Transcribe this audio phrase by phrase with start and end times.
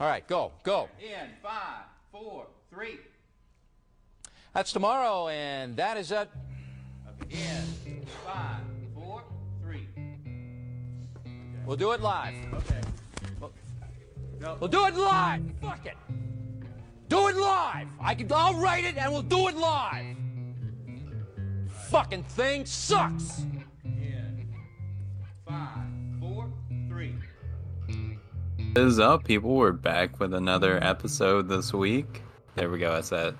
[0.00, 0.88] All right, go, go.
[1.00, 2.98] In five, four, three.
[4.52, 6.28] That's tomorrow, and that is it.
[7.22, 7.38] Okay.
[7.38, 8.60] In five,
[8.92, 9.22] four,
[9.62, 9.88] three.
[11.64, 12.34] We'll do it live.
[12.54, 12.80] Okay.
[14.40, 14.56] No.
[14.60, 15.42] We'll do it live.
[15.62, 15.96] Fuck it.
[17.08, 17.86] Do it live.
[18.00, 18.30] I can.
[18.32, 20.16] I'll write it, and we'll do it live.
[21.88, 23.42] Fucking thing sucks.
[28.76, 29.54] Is up, people?
[29.54, 32.22] We're back with another episode this week.
[32.56, 32.92] There we go.
[32.92, 33.34] That's that.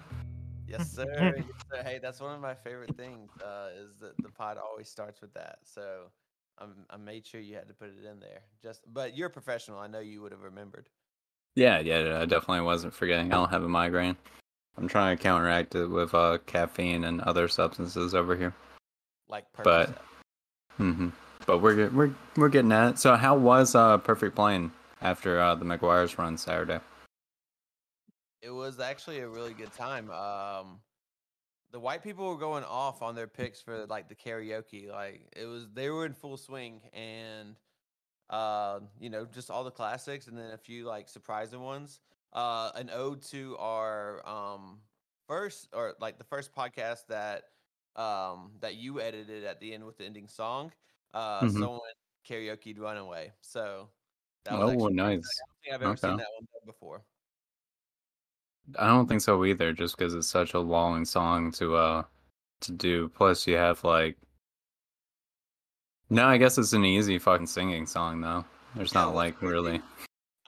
[0.69, 1.35] Yes, sir.
[1.37, 1.83] yes, sir.
[1.83, 3.31] Hey, that's one of my favorite things.
[3.45, 5.59] Uh, is that the pod always starts with that.
[5.65, 6.05] So,
[6.59, 8.43] I'm I made sure you had to put it in there.
[8.63, 9.79] Just, but you're a professional.
[9.81, 10.89] I know you would have remembered.
[11.57, 12.19] Yeah, yeah.
[12.21, 13.33] I definitely wasn't forgetting.
[13.33, 14.17] I don't have a migraine.
[14.79, 18.55] I'm trying to counteract it with uh, caffeine and other substances over here.
[19.29, 19.97] Like, But- Percocet.
[20.77, 21.09] hmm
[21.47, 22.99] But we're we're we're getting at it.
[23.01, 24.71] So, how was uh, Perfect Plain
[25.05, 26.81] after uh, the McGuire's run Saturday?
[28.43, 30.11] it was actually a really good time.
[30.11, 30.81] Um,
[31.73, 34.91] the white people were going off on their picks for like the karaoke.
[34.91, 37.57] Like it was, they were in full swing, and
[38.31, 42.01] uh, you know, just all the classics, and then a few like surprising ones.
[42.33, 44.81] Uh, an ode to our um
[45.27, 47.45] first or like the first podcast that
[47.97, 50.73] um that you edited at the end with the ending song.
[51.15, 51.61] Uh, Mhm.
[51.61, 51.81] someone
[52.29, 53.33] karaoke runaway.
[53.41, 53.89] So
[54.45, 55.07] that Oh, actually- nice.
[55.07, 56.23] I don't think I've ever seen Okay.
[56.23, 57.05] that one done before.
[58.79, 62.03] I don't think so either, just because it's such a long song to uh
[62.61, 63.09] to do.
[63.11, 64.17] Plus, you have like.
[66.11, 68.45] No, I guess it's an easy fucking singing song though.
[68.75, 69.83] There's Yeah, not like really.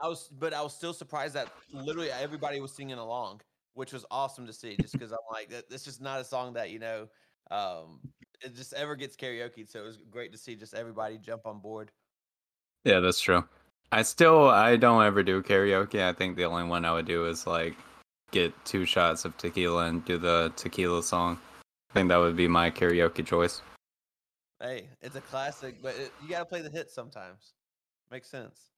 [0.00, 3.41] I was, but I was still surprised that literally everybody was singing along,
[3.74, 4.77] which was awesome to see.
[4.77, 7.08] Just because I'm like, this is not a song that you know,
[7.50, 8.00] um,
[8.42, 9.67] it just ever gets karaoke.
[9.69, 11.91] So it was great to see just everybody jump on board.
[12.84, 13.44] Yeah, that's true.
[13.92, 16.03] I still I don't ever do karaoke.
[16.03, 17.77] I think the only one I would do is like
[18.31, 21.39] get two shots of tequila and do the tequila song.
[21.91, 23.62] I think that would be my karaoke choice.
[24.61, 27.52] Hey, it's a classic, but it, you got to play the hits sometimes.
[28.11, 28.70] Makes sense.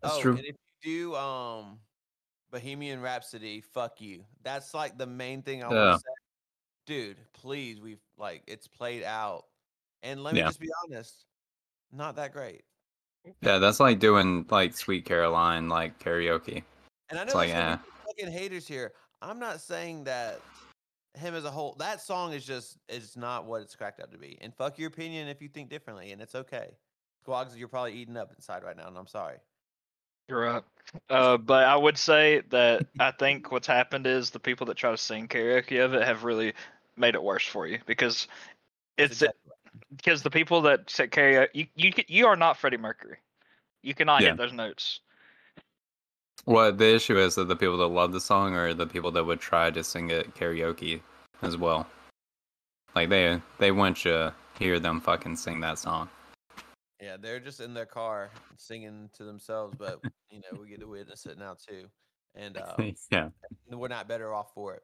[0.00, 0.36] That's oh, true.
[0.36, 1.78] And if you do um,
[2.50, 4.24] Bohemian Rhapsody, fuck you.
[4.42, 6.14] That's like the main thing I want to say.
[6.86, 9.44] Dude, please, we've like it's played out,
[10.02, 10.46] and let me Yeah.
[10.46, 11.26] just be honest,
[11.92, 12.62] not that great.
[13.40, 16.62] Yeah, that's like doing like Sweet Caroline like karaoke.
[17.10, 18.02] And I know It's like, there's gonna eh.
[18.06, 18.92] fucking haters here.
[19.20, 20.40] I'm not saying that
[21.14, 21.76] him as a whole.
[21.78, 24.38] That song is just is not what it's cracked out to be.
[24.40, 26.70] And fuck your opinion if you think differently, and it's okay.
[27.26, 29.36] Squags, you're probably eating up inside right now, and I'm sorry.
[30.28, 30.62] You're right.
[31.10, 34.90] Uh, but I would say that I think what's happened is the people that try
[34.90, 36.54] to sing karaoke of it have really
[36.96, 38.26] made it worse for you because
[38.96, 39.41] That's it's exactly right.
[39.96, 43.18] Because the people that say karaoke you you you are not Freddie Mercury.
[43.82, 44.28] You cannot Yeah.
[44.28, 45.00] hit those notes.
[46.46, 49.24] Well, the issue is that the people that love the song are the people that
[49.24, 51.00] would try to sing it karaoke
[51.42, 51.86] as well.
[52.94, 56.08] Like they they want you to hear them fucking sing that song.
[57.00, 60.88] Yeah, they're just in their car singing to themselves, but you know we get to
[60.88, 61.88] witness it now too,
[62.34, 62.76] and uh,
[63.10, 63.28] yeah.
[63.70, 64.82] we're not better off for it.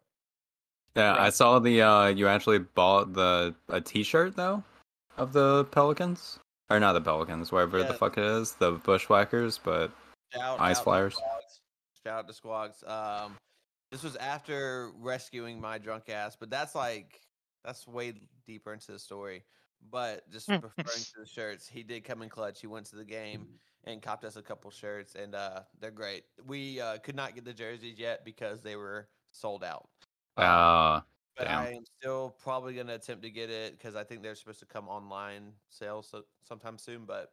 [0.97, 4.65] Yeah, I saw the uh you actually bought the a t-shirt though
[5.19, 6.39] of the Pelicans.
[6.71, 7.87] Or not the Pelicans, wherever Yeah.
[7.87, 9.91] the fuck it is, the Bushwhackers, but
[10.35, 11.15] Shout Ice out Flyers.
[11.15, 11.61] Squags.
[12.05, 12.87] Shout out to Squags.
[12.89, 13.37] Um,
[13.91, 17.23] this was after rescuing my drunk ass, but that's like
[17.65, 18.13] that's way
[18.47, 19.45] deeper into the story.
[19.91, 22.61] But just referring to the shirts, he did come in clutch.
[22.61, 23.49] He went to the game
[23.85, 26.25] and copped us a couple shirts, and uh, they're great.
[26.47, 29.89] We uh, could not get the jerseys yet because they were sold out.
[30.37, 31.01] Uh
[31.39, 31.61] but damn.
[31.61, 34.59] I am still probably going to attempt to get it because I think they're supposed
[34.61, 37.05] to come online sales so, sometime soon.
[37.07, 37.31] But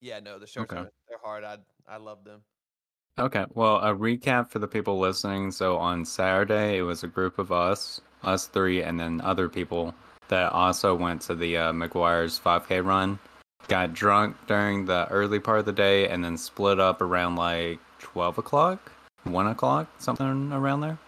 [0.00, 0.88] yeah, no, the shirts Okay.
[1.08, 1.44] they're hard.
[1.44, 1.58] I
[1.88, 2.42] I love them.
[3.18, 5.50] Okay, well, a recap for the people listening.
[5.50, 9.94] So on Saturday, it was a group of us, us three, and then other people
[10.28, 13.18] that also went to the uh, McGuire's 5K run.
[13.68, 17.78] Got drunk during the early part of the day, and then split up around like
[17.98, 18.90] 12 o'clock,
[19.24, 20.98] 1 o'clock, something around there.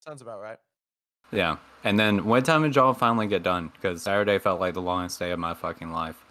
[0.00, 0.58] Sounds about right.
[1.34, 1.56] Yeah.
[1.84, 3.70] And then what time did y'all finally get done?
[3.74, 6.24] Because Saturday felt like the longest day of my fucking life.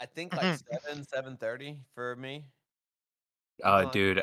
[0.00, 2.44] I think like seven, seven thirty for me.
[3.62, 3.92] Uh, Fine.
[3.92, 4.22] dude.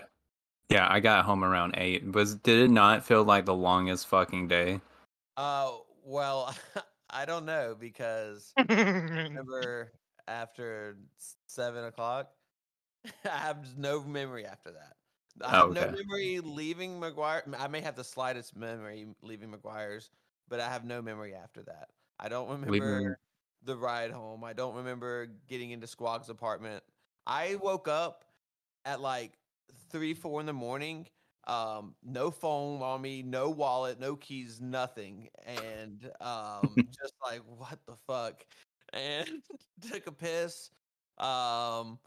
[0.70, 2.12] Yeah, I got home around eight.
[2.14, 4.82] Was did it not feel like the longest fucking day?
[5.38, 5.72] Uh,
[6.04, 6.56] well,
[7.10, 9.92] I don't know because remember
[10.28, 10.98] after
[11.48, 12.32] seven o'clock,
[13.26, 14.96] I have no memory after that.
[15.44, 17.42] I Oh, have no memory leaving McGuire.
[17.60, 20.10] I may have the slightest memory leaving McGuire's,
[20.48, 21.90] but I have no memory after that.
[22.20, 23.16] I don't remember Leaving-
[23.64, 24.44] the ride home.
[24.44, 26.84] I don't remember getting into Squag's apartment.
[27.28, 28.24] I woke up
[28.86, 29.34] at like
[29.90, 31.08] three, four in the morning.
[31.48, 37.78] Um, no phone on me, no wallet, no keys, nothing, and um, just like what
[37.86, 38.44] the fuck,
[38.94, 39.28] and
[39.92, 40.70] took a piss.
[41.18, 42.00] Um,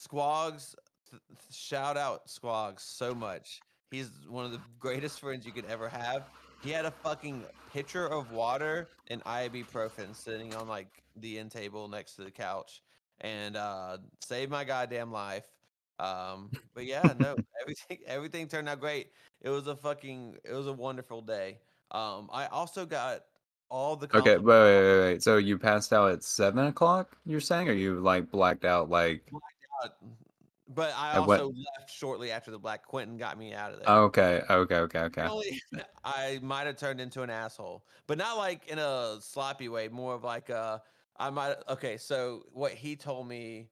[0.00, 0.74] Squags,
[1.12, 3.60] th- shout out Squags so much.
[3.90, 6.24] He's one of the greatest friends you could ever have.
[6.62, 11.88] He had a fucking pitcher of water and ibuprofen sitting on like the end table
[11.88, 12.82] next to the couch,
[13.20, 15.46] and uh, saved my goddamn life.
[15.98, 19.10] Um, but yeah, no, everything everything turned out great.
[19.42, 21.58] It was a fucking it was a wonderful day.
[21.90, 23.24] Um, I also got
[23.72, 25.22] all the Okay, wait, wait, wait, wait.
[25.22, 27.16] So you passed out at seven o'clock?
[27.24, 28.90] You're saying, or you like blacked out?
[28.90, 29.22] Like,
[29.82, 29.88] uh,
[30.74, 33.80] but I At what- also left shortly after the Black Quentin got me out of
[33.80, 33.88] there.
[33.88, 35.60] okay, okay, okay, okay.
[36.04, 39.88] I might have turned into an asshole, but not like in a sloppy way.
[39.88, 40.82] More of like a
[41.18, 41.56] I might.
[41.68, 43.68] Okay, so what he told me,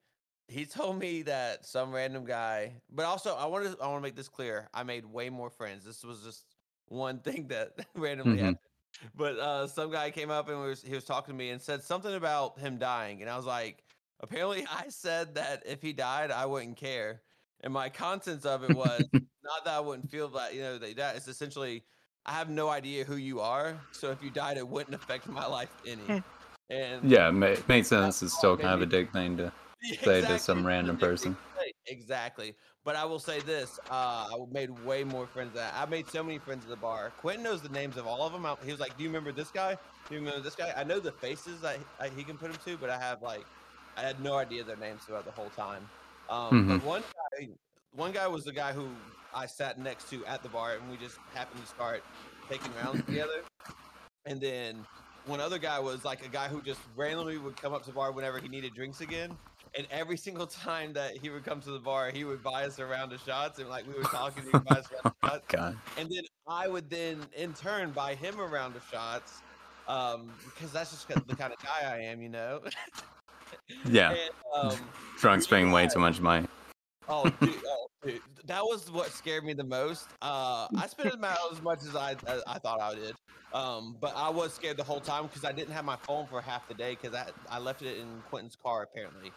[0.49, 2.75] he told me that some random guy.
[2.91, 4.69] But also, I want to I want to make this clear.
[4.75, 5.85] I made way more friends.
[5.85, 6.44] This was just
[6.87, 8.41] one thing that randomly Mhm.
[8.41, 8.58] happened.
[9.14, 11.82] But uh, some guy came up and was he was talking to me and said
[11.82, 13.82] something about him dying, and I was like,
[14.23, 17.23] apparently I said that if he died, I wouldn't care.
[17.63, 19.05] And my contents of it was
[19.45, 21.17] not that I wouldn't feel that you know they died.
[21.17, 21.85] It's essentially
[22.27, 25.47] I have no idea who you are, so if you died, it wouldn't affect my
[25.47, 26.23] life any.
[26.71, 28.23] And Yeah, ma- makes sense.
[28.23, 29.53] It's still kind of a dick thing to.
[29.83, 31.37] Yeah, say to some random person.
[31.87, 32.55] Exactly.
[32.85, 35.55] But I will say this: uh, I made way more friends.
[35.55, 37.13] That I made so many friends at the bar.
[37.19, 38.45] Quentin knows the names of all of them.
[38.47, 39.77] I- He was like, "Do you remember this guy?
[40.09, 42.53] Do you remember this guy?" I know the faces that he, I, he can put
[42.53, 43.45] them to, but I have like,
[44.00, 45.87] I had no idea their names throughout the whole time.
[46.31, 47.49] Um, But one guy,
[47.94, 48.88] one guy was the guy who
[49.35, 52.02] I sat next to at the bar, and we just happened to start
[52.49, 53.43] taking rounds together.
[54.25, 54.87] And then
[55.26, 57.94] one other guy was like a guy who just randomly would come up to the
[57.94, 59.37] bar whenever he needed drinks again.
[59.76, 62.79] And every single time that he would come to the bar, he would buy us
[62.79, 63.58] a round of shots.
[63.58, 65.44] And like we were talking, he would buy us a round of shots.
[65.49, 65.76] God.
[65.99, 69.43] And then I would then, in turn, buy him a round of shots.
[69.87, 72.61] Um, because that's just the kind of guy I am, you know.
[73.85, 74.79] Yeah, And, um,
[75.20, 76.47] drunk spending way too much money.
[77.08, 80.08] Oh, dude, oh, dude, that was what scared me the most.
[80.23, 83.17] Uh, I spent about as much as I as I thought I did,
[83.52, 86.41] um, but I was scared the whole time because I didn't have my phone for
[86.41, 89.32] half the day because I I left it in Quentin's car apparently.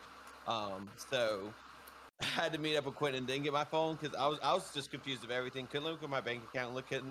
[0.46, 1.54] Um, so
[2.22, 4.40] I had to meet up with Quentin and didn't get my phone because I was
[4.44, 5.68] I was just confused of everything.
[5.68, 7.02] Couldn't look at my bank account, look at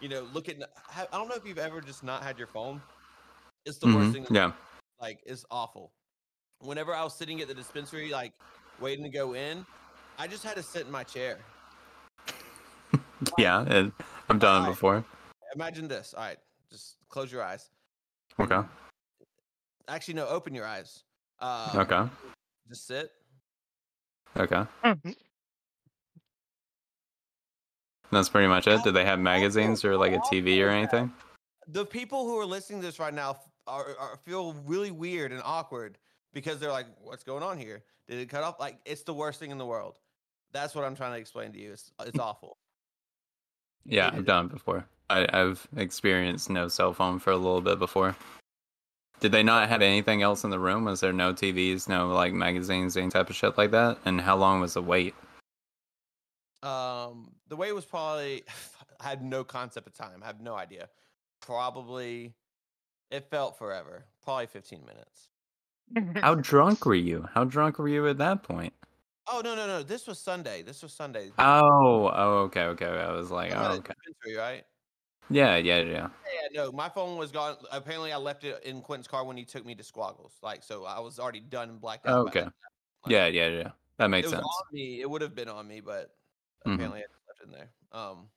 [0.00, 0.56] you know look at.
[0.94, 2.80] I don't know if you've ever just not had your phone.
[3.64, 4.26] It's the worst Mhm, thing.
[4.30, 4.52] Yeah,
[5.00, 5.92] like it's awful.
[6.60, 8.32] Whenever I was sitting at the dispensary, like
[8.80, 9.66] waiting to go in,
[10.18, 11.38] I just had to sit in my chair.
[13.38, 13.64] yeah.
[13.64, 13.92] It,
[14.28, 15.04] I've done it before.
[15.54, 16.14] Imagine this.
[16.16, 16.38] All right,
[16.70, 17.68] just close your eyes.
[18.40, 18.60] Okay.
[19.88, 21.04] Actually, no, open your eyes.
[21.40, 22.10] Uh, Okay.
[22.68, 23.12] Just sit.
[24.36, 24.64] Okay.
[28.10, 28.82] That's pretty much it.
[28.82, 31.12] Do they have magazines or like a TV or anything?
[31.68, 33.36] The people who are listening to this right now
[33.66, 35.98] are, are feel really weird and awkward
[36.34, 37.82] because they're like, "What's going on here?
[38.08, 39.94] Did it cut off?" Like it's the worst thing in the world.
[40.52, 41.72] That's what I'm trying to explain to you.
[41.72, 42.58] It's it's awful.
[43.86, 44.86] Yeah, I've done it before.
[45.10, 48.16] I, I've experienced no cell phone for a little bit before.
[49.20, 50.84] Did they not have anything else in the room?
[50.84, 53.98] Was there no TVs, no like magazines, any type of shit like that?
[54.04, 55.14] And how long was the wait?
[56.62, 58.44] Um, the wait was probably
[59.00, 60.22] I had no concept of time.
[60.22, 60.88] I have no idea.
[61.40, 62.34] Probably
[63.10, 64.04] it felt forever.
[64.22, 65.28] Probably 15 minutes.
[66.16, 67.28] How drunk were you?
[67.32, 68.72] How drunk were you at that point?
[69.26, 69.82] Oh no no no!
[69.82, 70.62] This was Sunday.
[70.62, 71.30] This was Sunday.
[71.38, 72.86] Oh, oh, okay, okay.
[72.86, 73.94] I was like, oh, okay.
[74.06, 74.64] dispensary, right?
[75.30, 76.08] Yeah, yeah, yeah.
[76.34, 77.56] Yeah, no, my phone was gone.
[77.72, 80.34] Apparently, I left it in Quentin's car when he took me to Squaggles.
[80.42, 82.26] Like, so I was already done and blacked out.
[82.28, 82.42] Okay.
[82.42, 82.52] Like,
[83.06, 83.70] Yeah, yeah, yeah.
[83.96, 84.44] That it makes was sense.
[84.44, 85.00] on me.
[85.00, 86.14] It would have been on me, but
[86.66, 86.74] Mhm.
[86.74, 87.70] apparently I left it in there.
[87.92, 88.28] Um,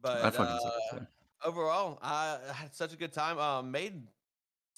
[0.00, 1.00] but uh,
[1.44, 3.38] overall, I had such a good time.
[3.38, 4.06] Um, made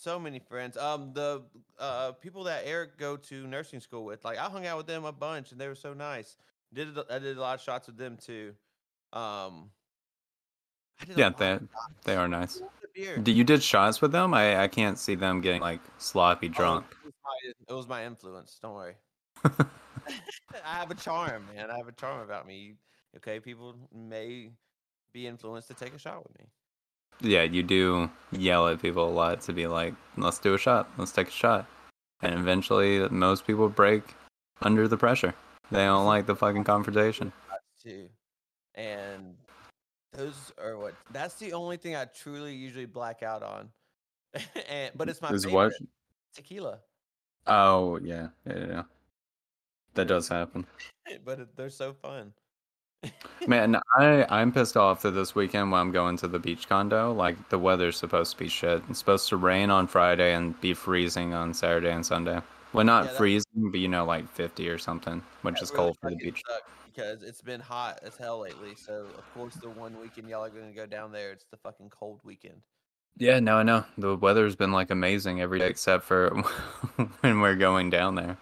[0.00, 0.76] so many friends.
[0.76, 1.42] Um, the
[1.78, 5.04] uh people that Eric go to nursing school with, like I hung out with them
[5.04, 6.37] a bunch, and they were so nice.
[6.73, 8.54] Did I did a lot of shots with them too.
[9.12, 9.71] Um,
[11.00, 11.59] I did Yeah, they
[12.04, 12.59] they are nice.
[12.59, 13.19] shots of beer.
[13.19, 14.35] D- You did shots with them?
[14.35, 16.87] I I can't see them getting like sloppy Oh, drunk.
[16.90, 18.59] it, was my, it was my influence.
[18.62, 18.95] Don't worry.
[20.64, 21.71] I have a charm, man.
[21.71, 22.75] I have a charm about me.
[23.16, 24.50] Okay, people may
[25.12, 26.47] be influenced to take a shot with me.
[27.21, 30.89] Yeah, you do yell at people a lot to be like, let's do a shot,
[30.97, 31.67] let's take a shot.
[32.23, 34.03] And eventually, most people break
[34.62, 35.35] under the pressure.
[35.71, 37.33] They don't like the fucking confrontation.
[37.83, 38.09] too.
[38.75, 39.35] And
[40.12, 43.69] those are what that's the only thing I truly usually black out on.
[44.69, 45.73] and but it's my Is favorite what?
[46.35, 46.79] tequila.
[47.47, 48.83] Oh, yeah, yeah, yeah.
[49.95, 50.67] that does happen.
[51.25, 52.33] but they're so fun.
[53.47, 57.12] Man, I I'm pissed off that this weekend when I'm going to the beach condo,
[57.12, 58.83] like the weather's supposed to be shit.
[58.90, 62.40] It's supposed to rain on Friday and be freezing on Saturday and Sunday.
[62.73, 65.78] Well, not Yeah, freezing, but you know, like 50 or something, which That is really
[65.78, 66.42] cold for the beach.
[66.87, 68.75] because it's been hot as hell lately.
[68.76, 71.88] So of course the one weekend y'all are gonna go down there, it's the fucking
[71.90, 72.61] cold weekend.
[73.16, 73.85] Yeah, no, I know.
[73.99, 76.30] The weather's been like amazing every day except for
[77.23, 78.37] when we're going down there.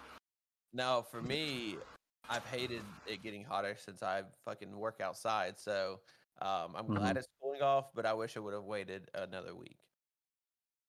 [0.73, 1.77] Now for me,
[2.29, 5.59] I've hated it getting hotter since I fucking work outside.
[5.59, 6.01] So
[6.41, 7.19] um, I'm glad Mhm.
[7.19, 9.79] it's cooling off, but I wish I would have waited another week.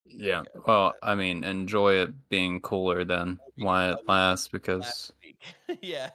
[0.06, 0.44] Yeah.
[0.66, 5.12] Well, I mean, enjoy it being cooler than why it lasts because
[5.82, 6.12] yeah.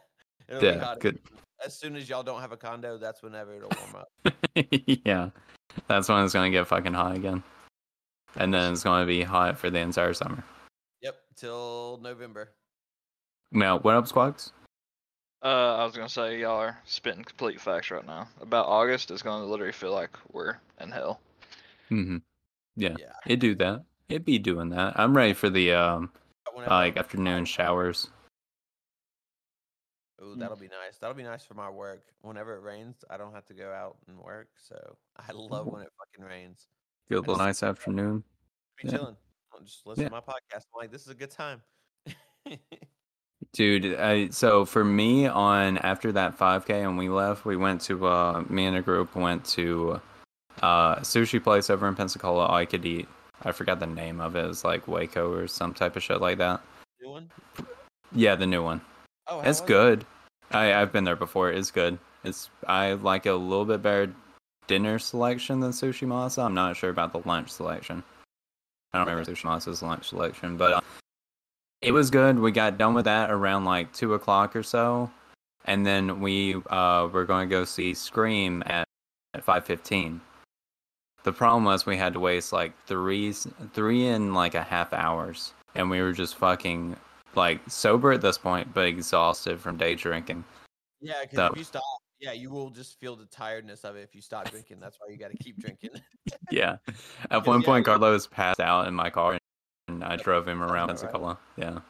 [0.48, 1.18] It'll yeah, good.
[1.64, 4.34] As soon as y'all don't have a condo, that's whenever it'll warm up.
[5.04, 5.30] yeah,
[5.86, 7.42] that's when it's gonna get fucking hot again,
[8.36, 10.44] and then it's gonna be hot for the entire summer.
[11.00, 12.50] Yep, till November.
[13.52, 14.52] Now, what up, Squags?
[15.44, 18.28] Uh, I was gonna say y'all are spitting complete facts right now.
[18.40, 21.20] About August, it's gonna literally feel like we're in hell.
[21.90, 22.16] Mm-hmm.
[22.76, 23.12] Yeah, Yeah.
[23.26, 23.84] it do that.
[24.08, 24.98] It be doing that.
[24.98, 26.10] I'm ready for the um
[26.52, 28.08] Whenever like afternoon showers.
[30.22, 30.96] Ooh, that'll be nice.
[30.98, 32.04] That'll be nice for my work.
[32.22, 34.48] Whenever it rains, I don't have to go out and work.
[34.66, 36.68] So I love when it fucking rains.
[37.08, 38.24] Feel I little just- nice afternoon.
[38.82, 38.96] Be Yeah.
[38.96, 39.16] chilling.
[39.52, 40.08] I'll just listen Yeah.
[40.08, 40.64] to my podcast.
[40.74, 41.60] I'm like, this is a good time.
[43.54, 48.06] Dude, I, so for me on after that 5K and we left, we went to
[48.06, 50.00] uh me and a group went to
[50.60, 53.08] uh a sushi place over in Pensacola I could eat.
[53.44, 54.44] I forgot the name of it.
[54.46, 56.60] It's like Waco or some type of shit like that.
[57.00, 57.30] New one?
[58.12, 58.80] Yeah, the new one.
[59.28, 59.66] Oh, It's was it?
[59.66, 60.06] good.
[60.50, 61.50] I I've been there before.
[61.50, 61.98] It's good.
[62.24, 64.12] It's I like a little bit better
[64.66, 66.44] dinner selection than Sushi Masa.
[66.44, 68.02] I'm not sure about the lunch selection.
[68.92, 70.83] I don't remember Sushi Masa's lunch selection, but
[71.84, 72.38] it was good.
[72.38, 75.10] We got done with that around like two o'clock or so,
[75.66, 78.86] and then we uh were going to go see Scream at
[79.34, 80.20] at five fifteen.
[81.22, 83.32] The problem was we had to waste like three
[83.72, 86.96] three and like a half hours, and we were just fucking
[87.34, 90.44] like sober at this point, but exhausted from day drinking.
[91.00, 91.82] Yeah, because So- if you stop,
[92.20, 94.78] yeah, you will just feel the tiredness of it if you stop drinking.
[94.80, 95.90] That's why you got to keep drinking.
[96.50, 96.76] Yeah.
[97.30, 99.38] At one yeah, point, Carlos passed out in my car,
[99.88, 101.38] and I drove him around Pensacola.
[101.56, 101.80] Yeah.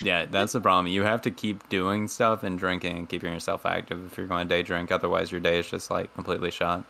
[0.00, 0.88] Yeah, that's the problem.
[0.92, 4.48] You have to keep doing stuff and drinking and keeping yourself active if you're going
[4.48, 4.90] to day drink.
[4.90, 6.84] Otherwise, your day is just like completely shot.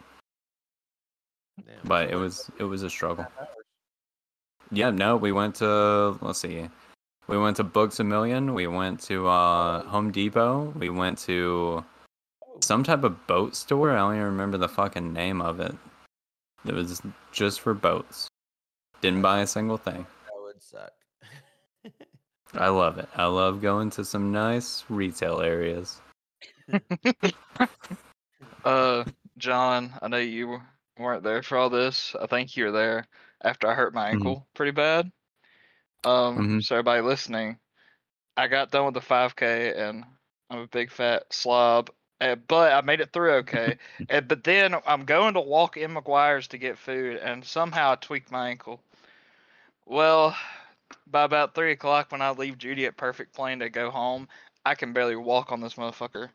[1.67, 3.27] Damn, But it was it was a struggle.
[4.71, 6.67] Yeah, no, we went to let's see,
[7.29, 8.55] we went to Books a Million.
[8.55, 10.73] We went to uh, Home Depot.
[10.77, 11.85] We went to
[12.55, 13.93] Oh, some type of boat store.
[13.93, 15.75] I don't even remember the fucking name of it.
[16.65, 17.03] It was
[17.33, 18.29] just for boats.
[19.01, 20.07] Didn't buy a single thing.
[22.55, 22.63] That would suck.
[22.63, 23.09] I love it.
[23.17, 26.01] I love going to some nice retail areas.
[28.65, 29.05] Uh,
[29.37, 30.61] John, I know you
[30.99, 32.17] weren't there for all this.
[32.21, 33.07] I think you were there
[33.43, 34.13] after I hurt my Mhm.
[34.15, 35.13] ankle pretty bad.
[36.05, 36.63] Um, Mhm.
[36.63, 37.59] so everybody listening,
[38.37, 40.05] I got done with the 5K and
[40.51, 43.79] I'm a big fat slob, uh, but I made it through okay.
[44.09, 47.97] and, but then I'm going to walk in McGuire's to get food, and somehow I
[47.97, 48.81] tweaked my ankle.
[49.87, 50.35] Well,
[51.11, 54.29] by about three o'clock when I leave Judy at Perfect Plain to go home,
[54.65, 56.29] I can barely walk on this motherfucker.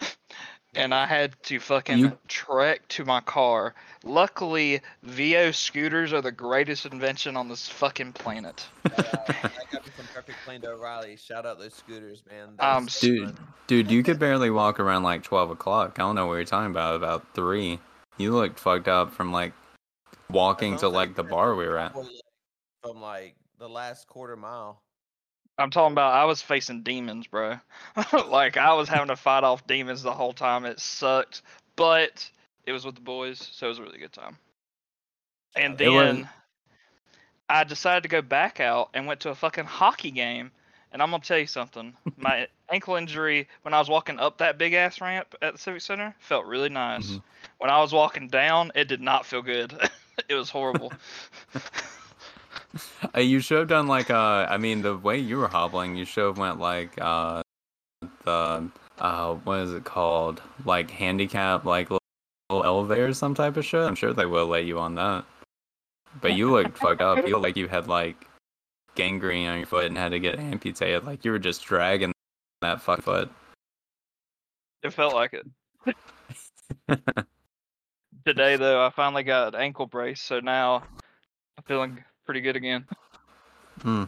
[0.74, 3.74] and I had to fucking You- trek to my car.
[4.04, 8.64] Luckily, Veo scooters are the greatest invention on this fucking planet.
[8.84, 11.16] Uh, I got me some Perfect Plain to O'Reilly.
[11.16, 12.54] Shout out those scooters, man.
[12.58, 13.48] That Um, Dude, fun.
[13.66, 15.92] dude, you could barely walk around like twelve o'clock.
[15.98, 16.94] I don't know what you're talking about.
[16.96, 17.78] About three,
[18.16, 19.52] you looked fucked up from like
[20.30, 21.92] walking to like the bar we were at.
[21.92, 22.22] Probably, like,
[22.92, 24.80] From like the last quarter mile.
[25.58, 27.56] I'm talking about I was facing demons, bro.
[28.28, 30.64] like I was having to fight off demons the whole time.
[30.64, 31.42] It sucked,
[31.74, 32.30] but
[32.64, 34.36] it was with the boys, so it was a really good time.
[35.56, 36.28] And then
[37.48, 40.52] I decided to go back out and went to a fucking hockey game.
[40.92, 41.94] And I'm gonna tell you something.
[42.16, 45.82] My ankle injury when I was walking up that big ass ramp at the Civic
[45.82, 47.08] Center felt really nice.
[47.10, 47.22] Mhm.
[47.58, 49.74] When I was walking down, it did not feel good.
[50.28, 50.92] it was horrible.
[53.14, 56.04] Uh, you should have done like uh, I mean, the way you were hobbling, you
[56.04, 57.42] should have went like uh,
[58.24, 60.42] the uh, what is it called?
[60.64, 62.02] Like handicap, like little,
[62.50, 63.80] little elevator, some type of shit.
[63.80, 65.24] I'm sure they will let you on that.
[66.20, 67.26] But you looked fucked up.
[67.26, 68.26] You looked like you had like
[68.94, 71.04] gangrene on your foot and had to get amputated.
[71.04, 72.12] Like you were just dragging
[72.60, 73.30] that fuck foot.
[74.82, 75.46] It felt like it.
[78.24, 80.82] Today, though, I finally got an ankle brace, so now
[81.56, 82.84] I'm feeling pretty good again.
[83.82, 84.04] Uh,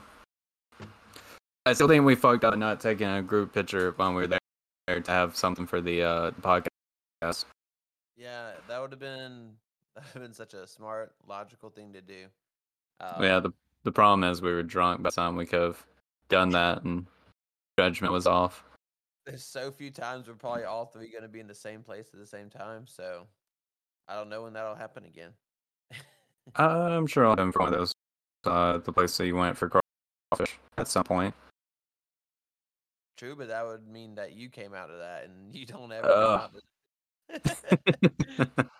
[1.66, 5.00] I still think we fucked up not taking a group picture when we were there
[5.00, 7.46] to have something for the uh podcast.
[8.16, 9.52] Yeah, that would have been
[9.94, 12.26] that would have been such a smart, logical thing to do.
[13.00, 13.52] yeah, Um, the
[13.84, 15.86] the problem is we were drunk by the time we could have
[16.28, 17.06] done that, and
[17.78, 18.62] judgment was off.
[19.24, 22.10] there's so few times we're probably all three going to be in the same place
[22.12, 22.86] at the same time.
[22.86, 23.26] So
[24.08, 25.30] I don't know when that'll happen again.
[26.56, 27.94] I'm sure I'll have for one of those.
[28.44, 31.34] Uh, the place that you went for crawfish at some point.
[33.16, 36.08] True, but that would mean that you came out of that, and you don't ever
[36.08, 36.40] Ugh.
[36.40, 36.62] come
[37.34, 38.56] out.
[38.56, 38.70] Of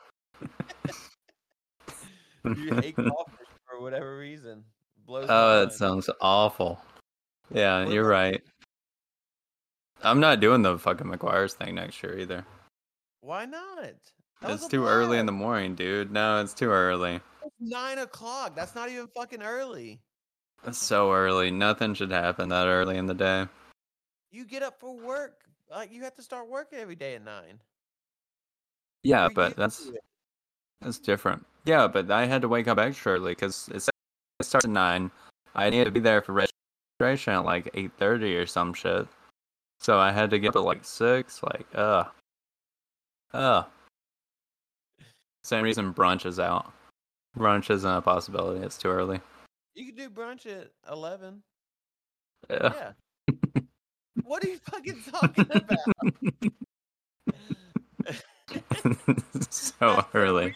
[2.57, 4.65] you hate crawfish for whatever reason.
[5.07, 6.81] Blows Oh, that sounds awful.
[7.53, 8.43] Yeah, you're right.
[10.03, 12.47] I'm not doing the fucking McGuire's thing next year either.
[13.21, 13.93] Why not?
[14.41, 16.11] That It's too early in the morning, dude.
[16.11, 17.21] No, it's too early.
[17.61, 18.57] Nine o'clock.
[18.57, 20.01] That's not even fucking early.
[20.67, 21.51] It's so early.
[21.51, 23.47] Nothing should happen that early in the day.
[24.31, 25.43] You get up for work.
[25.71, 27.61] Like you have to start working every day at nine.
[29.03, 29.91] Yeah, You're but that's
[30.81, 31.47] that's different.
[31.65, 33.83] Yeah, but I had to wake up extra early because it
[34.43, 35.11] starts at nine.
[35.55, 39.07] I needed to be there for registration at like eight thirty or some shit.
[39.81, 41.43] So I had to get up at like six.
[41.43, 42.05] Like, uh,
[43.33, 43.65] uh.
[45.43, 46.73] Same reason brunch is out.
[47.37, 48.65] Brunch isn't a possibility.
[48.65, 49.21] It's too early.
[49.75, 51.43] You could do brunch at eleven.
[52.49, 52.73] Yeah.
[52.75, 52.93] Yeah.
[54.25, 55.79] what are you fucking talking about?
[59.51, 60.55] so early.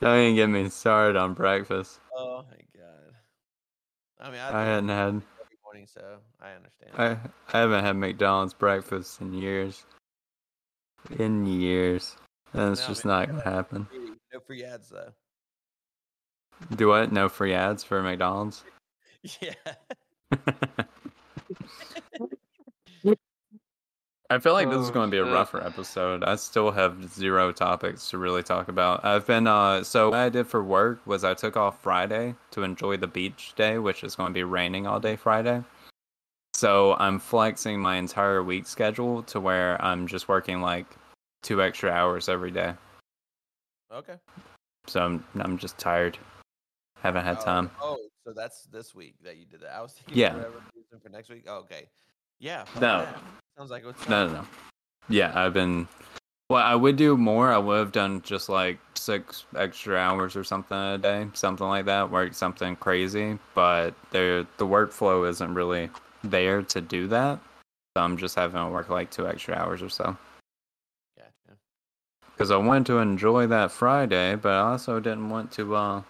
[0.00, 1.98] Don't even get me started on breakfast.
[2.16, 3.14] Oh my god.
[4.20, 6.92] I mean, I, I hadn't had every morning, so I understand.
[6.96, 9.84] I I haven't had McDonald's breakfast in years.
[11.18, 12.16] In years.
[12.52, 13.88] And it's No, just not gonna happen.
[14.30, 15.12] Free- No free ads though.
[16.76, 17.12] Do what?
[17.12, 18.64] No free ads for McDonald's?
[19.40, 19.54] Yeah.
[24.30, 26.22] I feel like this is Oh, going to be a rougher episode.
[26.22, 29.02] I still have zero topics to really talk about.
[29.04, 32.62] I've been uh so what I did for work was I took off Friday to
[32.62, 35.64] enjoy the beach day, which is going to be raining all day Friday.
[36.54, 40.86] So I'm flexing my entire week schedule to where I'm just working like
[41.42, 42.74] two extra hours every day.
[43.92, 44.14] Okay.
[44.86, 46.18] So I'm I'm just tired.
[47.00, 47.70] Haven't had Oh, time.
[47.80, 49.74] Oh, so that's this week that you did that.
[49.74, 50.44] I was thinking Yeah.
[51.02, 51.44] for next week.
[51.46, 51.88] Oh, okay.
[52.38, 52.64] Yeah.
[52.80, 53.06] No.
[53.56, 54.46] Sounds like what's No, no, no.
[55.08, 55.88] Yeah, I've been.
[56.50, 57.52] Well, I would do more.
[57.52, 61.84] I would have done just like six extra hours or something a day, something like
[61.86, 62.10] that.
[62.10, 65.90] Work something crazy, but the the workflow isn't really
[66.24, 67.38] there to do that.
[67.96, 70.16] So I'm just having to work like two extra hours or so.
[72.38, 72.44] Gotcha.
[72.44, 76.02] Because I wanted to enjoy that Friday, but I also didn't want to uh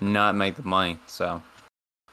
[0.00, 0.98] not make the money.
[1.06, 1.42] So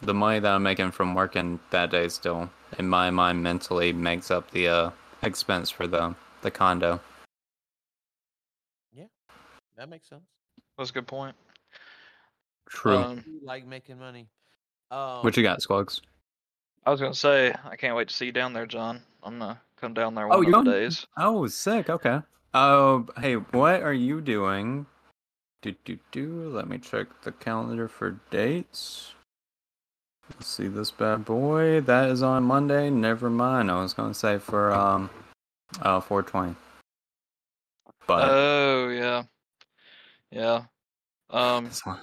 [0.01, 4.31] the money that I'm making from working that day still, in my mind, mentally makes
[4.31, 4.89] up the uh
[5.21, 6.99] expense for the the condo.
[8.93, 9.05] Yeah,
[9.77, 10.23] that makes sense.
[10.77, 11.35] That's a good point.
[12.69, 12.97] True.
[12.97, 14.27] Um, like making money.
[14.91, 16.01] Um, what you got, Squags?
[16.85, 19.01] I was gonna say I can't wait to see you down there, John.
[19.23, 21.05] I'm gonna come down there Oh, one you're of the on- days.
[21.17, 21.89] Oh, sick.
[21.89, 22.19] Okay.
[22.53, 24.85] Oh, hey, what are you doing?
[25.61, 26.49] Do do do.
[26.49, 29.13] Let me check the calendar for dates.
[30.33, 31.81] Let's see this bad boy.
[31.81, 32.89] That is on Monday.
[32.89, 33.71] Never mind.
[33.71, 35.09] I was gonna say for um,
[35.81, 36.55] uh, 420.
[38.05, 39.23] But Oh yeah,
[40.31, 40.63] yeah.
[41.29, 41.69] Um.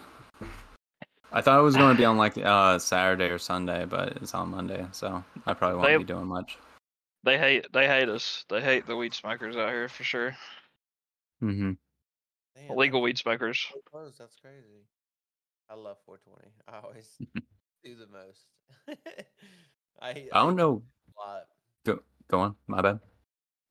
[1.32, 4.34] I thought it was going to be on like uh Saturday or Sunday, but it's
[4.34, 6.58] on Monday, so I probably won't They- be doing much.
[7.24, 8.44] They hate they hate us.
[8.48, 10.36] They hate the weed smokers out here for sure.
[11.42, 11.72] Mm-hmm.
[12.54, 13.66] damn, Illegal weed smokers.
[13.72, 14.16] so close.
[14.18, 14.86] That's crazy.
[15.70, 16.50] I love 420.
[16.68, 17.20] I always
[17.84, 18.46] do the most.
[20.00, 20.82] I I don't know.
[21.18, 21.42] a lot.
[21.84, 22.56] Go, go on.
[22.66, 23.00] My bad.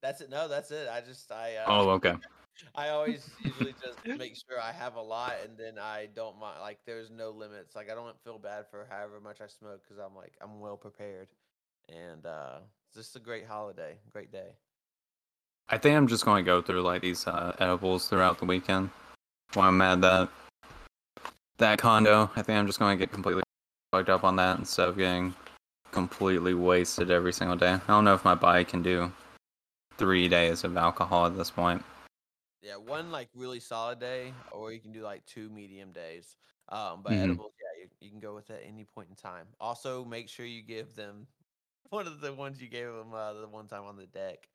[0.01, 0.29] That's it.
[0.29, 0.87] No, that's it.
[0.89, 1.55] I just I.
[1.57, 2.15] Uh, Oh, okay.
[2.75, 6.59] I always usually just make sure I have a lot, and then I don't mind.
[6.61, 7.75] Like, there's no limits.
[7.75, 10.77] Like, I don't feel bad for however much I smoke because I'm like I'm well
[10.77, 11.29] prepared,
[11.89, 14.49] and uh, it's just a great holiday, great day.
[15.69, 18.89] I think I'm just going to go through like these uh, edibles throughout the weekend.
[19.53, 20.29] While I'm at that
[21.57, 23.43] that condo, I think I'm just going to get completely
[23.91, 25.33] fucked up on that instead of getting
[25.91, 27.73] completely wasted every single day.
[27.73, 29.11] I don't know if my body can do
[29.97, 31.83] three days of alcohol at this point.
[32.61, 36.37] Yeah, one like really solid day, or you can do like two medium days.
[36.69, 37.23] Um, but Mhm.
[37.23, 39.47] edibles, yeah, you, you can go with at any point in time.
[39.59, 41.27] Also, make sure you give them
[41.93, 44.49] one of the ones you gave him uh, the one time on the deck.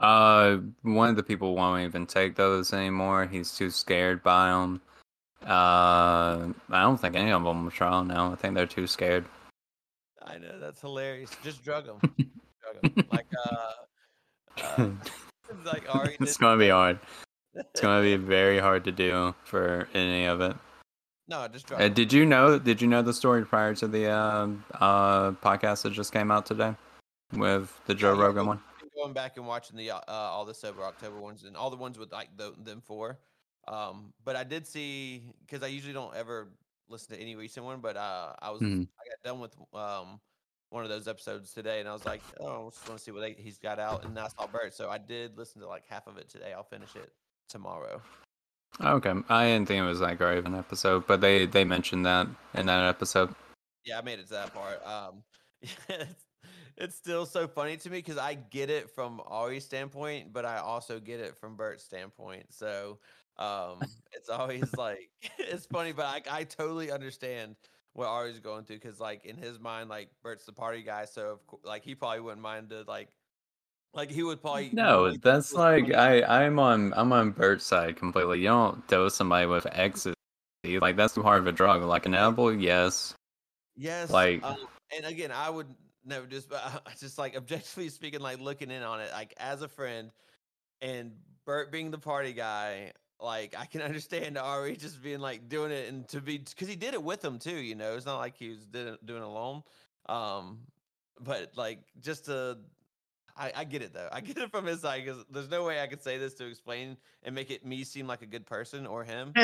[0.00, 3.26] Uh, one of the people won't even take those anymore.
[3.26, 4.82] He's too scared by them.
[5.42, 8.32] Uh, I don't think any of them will try 'em now.
[8.32, 9.24] I think they're too scared.
[10.20, 11.30] I know that's hilarious.
[11.42, 12.00] Just drug them.
[12.60, 13.04] drug 'em.
[13.10, 13.72] Like uh,
[14.60, 14.90] uh
[15.64, 16.98] like Ari it's gonna be hard.
[17.54, 20.56] It's gonna be very hard to do for any of it.
[21.28, 22.58] No, just drug Uh, did you know?
[22.58, 24.48] Did you know the story prior to the uh,
[24.80, 26.74] uh, podcast that just came out today
[27.34, 28.60] with the Joe yeah, Rogan one?
[28.80, 31.76] been going back and watching the uh, all the sober October ones and all the
[31.76, 33.18] ones with like the, them four.
[33.66, 36.48] Um, but I did see because I usually don't ever
[36.88, 38.88] listen to any recent one, but uh, I was Mhm.
[38.98, 40.20] I got done with um
[40.70, 43.10] one of those episodes today, and I was like, oh, I just want to see
[43.10, 45.84] what they, he's got out, and I saw Bert, so I did listen to like
[45.88, 46.52] half of it today.
[46.54, 47.10] I'll finish it
[47.48, 48.02] tomorrow.
[48.80, 52.06] Okay, I didn't think it was that great of an episode, but they they mentioned
[52.06, 53.34] that in that episode.
[53.84, 54.84] Yeah, I made it to that part.
[54.86, 55.22] Um,
[55.62, 56.24] it's,
[56.76, 60.58] it's still so funny to me because I get it from Ari's standpoint, but I
[60.58, 62.46] also get it from Bert's standpoint.
[62.50, 62.98] So
[63.38, 63.80] um,
[64.12, 67.56] it's always like it's funny, but I, I totally understand
[67.94, 71.32] what Ari's going through because, like, in his mind, like Bert's the party guy, so
[71.32, 73.08] of like he probably wouldn't mind to like,
[73.94, 78.40] like he would probably No, that's like I I'm on I'm on Bert's side completely.
[78.40, 80.14] You don't dose somebody with ecstasy.
[80.64, 81.82] Like that's too hard of a drug.
[81.82, 83.14] Like an edible, yes.
[83.76, 84.10] Yes.
[84.10, 84.56] Like- um,
[84.96, 85.68] and again, I would
[86.04, 89.62] never just, but I- just like objectively speaking, like looking in on it, like as
[89.62, 90.10] a friend,
[90.80, 91.12] and
[91.46, 95.88] Bert being the party guy, like I can understand Ari just being like doing it
[95.88, 97.56] and to be because he did it with him too.
[97.56, 99.62] You know, it's not like he was did doing it alone.
[100.08, 100.60] Um,
[101.20, 102.58] but like just to.
[103.38, 104.08] I, I get it though.
[104.10, 106.46] I get it from his side because there's no way I could say this to
[106.46, 109.32] explain and make it me seem like a good person or him.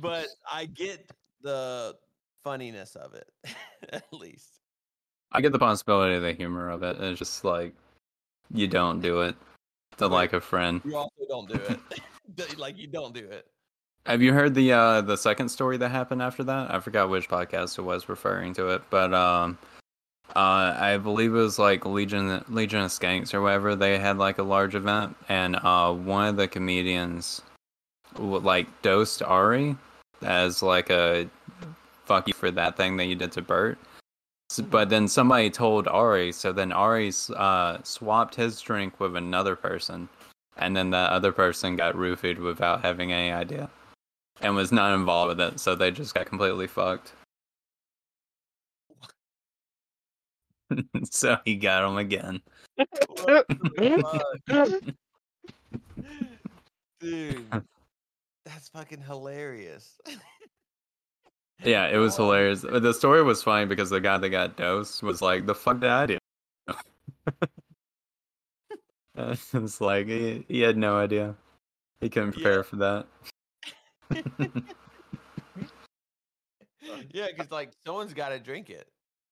[0.00, 1.10] but I get
[1.42, 1.96] the
[2.42, 3.30] funniness of it,
[3.92, 4.60] at least.
[5.32, 6.96] I get the possibility of the humor of it.
[7.00, 7.74] It's just like
[8.52, 9.36] you don't do it
[9.98, 10.80] to like a friend.
[10.84, 12.58] You also don't do it.
[12.58, 13.46] Like you don't do it.
[14.06, 16.72] Have you heard the uh the second story that happened after that?
[16.72, 19.58] I forgot which podcast it was referring to it, but um
[20.34, 23.74] uh I believe it was like Legion Legion of Skanks or whatever.
[23.76, 27.42] They had like a large event and uh one of the comedians
[28.18, 29.76] like dosed Ari
[30.22, 31.28] as like a
[32.04, 33.78] fuck you for that thing that you did to Bert.
[34.50, 39.56] S- But then somebody told Ari, so then Ari uh swapped his drink with another
[39.56, 40.08] person
[40.56, 43.68] and then that other person got roofied without having any idea
[44.40, 47.12] and was not involved with it so they just got completely fucked
[51.10, 52.40] so he got him again
[52.76, 56.06] What the fuck?
[57.00, 57.46] Dude,
[58.44, 59.98] that's fucking hilarious.
[61.64, 62.24] yeah it was Oh.
[62.24, 65.80] hilarious the story was funny because the guy that got dosed was like the fuck
[65.80, 66.18] did i do
[69.16, 71.34] it's like he, he had no idea
[72.00, 72.62] he couldn't prepare Yeah.
[72.62, 73.06] for that
[77.10, 78.86] yeah, because like someone's got to drink it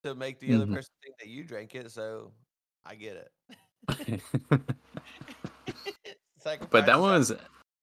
[0.04, 0.74] to make the other Mhm.
[0.74, 1.90] person think that you drank it.
[1.90, 2.32] So
[2.84, 3.32] I get it.
[6.70, 7.32] but that one was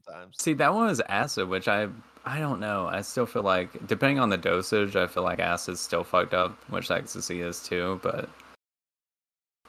[0.05, 0.36] sometimes.
[0.39, 1.89] See, that one was acid, which I
[2.23, 2.88] I don't know.
[2.88, 6.51] I still feel like depending on the dosage, I feel like acid's still fucked up,
[6.69, 7.99] which ecstasy is too.
[8.03, 8.29] But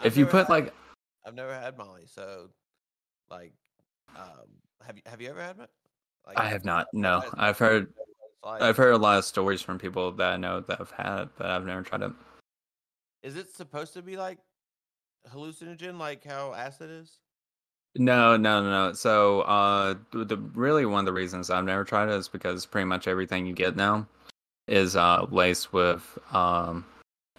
[0.01, 0.75] I've if you put had- like
[1.25, 2.51] I've never had Molly, so
[3.31, 3.53] like,
[4.17, 5.71] um, have you have you ever had it?
[6.27, 7.23] Like, I have not, no.
[7.35, 8.62] I've heard what it's like.
[8.62, 11.29] I've heard a lot of stories from people that I know that have had it,
[11.37, 12.12] but I've never tried it.
[13.23, 14.39] Is it supposed to be like
[15.33, 17.19] hallucinogen, like how acid is?
[17.97, 18.93] No, no, no, no.
[18.95, 22.87] So, uh, the really one of the reasons I've never tried it is because pretty
[22.87, 24.07] much everything you get now
[24.69, 26.85] is uh laced with um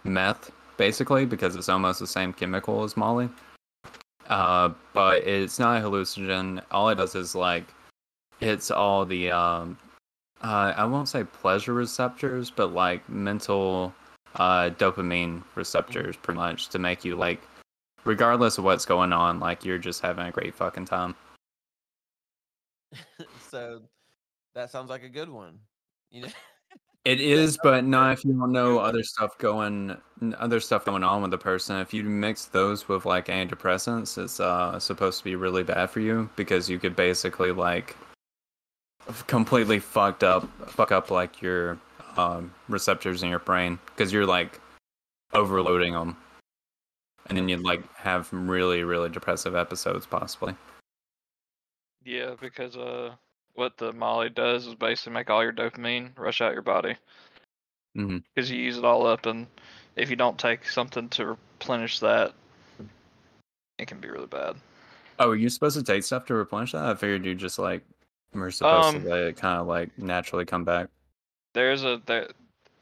[0.04, 3.28] meth, basically, because it's almost the same chemical as Molly.
[4.28, 6.62] Uh, but it's not a hallucinogen.
[6.70, 7.64] All it does is like
[8.40, 9.78] hits all the um,
[10.42, 13.94] uh, I won't say pleasure receptors, but like mental
[14.36, 17.40] uh dopamine receptors, pretty much, to make you like
[18.04, 21.14] regardless of what's going on, like you're just having a great fucking time.
[23.50, 23.82] so
[24.54, 25.58] that sounds like a good one.
[26.10, 26.28] You know,
[27.04, 29.96] It is, but not if you don't know other stuff going,
[30.38, 31.76] other stuff going on with the person.
[31.76, 36.00] If you mix those with like antidepressants, it's uh supposed to be really bad for
[36.00, 37.96] you because you could basically like
[39.26, 41.78] completely fucked up, fuck up like your
[42.18, 44.60] um, receptors in your brain because you're like
[45.32, 46.16] overloading them,
[47.26, 50.54] and then you'd like have really, really depressive episodes possibly.
[52.04, 53.14] Yeah, because uh,
[53.54, 56.96] what the Molly does is basically make all your dopamine rush out your body.
[57.96, 59.46] mm-hmm Because you use it all up, and
[59.96, 62.34] if you don't take something to replenish that,
[63.78, 64.56] it can be really bad.
[65.18, 66.84] Oh, are you supposed to take stuff to replenish that?
[66.84, 67.82] I figured you just like
[68.32, 70.88] were supposed Um, to let it kind of like naturally come back.
[71.54, 72.28] There's a there,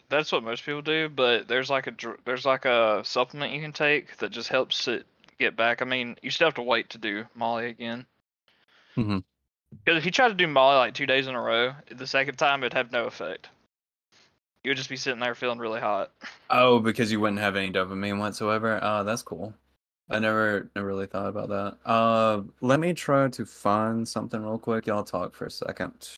[0.09, 3.73] that's what most people do, but there's like a there's like a supplement you can
[3.73, 5.07] take that just helps it
[5.39, 5.81] get back.
[5.81, 8.07] I mean, you still have to wait to do Molly again.
[8.97, 9.25] Mhm.
[9.85, 12.37] Because if you try to do Molly like two days in a row, the second
[12.37, 13.49] time it'd have no effect.
[14.63, 16.13] You would just be sitting there feeling really hot.
[16.51, 18.79] Oh, because you wouldn't have any dopamine whatsoever.
[18.83, 19.55] Oh, that's cool.
[20.11, 21.91] I never, never really thought about that.
[21.91, 24.87] Uh, let me try to find something real quick.
[24.87, 26.11] Y'all talk for a second.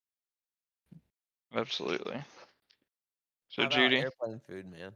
[1.54, 2.22] Absolutely.
[3.54, 4.90] So Judy, airplane food, man.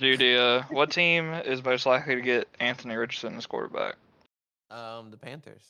[0.00, 3.94] Judy, uh, what team is most likely to get Anthony Richardson as quarterback?
[4.68, 5.62] Um, the Panthers.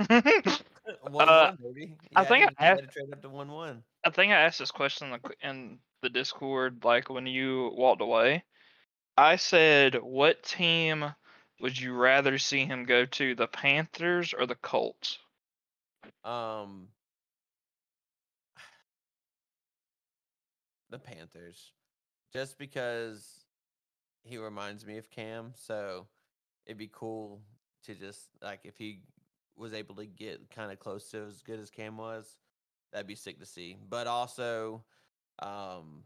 [0.00, 0.06] I
[1.02, 1.94] One Uh, one, baby.
[2.16, 3.84] I think I to trade up to one one.
[4.04, 8.02] I think I asked this question in the, in the Discord, like when you walked
[8.02, 8.42] away.
[9.16, 11.04] I said, what team
[11.60, 15.18] would you rather see him go to, the Panthers or the Colts?
[16.24, 16.88] Um,
[20.90, 21.72] the Panthers,
[22.32, 23.44] just because
[24.22, 26.06] he reminds me of Cam, so
[26.66, 27.40] it'd be cool
[27.84, 29.00] to just like if he
[29.56, 32.36] was able to get kind of close to as good as Cam was,
[32.92, 33.76] that'd be sick to see.
[33.88, 34.84] But also,
[35.38, 36.04] um,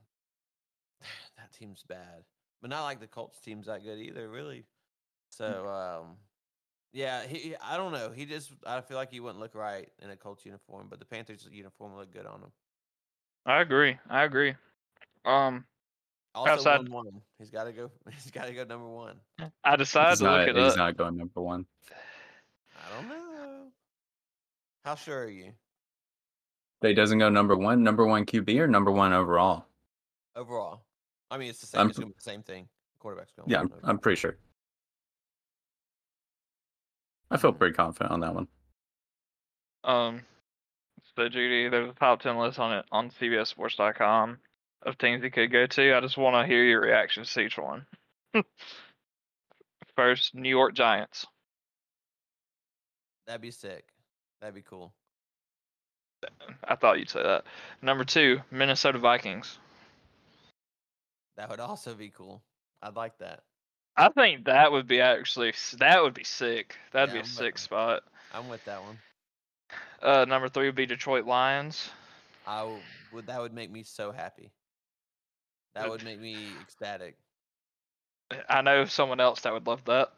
[1.37, 2.25] that team's bad,
[2.61, 4.65] but not like the Colts team's that good either, really.
[5.31, 6.17] So, um,
[6.93, 7.55] yeah, he.
[7.63, 8.11] I don't know.
[8.11, 8.51] He just.
[8.67, 11.93] I feel like he wouldn't look right in a Colts uniform, but the Panthers uniform
[11.93, 12.53] would look good on him.
[13.47, 13.97] I agree.
[14.09, 14.55] I agree.
[15.25, 15.65] Um,
[16.35, 17.23] Also, Outside- one one.
[17.39, 17.91] He's got to go.
[18.13, 19.17] He's got to go number one.
[19.65, 20.79] I decided He's to not, look it he's up.
[20.79, 21.67] not going number one.
[22.77, 23.63] I don't know.
[24.85, 25.53] How sure are you?
[26.83, 29.67] They doesn't go number one, number one QB or number one overall.
[30.37, 30.81] Overall,
[31.31, 31.81] I mean, it's the same.
[31.83, 32.69] I'm it's gonna be the same thing.
[33.01, 33.51] Quarterback's going.
[33.51, 34.37] Yeah, I'm, I'm pretty sure.
[37.31, 38.49] I feel pretty confident on that one.
[39.85, 40.23] Um,
[41.17, 44.39] so Judy, there's a top ten list on it on CBSSports.com
[44.83, 45.97] of teams he could go to.
[45.97, 47.87] I just want to hear your reactions to each one.
[49.97, 51.27] First, New York Giants.
[53.27, 53.85] That'd be sick.
[54.41, 54.93] That'd be cool.
[56.65, 57.45] I thought you'd say that.
[57.83, 59.59] Number two, Minnesota Vikings.
[61.37, 62.43] That would also be cool.
[62.83, 63.41] I'd like that.
[63.97, 66.77] I think that would be actually that would be sick.
[66.93, 68.03] That'd Yeah, be a I'm sick with- spot.
[68.33, 68.99] I'm with that one.
[70.03, 71.91] Uh, number three would be Detroit Lions.
[72.47, 72.81] I w-
[73.13, 73.27] would.
[73.27, 74.51] That would make me so happy.
[75.75, 77.17] That would make me ecstatic.
[78.49, 80.13] I know someone else that would love that.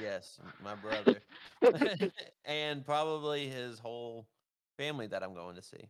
[0.00, 1.20] Yes, my brother,
[2.44, 4.26] and probably his whole
[4.76, 5.88] family that I'm going to see.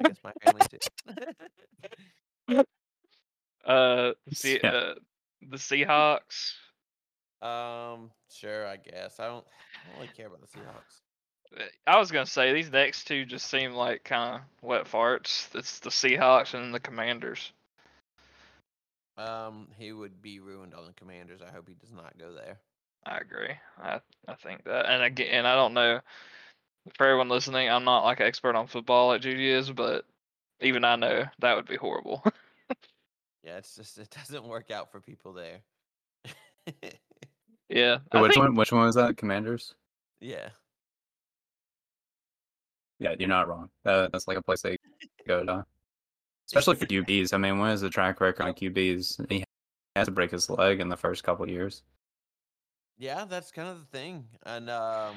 [0.00, 0.62] I guess my family
[2.48, 2.64] too.
[3.64, 4.70] Uh, the Yeah.
[4.70, 4.94] uh,
[5.42, 6.54] the Seahawks.
[7.42, 9.20] um, sure, I guess.
[9.20, 11.00] I don't, I don't really care about the Seahawks.
[11.58, 15.54] Uh, I was gonna say these next two just seem like kind of wet farts.
[15.54, 17.52] It's the Seahawks and the Commanders.
[19.16, 21.40] Um, he would be ruined on the Commanders.
[21.46, 22.58] I hope he does not go there.
[23.04, 23.54] I agree.
[23.82, 26.00] I I think that, and again, and I don't know
[26.96, 27.68] for everyone listening.
[27.68, 30.04] I'm not like an expert on football like Judy is, but
[30.60, 32.22] even I know that would be horrible.
[33.44, 35.58] Yeah, it's just it doesn't work out for people there.
[37.68, 37.98] yeah.
[38.12, 38.54] So which think- one?
[38.54, 39.16] Which one was that?
[39.16, 39.74] Commanders.
[40.20, 40.50] yeah,
[43.00, 43.68] Yeah, you're not wrong.
[43.84, 44.78] That, that's like a place they
[45.26, 45.66] go to,
[46.54, 47.32] especially for QBs.
[47.32, 49.28] I mean, what is the track record on QBs?
[49.30, 49.44] He
[49.96, 51.82] has to break his leg in the first couple years.
[52.98, 54.24] yeah, that's kind of the thing.
[54.44, 55.16] And um,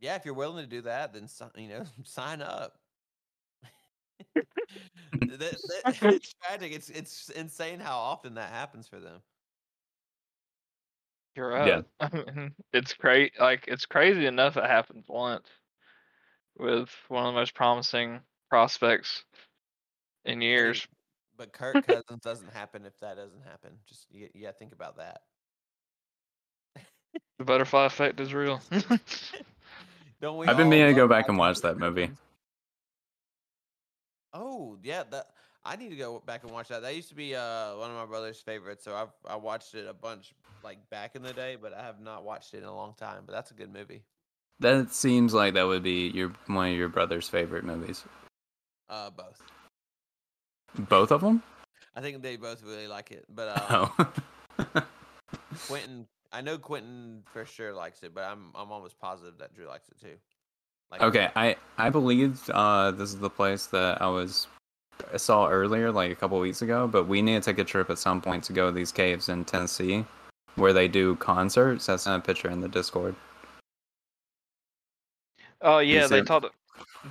[0.00, 2.76] yeah, if you're willing to do that, then you know, sign up.
[5.20, 6.72] That- that- it's tragic.
[6.72, 9.20] It's it's insane how often that happens for them.
[11.36, 11.66] You're right.
[11.66, 11.80] Yeah.
[12.00, 13.32] I mean, it's crazy.
[13.40, 15.46] Like it's crazy enough it happens once
[16.58, 19.24] with one of the most promising prospects
[20.24, 20.86] in years.
[21.36, 23.72] But Kirk Cousins doesn't happen if that doesn't happen.
[23.88, 25.22] Just you, you gotta think about that.
[27.38, 28.60] The butterfly effect is real.
[30.20, 30.46] Don't we?
[30.46, 32.10] I've been meaning to go back and watch that movie.
[34.34, 35.28] Oh yeah, that
[35.64, 36.82] I need to go back and watch that.
[36.82, 39.86] That used to be uh one of my brother's favorites, so I've I watched it
[39.88, 42.74] a bunch like back in the day, but I have not watched it in a
[42.74, 43.22] long time.
[43.24, 44.02] But that's a good movie.
[44.60, 48.04] That seems like that would be your one of your brother's favorite movies.
[48.90, 49.42] Uh, both.
[50.78, 51.42] Both of them?
[51.96, 54.82] I think they both really like it, but um, Oh.
[55.66, 59.66] Quentin, I know Quentin for sure likes it, but I'm I'm almost positive that Drew
[59.66, 60.16] likes it too.
[60.90, 64.46] Like, okay, I I believe uh this is the place that I was
[65.12, 66.86] I saw earlier, like a couple weeks ago.
[66.86, 69.28] But we need to take a trip at some point to go to these caves
[69.28, 70.04] in Tennessee,
[70.56, 71.88] where they do concerts.
[71.88, 73.14] I sent a picture in the Discord.
[75.62, 76.46] oh yeah, they said- talked.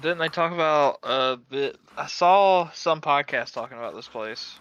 [0.01, 1.75] Didn't they talk about uh the?
[1.97, 4.59] I saw some podcast talking about this place.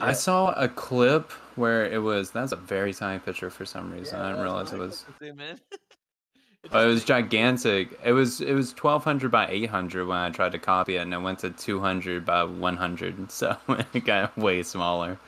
[0.00, 4.18] I saw a clip where it was that's a very tiny picture for some reason.
[4.18, 5.56] Yeah, I didn't realize it was cool zoom in.
[5.72, 5.80] It
[6.72, 7.98] Oh, it was gigantic.
[8.02, 11.00] It was it was twelve hundred by eight hundred when I tried to copy it,
[11.00, 13.56] and it went to two hundred by one hundred, so
[13.92, 15.18] it got way smaller.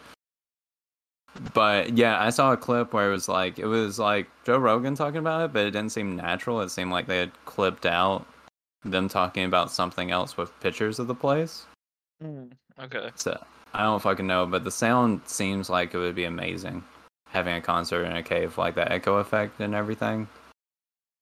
[1.55, 4.94] But yeah, I saw a clip where it was like it was like Joe Rogan
[4.94, 6.61] talking about it, but it didn't seem natural.
[6.61, 8.27] It seemed like they had clipped out
[8.85, 11.66] them talking about something else with pictures of the place.
[12.81, 13.11] Okay.
[13.16, 13.42] So
[13.75, 16.85] I don't fucking know, but the sound seems like it would be amazing
[17.29, 20.29] having a concert in a cave like that echo effect and everything.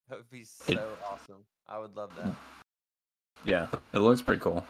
[0.09, 1.45] That would be so awesome.
[1.69, 2.35] I would love that.
[3.45, 4.65] Yeah, it looks pretty cool.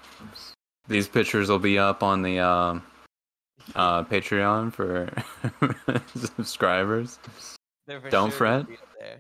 [0.89, 2.83] These pictures will be up on the um,
[3.75, 5.11] uh, Patreon for
[6.37, 7.19] subscribers.
[7.87, 8.69] For don't sure fret.
[8.69, 9.19] be up there.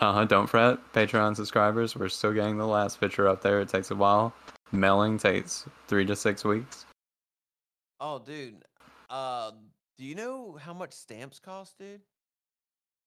[0.00, 0.24] Uh huh.
[0.24, 1.94] Don't fret, Patreon subscribers.
[1.94, 3.60] We're still getting the last picture up there.
[3.60, 4.32] It takes a while.
[4.72, 6.86] Mailing takes three to six weeks.
[8.00, 8.62] Oh, dude.
[9.10, 9.50] Uh,
[9.98, 12.00] do you know how much stamps cost, dude?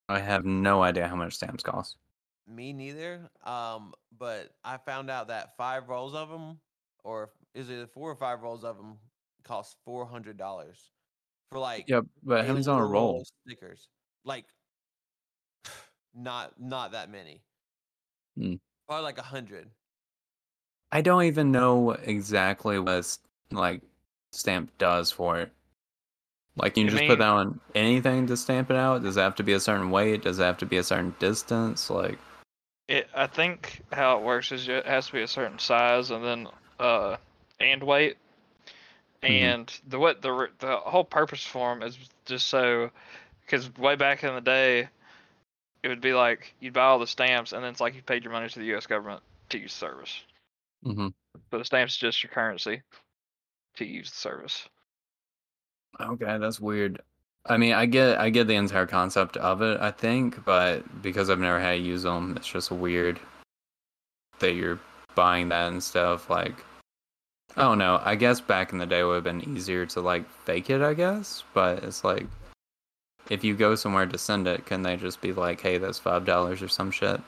[0.09, 1.95] I have no idea how much stamps cost.
[2.47, 3.29] Me neither.
[3.45, 6.59] Um, but I found out that five rolls of them,
[7.03, 8.97] or is it four or five rolls of them,
[9.43, 10.91] cost four hundred dollars
[11.51, 13.25] for like yeah, but how many's on a roll?
[13.47, 13.87] stickers.
[14.25, 14.45] Like,
[16.15, 17.41] not not that many.
[18.37, 18.55] Hmm.
[18.87, 19.69] Probably like a hundred.
[20.91, 23.17] I don't even know exactly what
[23.51, 23.81] like
[24.31, 25.51] stamp does for it.
[26.55, 29.01] Like you You just mean- put that on anything to stamp it out?
[29.03, 30.21] Does it have to be a certain weight?
[30.23, 31.89] Does it have to be a certain distance?
[31.89, 32.19] Like
[32.87, 36.23] It, I think how it works is it has to be a certain size and
[36.23, 36.47] then
[36.79, 37.17] uh
[37.59, 38.17] and weight.
[39.23, 39.41] Mhm.
[39.41, 42.91] And the what the the whole purpose for them is just so
[43.41, 44.89] because way back in the day,
[45.81, 48.23] it would be like you'd buy all the stamps and then it's like you paid
[48.23, 48.85] your money to the U.S.
[48.85, 50.23] government to use the service.
[50.83, 51.07] hmm
[51.49, 52.81] But the stamp's are just your currency
[53.77, 54.67] to use the service.
[55.99, 57.01] Okay, that's weird.
[57.45, 61.29] I mean, I get I get the entire concept of it, I think, but because
[61.29, 63.19] I've never had to use them, it's just weird
[64.39, 64.79] that you're
[65.15, 66.29] buying that and stuff.
[66.29, 66.55] Like,
[67.55, 67.81] I don't.
[67.81, 70.81] I guess back in the day it would have been easier to like fake it,
[70.81, 71.43] I guess.
[71.53, 72.25] But it's like,
[73.29, 76.25] if you go somewhere to send it, can they just be like, "Hey, that's five
[76.25, 77.21] dollars" or some shit,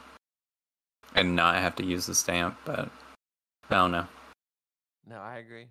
[1.14, 2.58] and not have to use the stamp?
[2.66, 2.90] But
[3.70, 4.08] I don't know.
[5.08, 5.68] No, I agree.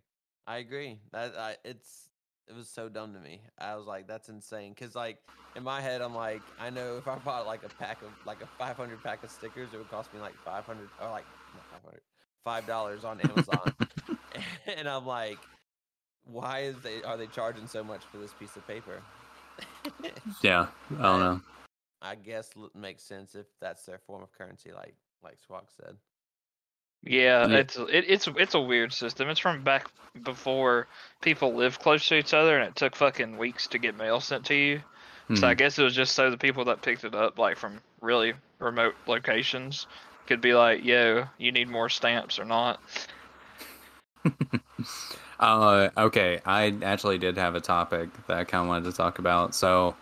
[0.47, 1.01] I agree.
[1.12, 2.09] That I, it's
[2.49, 3.40] it was so dumb to me.
[3.59, 4.75] I was like, that's insane.
[4.75, 5.19] Cause like
[5.57, 8.43] in my head, I'm like, I know if I bought like a pack of like
[8.43, 12.01] a 500 pack of stickers, it would cost me like 500 or like not 500,
[12.45, 13.73] five dollars on Amazon.
[14.77, 15.38] and I'm like,
[16.25, 19.01] why is they are they charging so much for this piece of paper?
[20.42, 20.66] Yeah,
[20.99, 21.40] I don't know.
[22.03, 25.97] I guess l- makes sense if that's their form of currency, like like Swag said.
[27.03, 27.59] Yeah, Yeah.
[27.59, 29.29] it's it, it's it's a weird system.
[29.29, 29.88] It's from back
[30.23, 30.87] before
[31.20, 34.47] people lived close to each other, and it took fucking weeks to get mail sent
[34.47, 34.81] to you.
[35.35, 35.59] So I Mhm.
[35.59, 38.94] guess it was just so the people that picked it up, like from really remote
[39.07, 39.87] locations,
[40.27, 42.81] could be like, "Yo, you need more stamps or not?"
[45.40, 49.18] uh, okay, I actually did have a topic that I kind of wanted to talk
[49.18, 49.54] about.
[49.54, 49.94] So,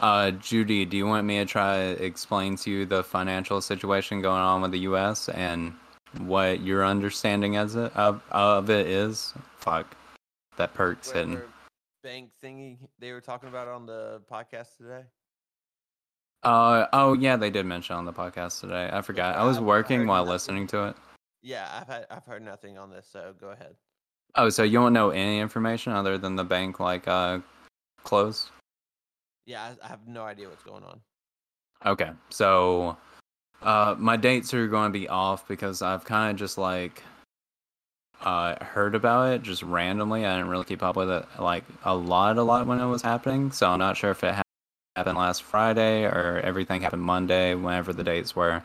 [0.00, 4.22] uh, Judy, do you want me to try to explain to you the financial situation
[4.22, 5.28] going on with the U.S.
[5.28, 5.74] and
[6.18, 9.34] what your understanding as it, of, of it is?
[9.58, 9.96] Fuck,
[10.56, 11.08] that perk's.
[11.08, 11.46] Whatever
[12.02, 15.04] bank thingy they were talking about on the podcast today.
[16.42, 18.88] Uh, oh yeah, they did mention on the podcast today.
[18.90, 19.36] I forgot.
[19.36, 20.96] I was working while listening to it.
[21.42, 23.74] Yeah, I've had I've heard nothing on this, so go ahead.
[24.36, 27.40] Oh, so you don't know any information other than the bank like uh
[28.04, 28.50] closed?
[29.46, 31.00] Yeah, I, I have no idea what's going on.
[31.86, 32.96] Okay, so
[33.62, 37.02] uh, my dates are going to be off because I've kind of just like
[38.22, 40.26] uh, heard about it just randomly.
[40.26, 43.02] I didn't really keep up with it like a lot, a lot when it was
[43.02, 43.50] happening.
[43.50, 44.34] So I'm not sure if it
[44.96, 48.62] happened last Friday or everything happened Monday, whenever the dates were.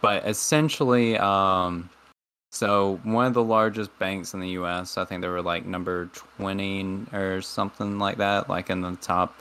[0.00, 1.90] But essentially, um,
[2.50, 4.96] so one of the largest banks in the U.S.
[4.96, 6.06] I think they were like number
[6.38, 9.38] 20 or something like that, like in the top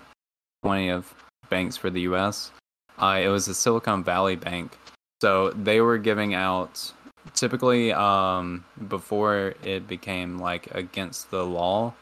[0.64, 1.14] 20 of
[1.50, 2.52] banks for the U.S.
[2.98, 4.78] Uh, it was a Silicon Valley Bank.
[5.22, 6.92] So they were giving out
[7.34, 11.94] typically um, before it became like against the law.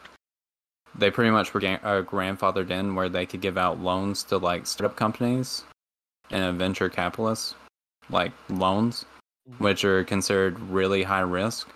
[0.98, 4.38] They pretty much were ga- uh, grandfathered in where they could give out loans to
[4.38, 5.64] like startup companies
[6.30, 7.54] and venture capitalists,
[8.10, 9.04] like loans,
[9.58, 11.68] which are considered really high risk.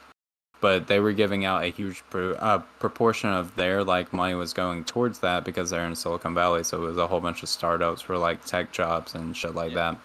[0.60, 4.52] But they were giving out a huge pro- uh, proportion of their like money was
[4.52, 7.48] going towards that because they're in Silicon Valley, so it was a whole bunch of
[7.48, 9.92] startups for like tech jobs and shit like Yeah.
[9.92, 9.98] that.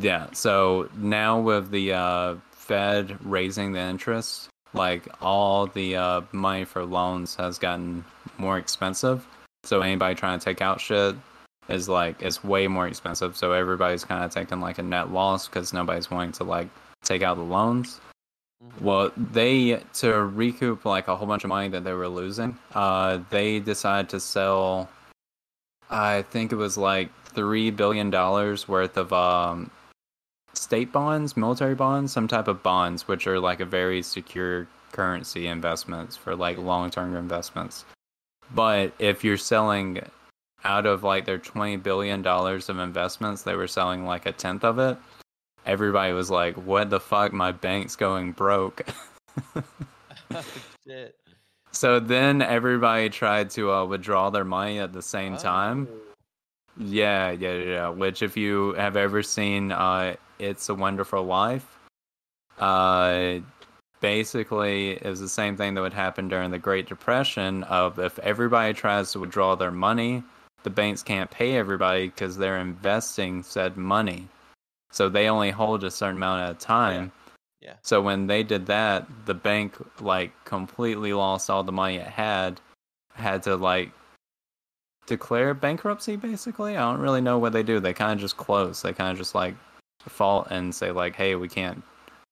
[0.00, 0.26] Yeah.
[0.32, 6.84] So now with the uh, Fed raising the interest, like all the uh, money for
[6.84, 8.04] loans has gotten
[8.38, 9.26] more expensive.
[9.64, 11.16] So anybody trying to take out shit
[11.68, 13.36] is like it's way more expensive.
[13.36, 16.68] So everybody's kind of taking like a net loss because nobody's wanting to like
[17.02, 18.00] take out the loans.
[18.62, 18.80] Mhm.
[18.80, 22.58] Well, they to recoup like a whole bunch of money that they were losing.
[22.74, 24.88] Uh, they decided to sell.
[25.90, 29.70] I think it was like three billion dollars worth of um,
[30.54, 35.46] state bonds, military bonds, some type of bonds, which are like a very secure currency
[35.46, 37.84] investments for like long term investments.
[38.54, 40.02] But if you're selling
[40.64, 44.64] out of like their twenty billion dollars of investments, they were selling like a tenth
[44.64, 44.96] of it.
[45.66, 47.32] Everybody was like, "What the fuck?
[47.32, 48.86] My bank's going broke."
[50.86, 51.14] Shit.
[51.70, 55.88] so then everybody tried to uh, withdraw their money at the same time.
[55.90, 55.98] Oh.
[56.78, 57.88] Yeah, yeah, yeah.
[57.90, 61.78] Which, if you have ever seen uh, "It's a Wonderful Life,"
[62.58, 63.38] uh,
[64.00, 67.62] basically was the same thing that would happen during the Great Depression.
[67.64, 70.22] Of if everybody tries to withdraw their money,
[70.62, 74.28] the banks can't pay everybody because they're investing said money,
[74.90, 77.12] so they only hold a certain amount at a time.
[77.60, 77.74] Yeah.
[77.82, 82.60] So when they did that, the bank like completely lost all the money it had,
[83.14, 83.90] had to like
[85.06, 86.76] declare bankruptcy basically.
[86.76, 87.80] I don't really know what they do.
[87.80, 88.82] They kind of just close.
[88.82, 89.54] They kind of just like
[90.02, 91.82] default and say like, "Hey, we can't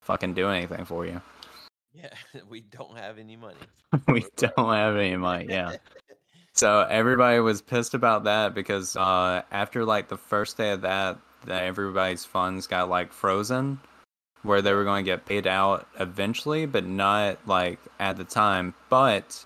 [0.02, 1.20] fucking do anything for you.
[1.92, 2.10] Yeah,
[2.48, 3.56] we don't have any money.
[4.08, 5.76] we don't have any money." Yeah.
[6.60, 11.16] So everybody was pissed about that because uh, after like the first day of that,
[11.46, 13.80] that everybody's funds got like frozen,
[14.42, 18.74] where they were going to get paid out eventually, but not like at the time.
[18.90, 19.42] But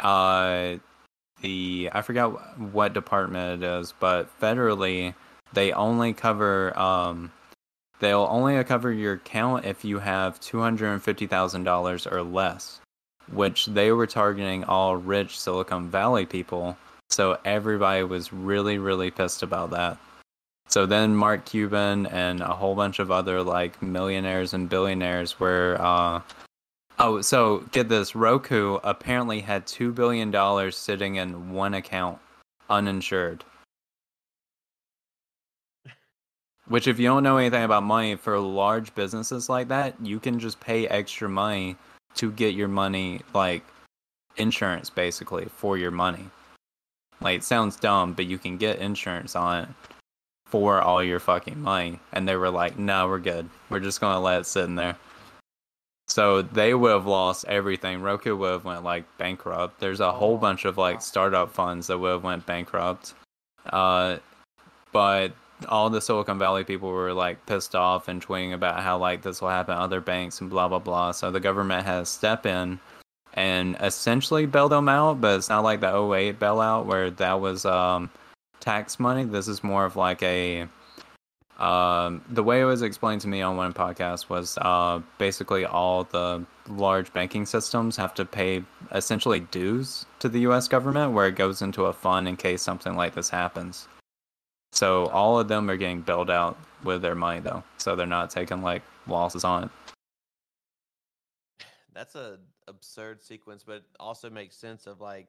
[0.00, 0.74] uh,
[1.40, 5.14] the I forgot what department it is, but federally
[5.54, 7.32] they only cover um,
[8.00, 12.22] they'll only cover your account if you have two hundred and fifty thousand dollars or
[12.22, 12.82] less
[13.32, 16.76] which they were targeting all rich Silicon Valley people.
[17.10, 19.98] So everybody was really, really pissed about that.
[20.68, 25.76] So then Mark Cuban and a whole bunch of other like millionaires and billionaires were
[25.80, 26.20] uh
[26.98, 32.18] Oh, so get this, Roku apparently had 2 billion dollars sitting in one account
[32.70, 33.44] uninsured.
[36.68, 40.38] Which if you don't know anything about money for large businesses like that, you can
[40.40, 41.76] just pay extra money
[42.16, 43.62] to get your money like
[44.36, 46.30] insurance basically for your money.
[47.20, 49.68] Like it sounds dumb, but you can get insurance on it
[50.46, 51.98] for all your fucking money.
[52.12, 53.48] And they were like, "No, we're good.
[53.70, 54.96] We're just gonna let it sit in there."
[56.08, 58.00] So they would have lost everything.
[58.00, 59.80] Roku would have went like bankrupt.
[59.80, 63.14] There's a whole bunch of like startup funds that would have went bankrupt.
[63.70, 64.18] Uh,
[64.92, 65.32] but
[65.68, 69.40] all the Silicon Valley people were like pissed off and tweeting about how like this
[69.40, 71.12] will happen to other banks and blah blah blah.
[71.12, 72.78] So the government has step in
[73.34, 77.64] and essentially bailed them out, but it's not like the 08 bailout where that was
[77.64, 78.10] um,
[78.60, 79.24] tax money.
[79.24, 80.68] This is more of like a
[81.58, 86.04] um, the way it was explained to me on one podcast was uh, basically all
[86.04, 90.68] the large banking systems have to pay essentially dues to the U.S.
[90.68, 93.88] government, where it goes into a fund in case something like this happens.
[94.76, 98.28] So all of them are getting bailed out with their money though, so they're not
[98.30, 99.70] taking like losses on it.
[101.92, 105.28] That's a absurd sequence, but it also makes sense of like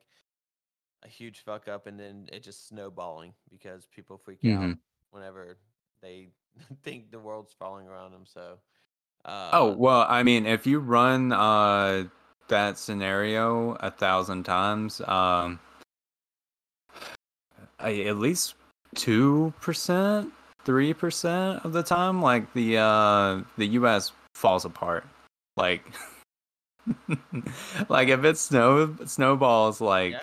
[1.03, 4.79] a huge fuck up and then it just snowballing because people freak out Mhm.
[5.11, 5.57] whenever
[6.01, 6.29] they
[6.83, 8.25] think the world's falling around them.
[8.25, 8.59] So,
[9.25, 12.05] uh, Oh well, I mean, if you run uh
[12.49, 15.59] that scenario a thousand times, um,
[17.79, 18.55] I, at least
[18.97, 20.33] two percent,
[20.65, 24.11] three percent of the time, like the uh the U.S.
[24.35, 25.05] falls apart.
[25.55, 25.83] Like,
[27.89, 30.21] like if it snow snowballs like Yeah.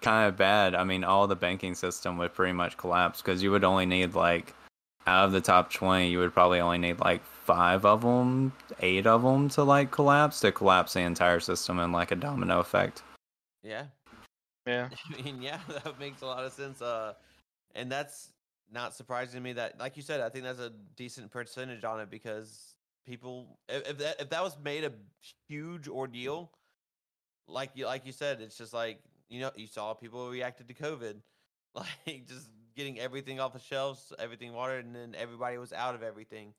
[0.00, 3.50] kind of bad, I mean, all the banking system would pretty much collapse because you
[3.50, 4.54] would only need like
[5.06, 9.04] out of the top 20 you would probably only need like five of them eight
[9.04, 13.02] of them to like collapse to collapse the entire system in like a domino effect
[13.64, 13.86] yeah,
[14.66, 14.88] Yeah.
[15.18, 16.82] I mean, yeah, that makes a lot of sense.
[16.82, 17.14] Uh,
[17.74, 18.32] and that's
[18.70, 19.52] not surprising to me.
[19.54, 23.88] That, like you said, I think that's a decent percentage on it because people, if,
[23.90, 24.92] if that if that was made a
[25.48, 26.52] huge ordeal,
[27.46, 30.74] like you like you said, it's just like you know you saw people reacted to
[30.74, 31.22] COVID,
[31.74, 36.02] like just getting everything off the shelves, everything watered, and then everybody was out of
[36.02, 36.54] everything,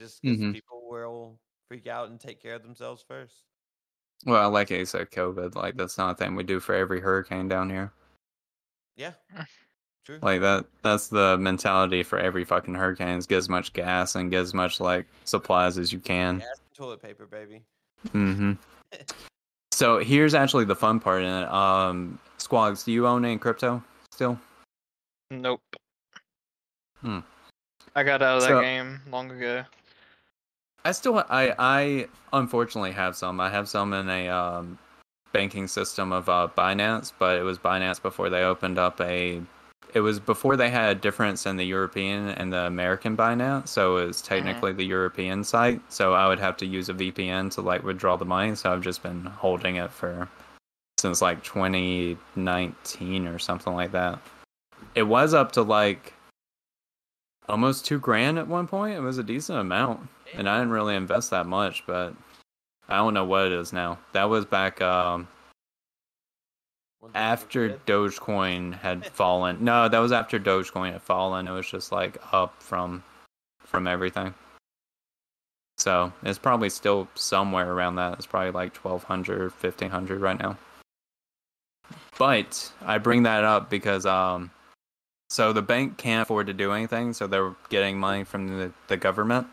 [0.00, 0.52] just because Mhm.
[0.52, 3.44] people will freak out and take care of themselves first.
[4.26, 7.48] well like i said covid like that's not a thing we do for every hurricane
[7.48, 7.92] down here
[8.96, 9.14] Yeah,
[10.06, 10.18] true.
[10.22, 14.30] like that that's the mentality for every fucking hurricane is get as much gas and
[14.30, 17.62] get as much like supplies as you can Gas and toilet paper, baby.
[18.12, 18.52] hmm
[19.72, 21.48] So here's actually the fun part in it.
[21.52, 24.40] Um, Squags, do you own any crypto still?
[25.30, 25.60] Nope.
[27.02, 27.18] Hmm.
[27.94, 29.64] I got out of that So- game long ago.
[30.86, 33.38] I still, I, I unfortunately have some.
[33.40, 34.78] I have some in a um,
[35.32, 39.42] banking system of uh, Binance, but it was Binance before they opened up a.
[39.96, 43.96] It was before they had a difference in the European and the American Binance, so
[43.96, 45.80] it was technically the European site.
[45.90, 48.54] So I would have to use a VPN to like withdraw the money.
[48.56, 50.28] So I've just been holding it for
[50.98, 54.18] since like 2019 or something like that.
[54.94, 56.12] It was up to like
[57.48, 58.96] almost two grand at one point.
[58.96, 62.14] It was a decent amount and I didn't really invest that much, but
[62.86, 63.98] I don't know what it is now.
[64.12, 65.35] That was back um, Once it was
[67.14, 67.78] after.
[67.86, 69.64] Dogecoin had fallen.
[69.64, 71.48] No, that was after Dogecoin had fallen.
[71.48, 73.02] It was just like up from
[73.60, 74.34] from everything.
[75.78, 78.14] So it's probably still somewhere around that.
[78.14, 80.56] It's probably like 1200, 1500 right now.
[82.18, 84.50] But I bring that up because um,
[85.28, 88.96] so the bank can't afford to do anything, so they're getting money from the, the
[88.96, 89.46] government.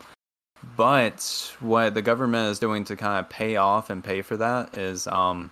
[0.76, 4.78] But what the government is doing to kind of pay off and pay for that
[4.78, 5.50] is um,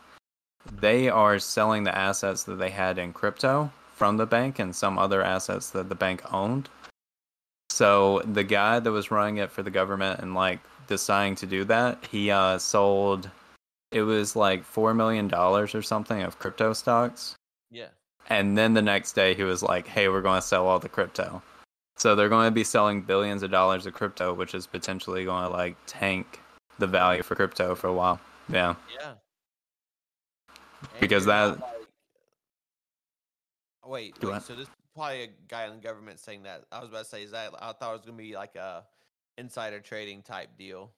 [0.71, 4.99] they are selling the assets that they had in crypto from the bank and some
[4.99, 6.69] other assets that the bank owned.
[7.71, 11.65] So the guy that was running it for the government and like deciding to do
[11.65, 13.31] that, he uh, sold
[13.93, 17.37] it was like four million dollars or something of crypto stocks.
[17.71, 17.89] Yeah.
[18.29, 20.89] And then the next day he was like, "Hey, we're going to sell all the
[20.89, 21.43] crypto."
[21.97, 25.45] So they're going to be selling billions of dollars of crypto, which is potentially going
[25.45, 26.41] to like tank
[26.79, 28.19] the value for crypto for a while.
[28.49, 28.75] Yeah.
[28.99, 29.13] Yeah.
[31.03, 31.71] Because that- like-
[33.85, 34.43] Wait, wait.
[34.43, 36.65] So this is probably a guy in the government saying that.
[36.71, 38.85] I was about to say, is that I thought it was gonna be like a
[39.37, 40.93] insider trading type deal.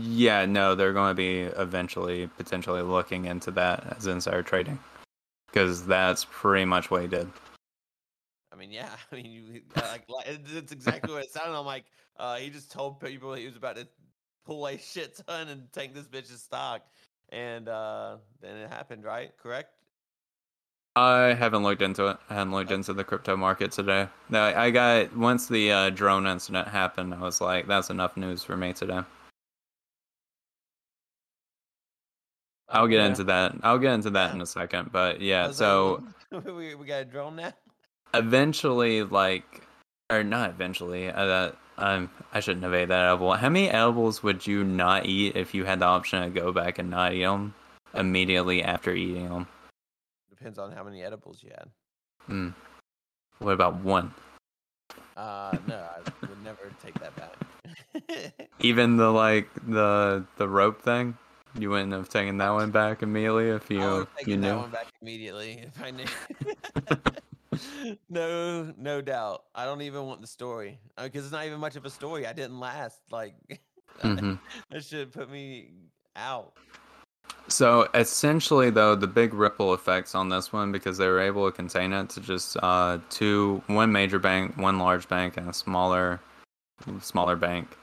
[0.00, 4.78] Yeah, no, they're going to be eventually potentially looking into that as insider trading.
[5.48, 7.30] Because that's pretty much what he did.
[8.52, 8.88] I mean, yeah.
[9.12, 11.56] I mean, you like, like it's exactly what it sounded.
[11.56, 11.84] I'm like,
[12.18, 13.86] uh, he just told people he was about to
[14.46, 16.82] pull a shit ton and tank this bitch's stock,
[17.30, 19.32] and uh, then it happened, right?
[19.42, 19.70] Correct?
[20.98, 22.16] I haven't looked into it.
[22.30, 24.08] I haven't looked into the crypto market today.
[24.30, 28.42] No, I got once the uh, drone incident happened, I was like, that's enough news
[28.42, 29.00] for me today.
[32.68, 33.06] I'll get Yeah.
[33.06, 33.54] into that.
[33.62, 34.90] I'll get into that in a second.
[34.90, 37.52] But yeah, so like, we we got a drone now.
[38.14, 39.65] eventually, like,
[40.10, 41.10] or not eventually.
[41.10, 43.32] Uh, that um, I shouldn't have ate that edible.
[43.34, 46.78] How many edibles would you not eat if you had the option to go back
[46.78, 47.54] and not eat them
[47.94, 49.46] immediately after eating them?
[50.30, 51.68] Depends on how many edibles you had.
[52.26, 52.48] Hmm.
[53.38, 54.12] What about one?
[55.16, 58.32] Uh, no, I would never take that back.
[58.60, 61.16] Even the like the the rope thing,
[61.58, 64.40] you wouldn't have taken that one back immediately if I would you have you taken
[64.42, 64.56] that knew.
[64.58, 66.04] one back immediately if I knew.
[68.08, 69.44] no, no doubt.
[69.54, 72.26] I don't even want the story because it's not even much of a story.
[72.26, 73.00] I didn't last.
[73.10, 73.34] Like
[74.00, 74.34] hmm
[74.70, 75.70] that should put me
[76.14, 76.52] out.
[77.48, 81.54] So essentially, though, the big ripple effects on this one because they were able to
[81.54, 86.20] contain it to just uh, two, one major bank, one large bank, and a smaller,
[87.00, 87.76] smaller bank.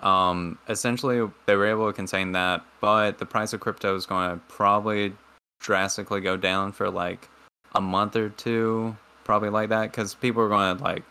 [0.00, 4.30] Um, essentially, they were able to contain that, but the price of crypto is going
[4.30, 5.14] to probably
[5.60, 7.30] drastically go down for like
[7.74, 8.94] a month or two,
[9.26, 11.02] probably like that, because people are going to like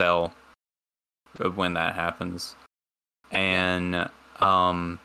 [0.00, 0.32] sell
[1.54, 2.56] when that happens,
[3.30, 4.08] and
[4.40, 4.98] um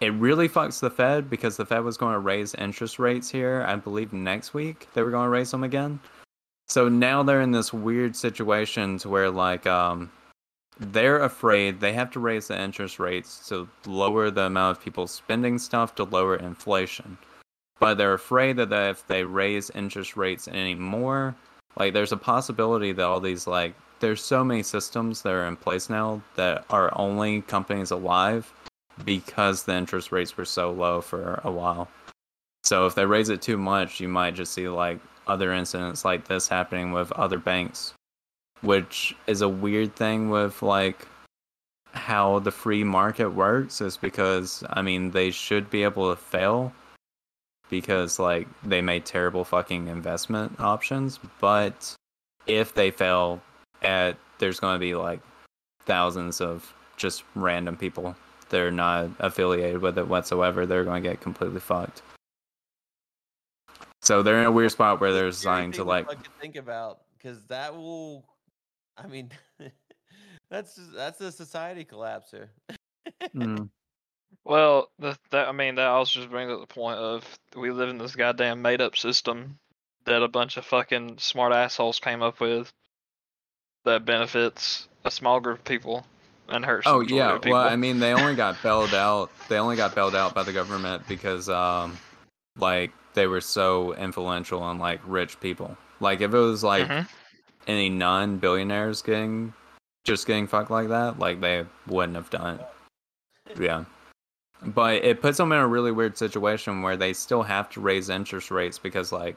[0.00, 3.64] it really fucks the Fed because the Fed was going to raise interest rates here.
[3.66, 6.00] I believe next week they were going to raise them again.
[6.68, 10.10] So now they're in this weird situation to where like um
[10.78, 15.06] they're afraid they have to raise the interest rates to lower the amount of people
[15.06, 17.16] spending stuff to lower inflation.
[17.78, 21.36] But they're afraid that if they raise interest rates anymore,
[21.76, 25.56] like there's a possibility that all these like there's so many systems that are in
[25.56, 28.52] place now that are only companies alive
[29.04, 31.88] because the interest rates were so low for a while.
[32.64, 36.26] So if they raise it too much, you might just see like other incidents like
[36.26, 37.94] this happening with other banks,
[38.60, 41.06] which is a weird thing with like
[41.92, 46.72] how the free market works is because I mean they should be able to fail
[47.70, 51.94] because like they made terrible fucking investment options, but
[52.46, 53.40] if they fail
[53.82, 55.20] at there's going to be like
[55.86, 58.16] thousands of just random people
[58.54, 62.02] they're not affiliated with it whatsoever, they're going to get completely fucked.
[64.00, 66.06] So they're in a weird spot where they're It's a scary designed to like,
[66.40, 68.24] think about because that will.
[68.96, 69.30] I mean,
[70.50, 72.48] that's just, that's a society collapser.
[73.34, 73.68] Mm.
[74.44, 77.24] Well, the, that I mean that also just brings up the point of
[77.56, 79.58] we live in this goddamn made up system
[80.04, 82.72] that a bunch of fucking smart assholes came up with
[83.84, 86.06] that benefits a small group of people
[86.48, 86.86] and hurts.
[86.86, 89.30] Oh yeah, well I mean they only got bailed out.
[89.48, 91.98] They only got bailed out by the government because um,
[92.56, 95.76] like they were so influential on like rich people.
[96.00, 97.08] Like if it was like Mhm.
[97.66, 99.54] any non-billionaires getting
[100.04, 102.66] just getting fucked like that, like they wouldn't have done it.
[103.60, 103.84] Yeah.
[104.66, 108.08] But it puts them in a really weird situation where they still have to raise
[108.08, 109.36] interest rates because like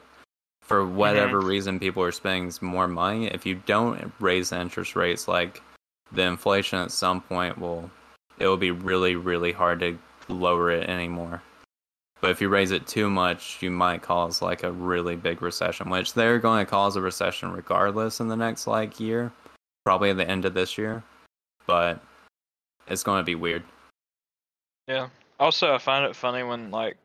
[0.62, 1.48] for whatever mm-hmm.
[1.48, 3.26] reason people are spending more money.
[3.26, 5.62] If you don't raise interest rates, like
[6.12, 7.90] the inflation at some point will
[8.38, 9.98] it will be really, really hard to
[10.28, 11.42] lower it anymore.
[12.20, 15.88] But if you raise it too much, you might cause like a really big recession,
[15.88, 19.32] which they're going to cause a recession regardless in the next like year,
[19.84, 21.02] probably at the end of this year.
[21.66, 22.00] But
[22.88, 23.62] it's going to be weird.
[24.88, 25.10] Yeah.
[25.38, 26.96] Also, I find it funny when like,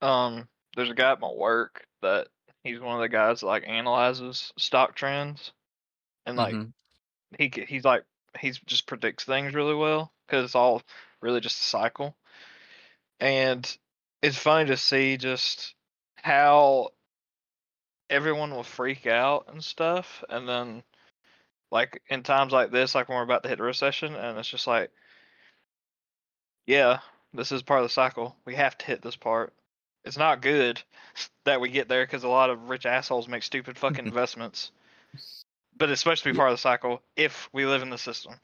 [0.00, 2.28] um, there's a guy at my work that
[2.62, 5.52] he's one of the guys that like analyzes stock trends,
[6.24, 6.72] and like Mhm.
[7.38, 8.04] he he's like
[8.38, 10.82] he's just predicts things really well because it's all
[11.20, 12.16] really just a cycle,
[13.18, 13.76] and
[14.22, 15.74] it's funny to see just
[16.16, 16.90] how
[18.08, 20.82] everyone will freak out and stuff, and then
[21.72, 24.48] like in times like this, like when we're about to hit a recession, and it's
[24.48, 24.90] just like
[26.68, 26.98] yeah,
[27.32, 28.36] this is part of the cycle.
[28.44, 29.54] We have to hit this part.
[30.04, 30.80] It's not good
[31.44, 34.70] that we get there because a lot of rich assholes make stupid fucking investments.
[35.76, 38.34] But it's supposed to be part of the cycle if we live in the system.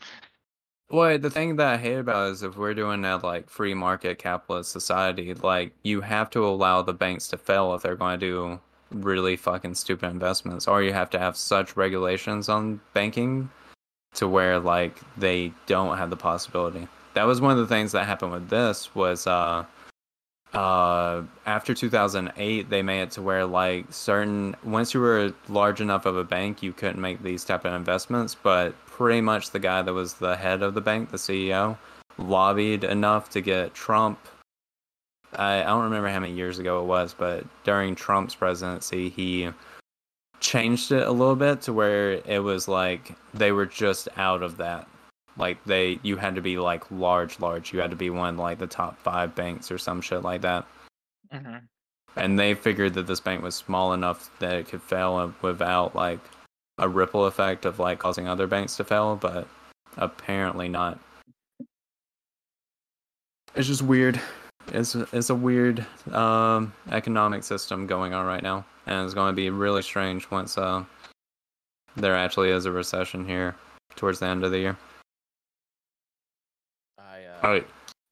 [0.90, 3.74] Well, the thing that I hate about it is if we're doing a like free
[3.74, 8.18] market capitalist society, like you have to allow the banks to fail if they're going
[8.18, 8.60] to do
[8.90, 13.50] really fucking stupid investments, or you have to have such regulations on banking
[14.14, 16.88] to where like they don't have the possibility.
[17.14, 19.64] That was one of the things that happened with this was uh
[20.54, 26.06] uh after 2008 they made it to where like certain once you were large enough
[26.06, 29.82] of a bank you couldn't make these type of investments but pretty much the guy
[29.82, 31.76] that was the head of the bank the ceo
[32.18, 34.16] lobbied enough to get trump
[35.34, 39.50] I, I don't remember how many years ago it was but during trump's presidency he
[40.38, 44.58] changed it a little bit to where it was like they were just out of
[44.58, 44.86] that
[45.36, 47.72] like they you had to be like large large.
[47.72, 50.66] You had to be one like the top five banks or some shit like that.
[51.32, 51.56] Mm-hmm.
[52.16, 56.20] and they figured that this bank was small enough that it could fail without like
[56.78, 59.48] a ripple effect of like causing other banks to fail but
[59.96, 61.00] apparently not.
[63.56, 64.20] It's just weird.
[64.68, 69.36] It's it's a weird um economic system going on right now and it's going to
[69.36, 70.84] be really strange once uh
[71.96, 73.56] there actually is a recession here
[73.96, 74.76] towards the end of the year
[77.44, 77.60] Uh, oh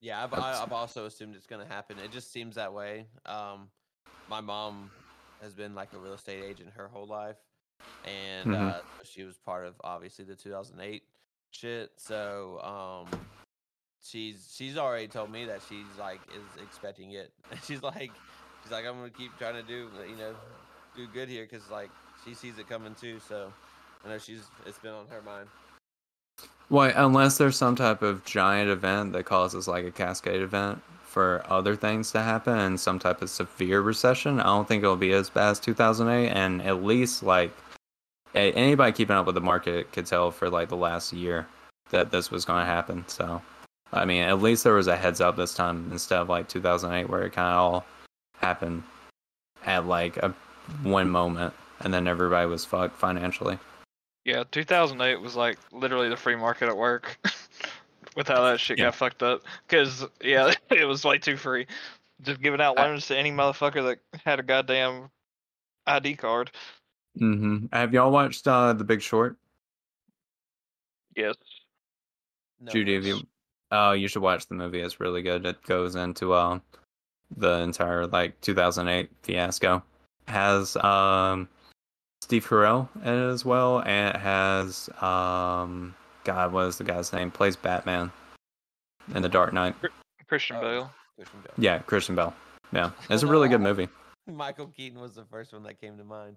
[0.01, 1.99] Yeah, I've, I, I've also assumed it's going to happen.
[1.99, 3.07] It just seems that way.
[3.25, 3.69] Um,
[4.29, 4.91] my mom
[5.41, 7.37] has been like a real estate agent her whole life,
[8.05, 8.55] and Mhm.
[8.55, 11.03] uh, she was part of obviously the 2008
[11.51, 11.93] shit.
[11.97, 13.27] So um,
[14.03, 17.33] she's she's already told me that she's like is expecting it.
[17.63, 18.13] she's like
[18.63, 20.35] she's like I'm gonna keep trying to do you know
[20.95, 21.91] do good here because like
[22.25, 23.19] she sees it coming too.
[23.21, 23.53] So
[24.05, 25.49] I know she's it's been on her mind.
[26.71, 31.45] Well, unless there's some type of giant event that causes like a cascade event for
[31.51, 35.13] other things to happen and some type of severe recession, I don't think it'll be
[35.13, 36.31] as bad as 2008.
[36.31, 37.53] And at least like
[38.35, 41.47] anybody keeping up with the market could tell for like the last year
[41.91, 43.05] that this was going to happen.
[43.07, 43.43] So,
[43.93, 47.11] I mean, at least there was a heads up this time instead of like 2008
[47.11, 47.87] where it kind of all
[48.41, 48.83] happened
[49.67, 50.35] at like a
[50.83, 53.59] one moment and then everybody was fucked financially.
[54.25, 57.19] Yeah, 2008 was like literally the free market at work
[58.17, 58.87] with how that shit Yeah.
[58.87, 59.43] got fucked up.
[59.67, 61.67] Because, yeah, it was way too free.
[62.23, 65.11] Just giving out I- loans to any motherfucker that had a goddamn
[65.87, 66.51] ID card.
[67.21, 67.67] Mm-hmm.
[67.73, 69.37] Have y'all watched uh, The Big Short?
[71.17, 71.35] Yes.
[72.61, 73.21] No, Judy, have you?
[73.71, 74.81] Oh, you should watch the movie.
[74.81, 75.45] It's really good.
[75.45, 76.61] It goes into uh,
[77.37, 79.83] the entire like 2008 fiasco.
[80.29, 81.49] Has um,
[82.33, 87.13] Steve Carell in it as well, and it has um, God, what is the guy's
[87.13, 87.31] name?
[87.31, 88.11] Plays Batman
[89.15, 89.75] in The Dark Knight.
[90.27, 90.61] Christian Oh.
[90.63, 90.91] Bale.
[91.17, 91.53] Christian Bale.
[91.59, 92.33] Yeah, Christian Bale.
[92.73, 93.87] Yeah, it's a really good movie.
[94.27, 96.37] Michael Keaton was the first one that came to mind.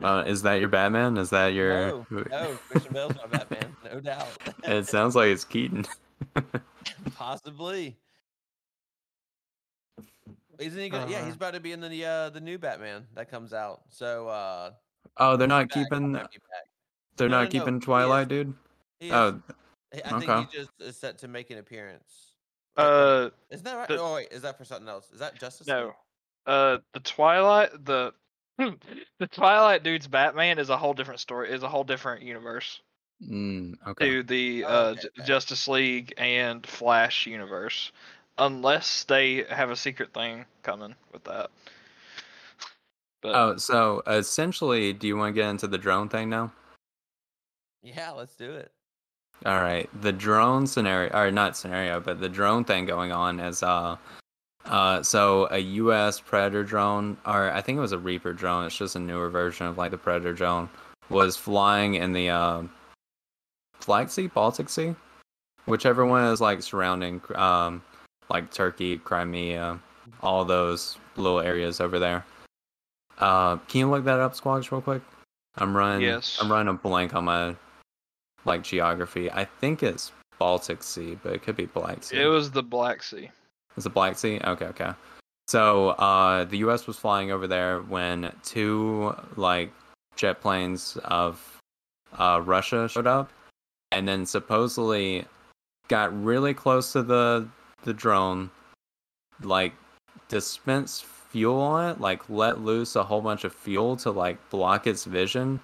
[0.00, 1.16] Uh, is that your Batman?
[1.16, 1.88] Is that your?
[1.88, 4.28] No, no, Christian Bale's my Batman, no doubt.
[4.62, 5.84] It sounds like it's Keaton.
[7.16, 7.96] Possibly.
[10.60, 11.10] Isn't he gonna?
[11.10, 13.80] Yeah, he's Uh, about to be in the uh, the new Batman that comes out.
[13.90, 14.70] So uh,
[15.18, 16.12] oh, they're not back, Keaton.
[16.12, 16.30] back.
[17.16, 17.84] They're No, not no, no, Keaton is.
[17.84, 18.54] Twilight, dude.
[19.10, 19.40] Oh,
[19.92, 20.48] I think okay.
[20.50, 22.32] he just is set to make an appearance.
[22.76, 23.88] Uh, Isn't that right?
[23.88, 25.10] the- oh wait, is that for something else?
[25.12, 25.66] Is that Justice?
[25.68, 25.76] League?
[25.76, 25.84] No.
[25.86, 25.94] League?
[26.46, 28.12] Uh, the Twilight, the
[28.58, 31.50] the Twilight dude's Batman is a whole different story.
[31.52, 32.80] Is a whole different universe
[33.22, 34.08] Mm, okay.
[34.10, 35.26] to the Oh, uh, okay, Ju- okay.
[35.26, 37.92] Justice League and Flash universe,
[38.38, 41.50] unless they have a secret thing coming with that.
[43.24, 46.52] But Oh, so essentially, do you want to get into the drone thing now?
[47.82, 48.70] Yeah, let's do it.
[49.46, 53.62] All right, the drone scenario, or not scenario, but the drone thing going on is
[53.62, 53.96] uh,
[54.66, 56.20] uh, so a U.S.
[56.20, 58.66] Predator drone, or I think it was a Reaper drone.
[58.66, 60.68] It's just a newer version of like the Predator drone,
[61.08, 62.62] was flying in the uh,
[63.86, 64.94] Black Sea, Baltic Sea,
[65.64, 67.82] whichever one is like surrounding, um,
[68.28, 69.80] like Turkey, Crimea,
[70.20, 72.24] all those little areas over there.
[73.18, 75.02] Uh, can you look that up, Squags, real quick?
[75.56, 76.02] I'm running.
[76.02, 76.38] Yes.
[76.40, 77.54] I'm running a blank on my
[78.44, 79.30] like geography.
[79.30, 82.22] I think it's Baltic Sea, but it could be Black Sea.
[82.22, 83.30] it was the Black Sea.
[83.76, 84.40] It's the Black Sea.
[84.44, 84.90] Okay, okay.
[85.46, 86.86] So uh, the U.S.
[86.86, 89.72] was flying over there when two like
[90.16, 91.58] jet planes of
[92.18, 93.30] uh, Russia showed up,
[93.92, 95.24] and then supposedly
[95.88, 97.46] got really close to the
[97.82, 98.50] the drone,
[99.42, 99.72] like
[100.28, 101.04] dispensed
[101.34, 105.04] fuel on it, like let loose a whole bunch of fuel to like block its
[105.04, 105.60] vision.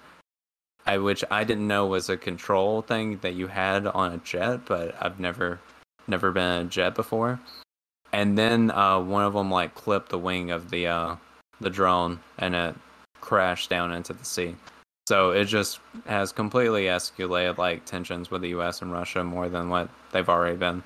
[0.85, 4.65] I which I didn't know was a control thing that you had on a jet,
[4.65, 5.59] but I've never
[6.07, 7.39] never been in a jet before
[8.13, 11.15] and then uh, one of them like clipped the wing of the uh,
[11.59, 12.75] the drone and it
[13.21, 14.55] crashed down into the sea.
[15.07, 18.81] So it just has completely escalated like tensions with the U.S.
[18.81, 20.83] and Russia more than what they've already been.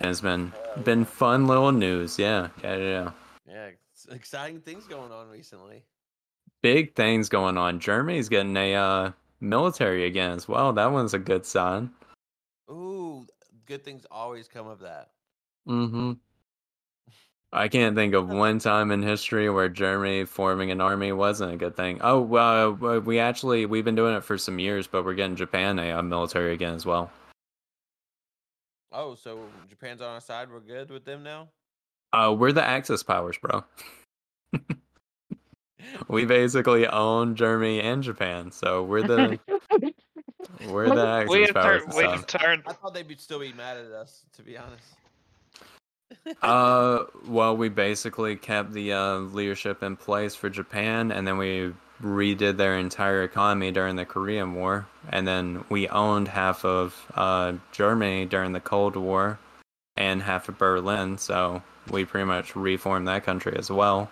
[0.00, 0.52] And it's been
[0.82, 3.10] been fun little news, yeah, yeah, yeah.
[3.48, 3.70] yeah.
[4.10, 5.84] Exciting things going on recently.
[6.62, 7.78] Big things going on.
[7.78, 10.72] Germany's getting a uh, military again as well.
[10.72, 11.90] That one's a good sign.
[12.70, 13.26] Ooh,
[13.66, 15.10] good things always come of that.
[15.68, 16.12] Mm-hmm.
[17.52, 21.56] I can't think of one time in history where Germany forming an army wasn't a
[21.56, 22.00] good thing.
[22.02, 25.36] Oh, well, uh, we actually we've been doing it for some years, but we're getting
[25.36, 27.12] Japan a, uh military again as well.
[28.94, 30.48] Oh, so Japan's on our side.
[30.50, 31.48] We're good with them now.
[32.12, 33.64] Uh, we're the Axis powers, bro.
[36.08, 39.38] We basically own Germany and Japan, so we're the
[40.68, 41.82] we're the Axis We have powers.
[41.82, 41.94] turned.
[41.94, 42.12] We time.
[42.12, 42.62] have turned.
[42.66, 44.94] I thought they'd be, still be mad at us, to be honest.
[46.42, 51.72] Uh, well, we basically kept the uh, leadership in place for Japan, and then we
[52.02, 57.54] redid their entire economy during the Korean War, and then we owned half of uh,
[57.72, 59.38] Germany during the Cold War,
[59.96, 61.18] and half of Berlin.
[61.18, 64.10] So we pretty much reformed that country as well.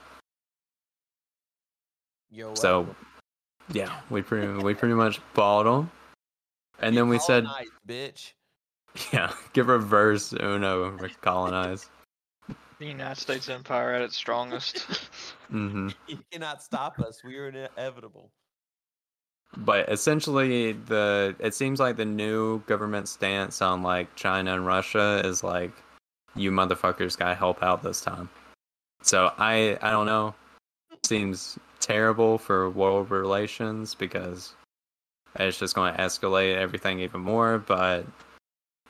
[2.30, 2.96] Yo, So, welcome.
[3.72, 5.90] yeah, we pretty we pretty much bought them,
[6.80, 7.46] and then we said,
[7.86, 8.32] bitch.
[9.12, 11.88] yeah, give reverse Uno colonize.
[12.82, 14.78] The United States Empire at its strongest.
[15.48, 17.22] hmm You cannot stop us.
[17.22, 18.32] We are inevitable.
[19.56, 25.22] But essentially, the it seems like the new government stance on like China and Russia
[25.24, 25.70] is like,
[26.34, 28.28] you motherfuckers gotta help out this time.
[29.02, 30.34] So I I don't know.
[31.04, 34.54] Seems terrible for world relations because
[35.36, 37.58] it's just going to escalate everything even more.
[37.58, 38.06] But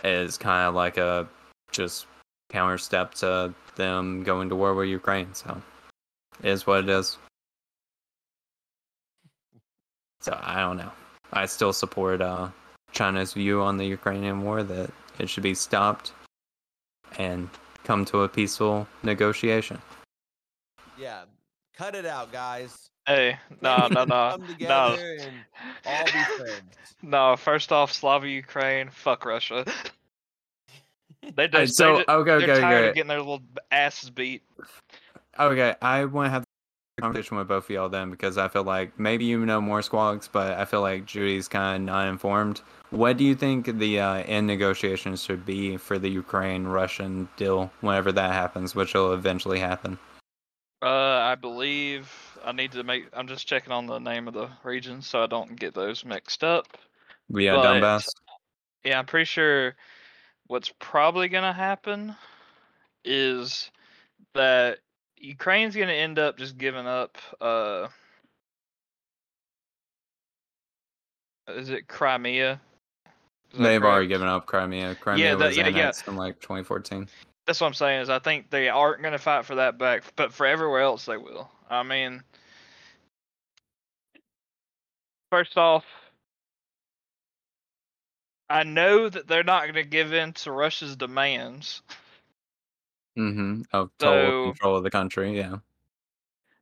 [0.02, 1.28] it's kind of like a
[1.72, 2.06] just
[2.52, 5.32] counter step to them going to war with Ukraine.
[5.34, 5.60] So
[6.42, 7.18] it is what it is.
[10.20, 10.92] So I don't know.
[11.32, 12.50] I still support uh,
[12.92, 16.12] China's view on the Ukrainian war that it should be stopped
[17.18, 17.48] and
[17.84, 19.80] come to a peaceful negotiation.
[20.98, 21.22] Yeah,
[21.76, 22.90] cut it out, guys.
[23.06, 25.32] hey, no, no, no, Come no, and
[25.86, 26.52] all be
[27.02, 27.36] no.
[27.48, 28.90] First off, Slava Ukraine.
[28.90, 29.64] Fuck Russia.
[31.22, 32.88] They Alright, just, so they, ju- okay, they're okay, tired okay.
[32.88, 34.42] of getting their little asses beat.
[35.38, 36.42] Okay, I want to have
[36.98, 39.80] a conversation with both of y'all then because I feel like maybe you know more
[39.80, 42.60] Squags, but I feel like Judy's kind of not informed.
[42.90, 47.70] What do you think the uh, end negotiations should be for the Ukraine Russian deal
[47.80, 49.98] whenever that happens, which will eventually happen?
[50.82, 52.12] Uh, I believe
[52.44, 53.06] I need to make.
[53.12, 56.42] I'm just checking on the name of the region so I don't get those mixed
[56.44, 56.66] up.
[57.28, 58.08] Yeah, But- Donbass.
[58.84, 59.76] Yeah, I'm pretty sure
[60.52, 62.14] what's probably going to happen
[63.06, 63.70] is
[64.34, 64.80] that
[65.16, 67.88] Ukraine's going to end up just giving up uh
[71.48, 72.60] is it Crimea?
[73.52, 74.94] Is They've already given up Crimea.
[74.96, 75.84] Crimea that- was yeah, yeah.
[75.84, 77.08] annexed in like 2014.
[77.46, 80.02] That's what I'm saying is I think they aren't going to fight for that back,
[80.16, 81.50] but for everywhere else they will.
[81.70, 82.22] I mean,
[85.30, 85.86] first off,
[88.52, 91.82] I know that they're not going to give in to Russia's demands.
[93.18, 93.62] Mm-hmm.
[93.72, 95.36] Of total So- control of the country.
[95.36, 95.56] Yeah.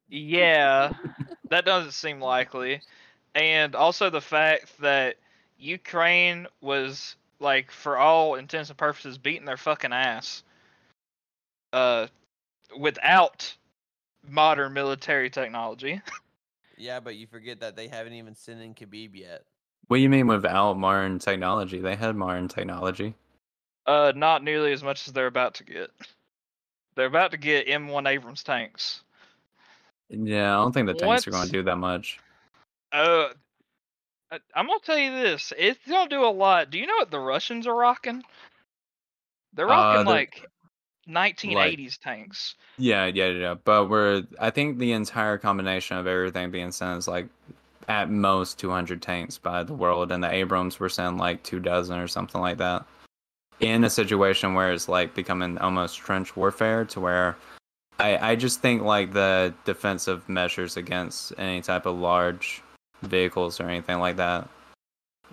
[0.09, 0.93] Yeah,
[1.51, 2.81] that doesn't seem likely.
[3.35, 5.17] And also the fact that
[5.59, 10.43] Ukraine was like for all intents and purposes beating their fucking ass
[11.73, 12.07] uh
[12.79, 13.55] without
[14.29, 16.01] modern military technology.
[16.77, 19.45] Yeah, but you forget that they haven't even sent in Khabib yet.
[19.91, 21.81] What do you mean without modern technology?
[21.81, 23.13] They had modern technology.
[23.87, 25.91] Uh not nearly as much as they're about to get.
[26.95, 29.03] They're about to get M1 Abrams tanks.
[30.09, 32.21] Yeah, I don't think the tanks are going to do that much.
[32.93, 33.31] Uh
[34.55, 35.53] I'm gonna tell you this.
[35.59, 36.71] It's gonna do a lot.
[36.71, 38.23] Do you know what the Russians are rocking?
[39.55, 40.47] They're Uh, rocking they're- like
[41.09, 42.55] 1980s tanks.
[42.79, 43.55] Yeah, yeah, yeah.
[43.55, 47.27] But we're I think the entire combination of everything being sent is like
[47.91, 51.99] at most 200 tanks by the world, and the Abrams were sent like two dozen
[51.99, 52.87] or something like that.
[53.59, 57.37] In a situation where it's like becoming almost trench warfare, to where
[57.99, 62.63] I I just think like the defensive measures against any type of large
[63.03, 64.49] vehicles or anything like that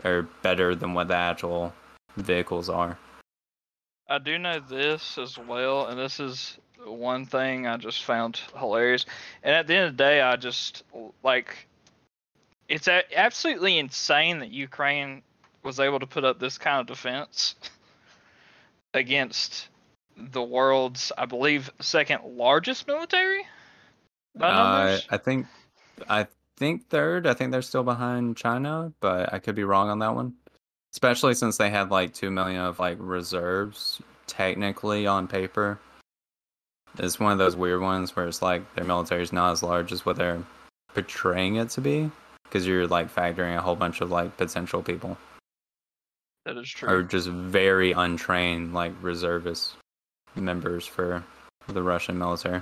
[0.04, 1.74] are better than what the actual
[2.16, 2.98] vehicles are.
[4.10, 9.06] I do know this as well, and this is one thing I just found hilarious.
[9.44, 10.84] And at the end of the day, I just
[11.24, 11.67] like
[12.68, 15.22] it's a- absolutely insane that Ukraine
[15.64, 17.56] was able to put up this kind of defense
[18.94, 19.68] against
[20.16, 23.46] the world's, I believe, second largest military.
[24.40, 25.00] Uh.
[25.10, 25.48] I think,
[26.10, 27.28] I think third.
[27.28, 30.34] I think they're still behind China, but I could be wrong on that one.
[30.94, 35.80] Especially since they had like two million of like reserves, technically on paper.
[36.98, 39.92] It's one of those weird ones where it's like their military is not as large
[39.92, 40.42] as what they're
[40.94, 42.10] portraying it to be,
[42.50, 45.18] because you're like factoring a whole bunch of like potential people
[46.46, 46.90] that is true.
[46.90, 49.76] or just very untrained like reservist
[50.36, 51.24] members for
[51.68, 52.62] the Russian military.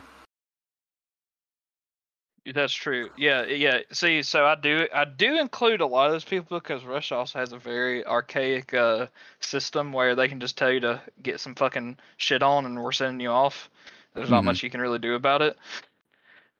[2.53, 3.09] That's true.
[3.17, 3.79] Yeah, yeah.
[3.91, 7.39] See, so I do I do include a lot of those people because Russia also
[7.39, 9.07] has a very archaic uh,
[9.39, 12.91] system where they can just tell you to get some fucking shit on and we're
[12.91, 13.71] sending you off.
[14.13, 14.45] There's not Mhm.
[14.45, 15.57] much you can really do about it.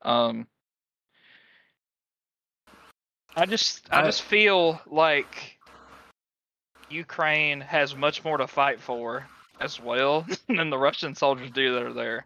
[0.02, 0.48] Um
[3.36, 5.60] I just I I- just feel like
[6.90, 9.26] Ukraine has much more to fight for
[9.60, 12.26] as well than the Russian soldiers do that are there.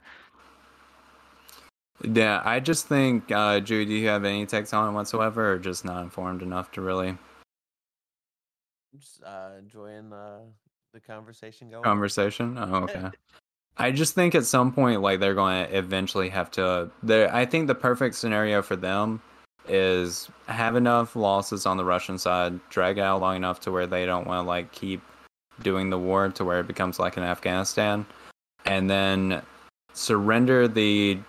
[2.02, 5.60] Yeah, I just think, uh, Jude, do you have any takes on it whatsoever, or
[5.60, 7.18] just not informed enough to really
[8.96, 10.40] Just uh, enjoying uh,
[10.94, 11.84] the conversation going.
[11.84, 12.58] conversation?
[12.58, 13.10] Oh, okay.
[13.78, 16.90] I just think at some point, like they're going to eventually have to.
[17.04, 19.22] There, I think the perfect scenario for them
[19.70, 23.88] is have enough losses on the Russian side, drag it out long enough to where
[23.88, 25.02] they don't want to like keep
[25.62, 28.06] doing the war to where it becomes like an Afghanistan,
[28.66, 29.42] and then
[29.94, 31.20] surrender the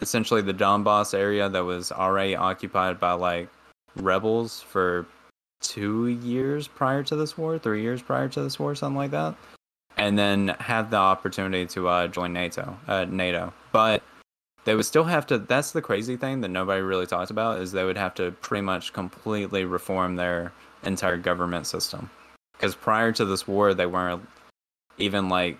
[0.00, 3.48] essentially the Donbass area that was already occupied by like
[3.96, 5.06] rebels for
[5.60, 9.34] two years prior to this war, three years prior to this war, something like that,
[9.96, 12.78] and then have the opportunity to uh, join NATO.
[12.86, 14.02] Uh, NATO, but
[14.64, 15.38] they would still have to.
[15.38, 18.62] That's the crazy thing that nobody really talks about is they would have to pretty
[18.62, 20.52] much completely reform their
[20.82, 22.10] entire government system,
[22.52, 24.26] because prior to this war, they weren't
[24.98, 25.58] even like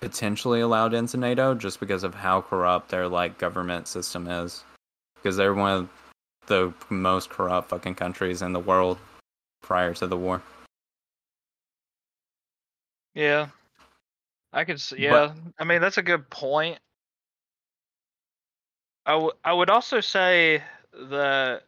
[0.00, 4.64] potentially allowed into NATO just because of how corrupt their like government system is.
[5.16, 5.88] Because they're one of
[6.46, 8.98] the most corrupt fucking countries in the world
[9.62, 10.42] prior to the war.
[13.14, 13.48] Yeah.
[14.52, 15.42] I could see, But- yeah.
[15.58, 16.78] I mean, that's a good point.
[19.06, 20.62] I, w- I would also say
[21.10, 21.62] that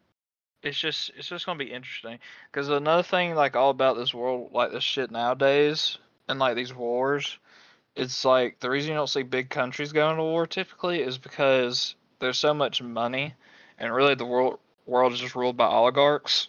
[0.63, 2.19] it's just it's just gonna be interesting
[2.51, 6.75] because another thing like all about this world like this shit nowadays and like these
[6.75, 7.39] wars,
[7.95, 11.95] it's like the reason you don't see big countries going to war typically is because
[12.19, 13.35] there's so much money
[13.79, 16.49] and really the world world is just ruled by oligarchs.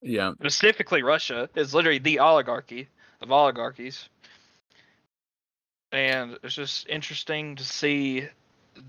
[0.00, 0.32] Yeah.
[0.40, 2.88] specifically Russia is literally the oligarchy
[3.20, 4.08] of oligarchies.
[5.92, 8.28] And it's just interesting to see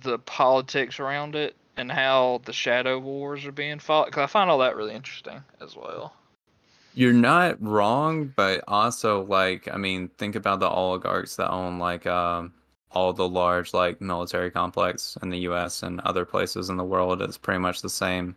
[0.01, 4.07] the politics around it and how the shadow wars are being fought.
[4.07, 6.13] Because I find all that really interesting as well.
[6.93, 12.05] You're not wrong, but also like I mean, think about the oligarchs that own like
[12.07, 12.53] um
[12.91, 17.21] all the large like military complex in the US and other places in the world.
[17.21, 18.35] It's pretty much the same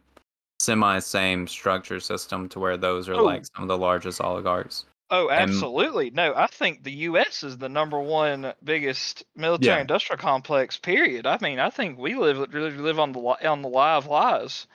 [0.61, 3.25] semi same structure system to where those are Oh.
[3.25, 4.87] like some of the largest oligarchs.
[5.15, 6.11] Oh, And- absolutely.
[6.11, 7.43] No, I think the U.S.
[7.43, 9.81] is the number one biggest military Yeah.
[9.83, 10.79] industrial complex.
[10.79, 11.27] Period.
[11.27, 14.67] I mean, I think we live really live on the on the lie of lies.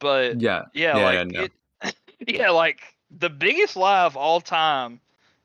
[0.00, 0.64] But Yeah.
[0.74, 1.42] yeah, Yeah, like yeah, no.
[1.44, 1.94] it,
[2.26, 5.00] yeah, like the biggest lie of all time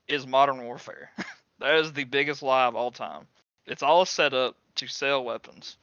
[0.08, 1.10] is modern warfare.
[1.60, 3.28] that is the biggest lie of all time.
[3.66, 5.76] It's all set up to sell weapons.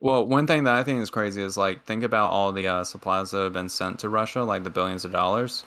[0.00, 2.84] Well, one thing that I think is crazy is like think about all the uh,
[2.84, 5.64] supplies that have been sent to Russia, like the billions of dollars.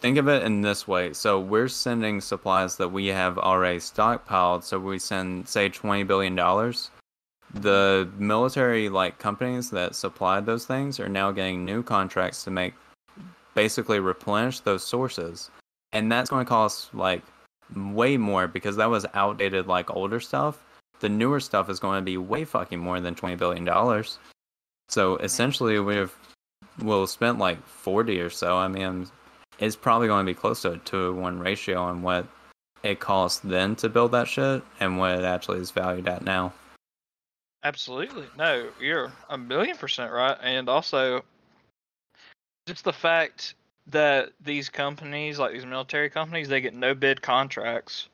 [0.00, 1.12] Think of it in this way.
[1.12, 4.62] So we're sending supplies that we have already stockpiled.
[4.62, 6.90] So we send, say, twenty billion dollars.
[7.54, 12.74] The military like companies that supplied those things are now getting new contracts to make
[13.54, 15.50] basically replenish those sources,
[15.92, 17.22] and that's going to cost like
[17.76, 20.64] way more because that was outdated like older stuff
[21.02, 24.18] the newer stuff is going to be way fucking more than twenty billion dollars.
[24.88, 26.14] So essentially, we've
[26.78, 28.56] we'll spent like forty or so.
[28.56, 29.08] I mean,
[29.58, 32.26] it's probably going to be close to a two to one ratio on what
[32.82, 36.52] it cost then to build that shit and what it actually is valued at now.
[37.64, 38.26] Absolutely.
[38.36, 40.36] No, you're a million percent right.
[40.42, 41.22] And also,
[42.66, 43.54] just the fact
[43.86, 48.08] that these companies, like these military companies, they get no bid contracts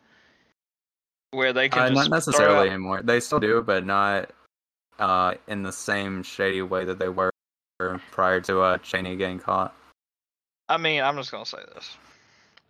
[1.30, 3.02] where they can Uh, just not necessarily anymore.
[3.02, 4.30] They still do, but not
[4.98, 7.30] uh, in the same shady way that they were
[8.10, 9.74] prior to uh, Cheney getting caught.
[10.68, 11.96] I mean, I'm just gonna say this.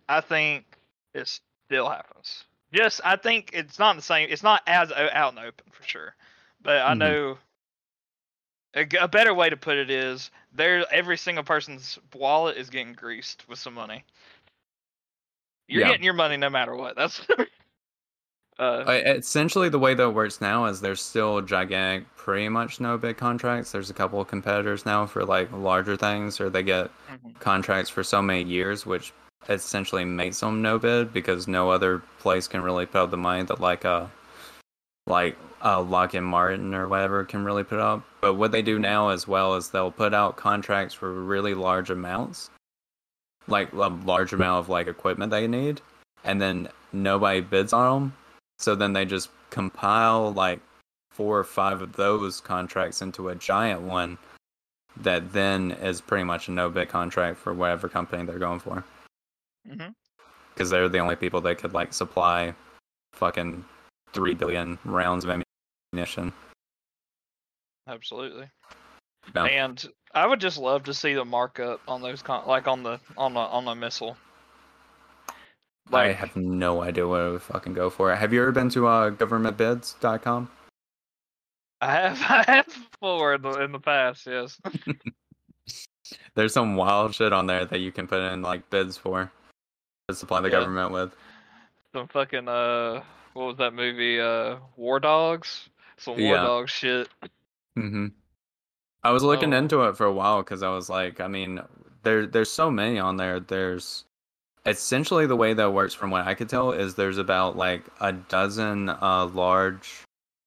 [0.07, 0.65] I think
[1.13, 2.45] it still happens.
[2.73, 4.29] Just, I think it's not the same.
[4.31, 6.15] It's not as out and open for sure.
[6.61, 6.95] But I Mhm.
[6.95, 7.37] know
[8.75, 10.85] a better way to put it is there.
[10.91, 14.05] Every single person's wallet is getting greased with some money.
[15.67, 15.87] You're Yeah.
[15.87, 16.95] getting your money no matter what.
[16.95, 17.21] That's.
[18.59, 22.97] uh, essentially, the way that it works now is there's still gigantic, pretty much no
[22.97, 23.71] bid contracts.
[23.71, 27.39] There's a couple of competitors now for like larger things, or they get mhm.
[27.39, 29.13] contracts for so many years, which
[29.47, 33.43] essentially makes them no bid because no other place can really put up the money
[33.43, 34.05] that like uh
[35.07, 38.03] like uh Lockheed Martin or whatever can really put up.
[38.19, 41.89] But what they do now as well is they'll put out contracts for really large
[41.89, 42.49] amounts,
[43.47, 45.79] like a large amount of like equipment they need,
[46.25, 48.13] and then nobody bids on them.
[48.59, 50.59] So then they just compile like
[51.11, 54.17] four or five of those contracts into a giant one
[54.97, 58.83] that then is pretty much a no bid contract for whatever company they're going for.
[59.67, 59.89] Mm-hmm.
[60.53, 62.53] Because they're the only people that could like supply
[63.13, 63.63] fucking
[64.13, 65.41] three billion rounds of
[65.93, 66.33] ammunition.
[67.87, 68.49] Absolutely.
[69.35, 69.45] Yeah.
[69.45, 72.99] And I would just love to see the markup on those, con- like on the
[73.17, 74.17] on the on the missile.
[75.91, 78.13] I have no idea what I would fucking go for.
[78.15, 80.49] Have you ever been to uh, governmentbids.com?
[81.81, 84.59] I have I have before in the in the past, yes.
[86.35, 89.31] There's some wild shit on there that you can put in like bids for
[90.07, 90.59] to supply the Yeah.
[90.59, 91.11] government with.
[91.93, 93.01] Some fucking uh,
[93.33, 94.19] what was that movie?
[94.19, 95.69] Uh, War Dogs.
[95.97, 96.43] Some War Yeah.
[96.43, 97.09] Dog shit.
[97.75, 98.07] hmm
[99.03, 99.57] I was looking Oh.
[99.57, 101.61] into it for a while because I was like, I mean,
[102.03, 103.39] there there's so many on there.
[103.39, 104.05] There's
[104.65, 108.11] essentially the way that works, from what I could tell, is there's about like a
[108.13, 110.03] dozen uh, large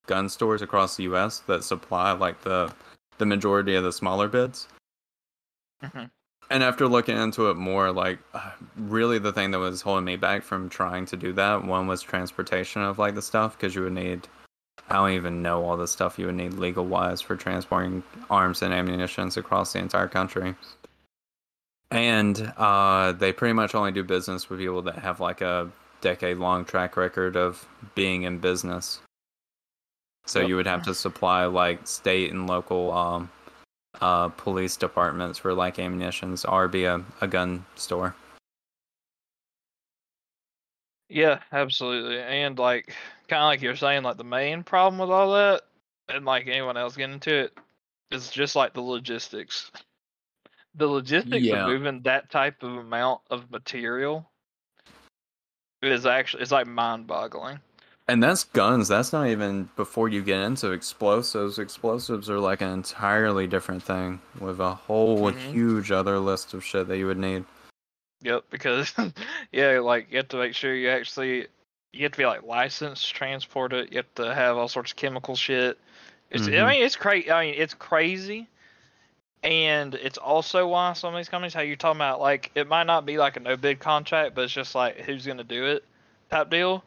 [0.06, 1.40] gun stores across the U.S.
[1.40, 2.72] that supply like the
[3.18, 4.68] the majority of the smaller bids.
[5.82, 6.10] Mhm.
[6.50, 8.18] And after looking into it more, like
[8.76, 12.02] really the thing that was holding me back from trying to do that one was
[12.02, 14.28] transportation of like the stuff because you would need
[14.88, 18.62] I don't even know all the stuff you would need legal wise for transporting arms
[18.62, 20.54] and ammunitions across the entire country.
[21.92, 25.70] And uh, they pretty much only do business with people that have like a
[26.00, 29.00] decade long track record of being in business.
[30.26, 30.48] So Yep.
[30.48, 33.30] you would have to supply like state and local um,
[34.00, 38.14] uh, police departments for like ammunitions or be a, a gun store.
[41.08, 42.20] Yeah, absolutely.
[42.20, 42.94] And like,
[43.28, 45.62] kind of like you're saying, like the main problem with all that,
[46.08, 47.58] and like anyone else getting into it,
[48.10, 49.70] is just like the logistics.
[50.74, 51.66] The logistics Yeah.
[51.66, 54.30] of moving that type of amount of material
[55.82, 57.60] is actually it's like mind-boggling.
[58.08, 58.88] And that's guns.
[58.88, 61.58] That's not even before you get into explosives.
[61.58, 65.52] Explosives are like an entirely different thing with a whole Mhm.
[65.52, 67.44] huge other list of shit that you would need.
[68.22, 68.92] Yep, because
[69.52, 71.46] yeah, like you have to make sure you actually
[71.92, 73.90] you have to be like licensed to transport it.
[73.92, 75.78] You have to have all sorts of chemical shit.
[76.30, 76.62] It's Mhm.
[76.62, 77.30] I mean it's crazy.
[77.30, 78.48] I mean it's crazy,
[79.42, 82.84] and it's also why some of these companies, how you're talking about, like it might
[82.86, 85.84] not be like a no bid contract, but it's just like who's gonna do it
[86.30, 86.84] type deal.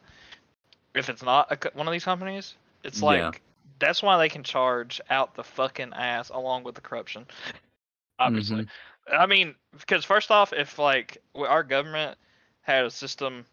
[0.94, 3.30] If it's not a, one of these companies, it's like Yeah.
[3.78, 7.26] that's why they can charge out the fucking ass along with the corruption.
[8.18, 8.62] Obviously.
[8.62, 9.14] Mm-hmm.
[9.14, 12.18] I mean, because first off, if like our government
[12.62, 13.44] had a system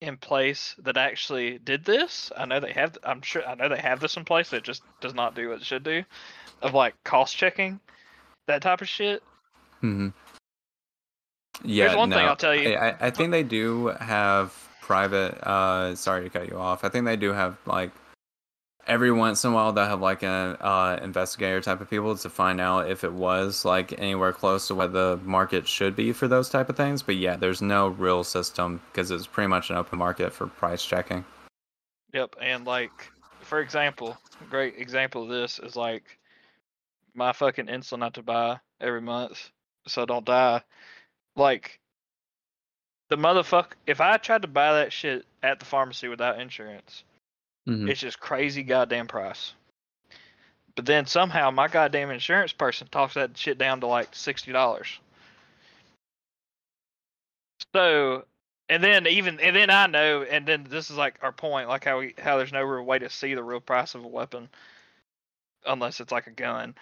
[0.00, 2.96] in place that actually did this, I know they have.
[3.02, 4.52] I'm sure I know they have this in place.
[4.52, 6.04] It just does not do what it should do,
[6.62, 7.80] of like cost checking,
[8.46, 9.22] that type of shit.
[9.82, 10.08] Mm-hmm.
[11.62, 12.74] Yeah, one no, thing I'll tell you.
[12.74, 15.34] I, I- think they do have private.
[15.46, 16.84] Uh, sorry to cut you off.
[16.84, 17.90] I think they do have like
[18.86, 22.30] every once in a while they have like an uh, investigator type of people to
[22.30, 26.28] find out if it was like anywhere close to what the market should be for
[26.28, 27.02] those type of things.
[27.02, 30.84] But yeah, there's no real system because it's pretty much an open market for price
[30.84, 31.24] checking.
[32.12, 32.90] Yep, and like
[33.42, 36.18] for example, a great example of this is like
[37.14, 39.50] my fucking insulin I have to buy every month
[39.86, 40.62] so I don't die.
[41.36, 41.80] Like
[43.08, 47.04] the motherfucker if I tried to buy that shit at the pharmacy without insurance,
[47.66, 47.88] Mhm.
[47.90, 49.54] it's just crazy goddamn price.
[50.76, 54.98] But then somehow my goddamn insurance person talks that shit down to like sixty dollars.
[57.74, 58.24] So,
[58.68, 61.84] and then even and then I know, and then this is like our point, like
[61.84, 64.48] how we how there's no real way to see the real price of a weapon,
[65.66, 66.74] unless it's like a gun.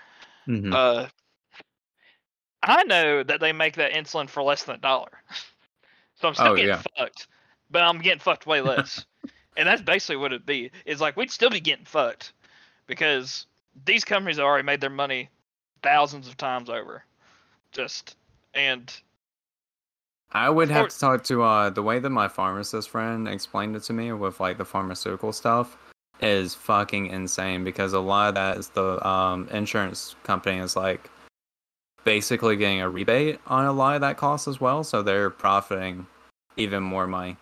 [0.48, 0.72] Mhm.
[0.72, 1.08] Uh,
[2.62, 5.22] I know that they make that insulin for less than a dollar,
[6.16, 6.82] so I'm still Oh, getting yeah.
[6.96, 7.28] fucked,
[7.70, 9.06] but I'm getting fucked way less,
[9.56, 10.70] and that's basically what it'd be.
[10.84, 12.32] It's like we'd still be getting fucked
[12.86, 13.46] because
[13.84, 15.28] these companies have already made their money
[15.82, 17.04] thousands of times over,
[17.72, 18.16] just
[18.54, 19.00] and
[20.32, 23.82] I would have to talk to uh the way that my pharmacist friend explained it
[23.84, 25.76] to me with like the pharmaceutical stuff
[26.20, 31.10] is fucking insane because a lot of that is the um insurance company is like
[32.04, 36.06] basically getting a rebate on a lot of that cost as well, so they're profiting
[36.56, 37.36] even more money.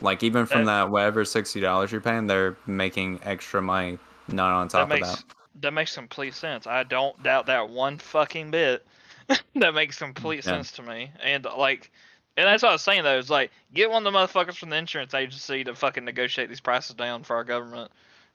[0.00, 4.68] Like even from that whatever sixty dollars you're paying, they're making extra money not on
[4.68, 5.24] top that of makes that.
[5.60, 6.66] that makes complete sense.
[6.66, 8.86] I don't doubt that one fucking bit.
[9.56, 10.42] that makes complete Yeah.
[10.52, 11.10] sense to me.
[11.22, 11.90] And like,
[12.36, 13.18] and that's what I was saying though.
[13.18, 16.60] Is like, get one of the motherfuckers from the insurance agency to fucking negotiate these
[16.60, 17.90] prices down for our government.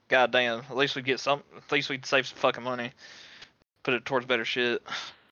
[0.08, 0.60] God damn.
[0.60, 1.42] At least we get some.
[1.56, 2.92] At least we'd save some fucking money.
[3.82, 4.82] Put it towards better shit.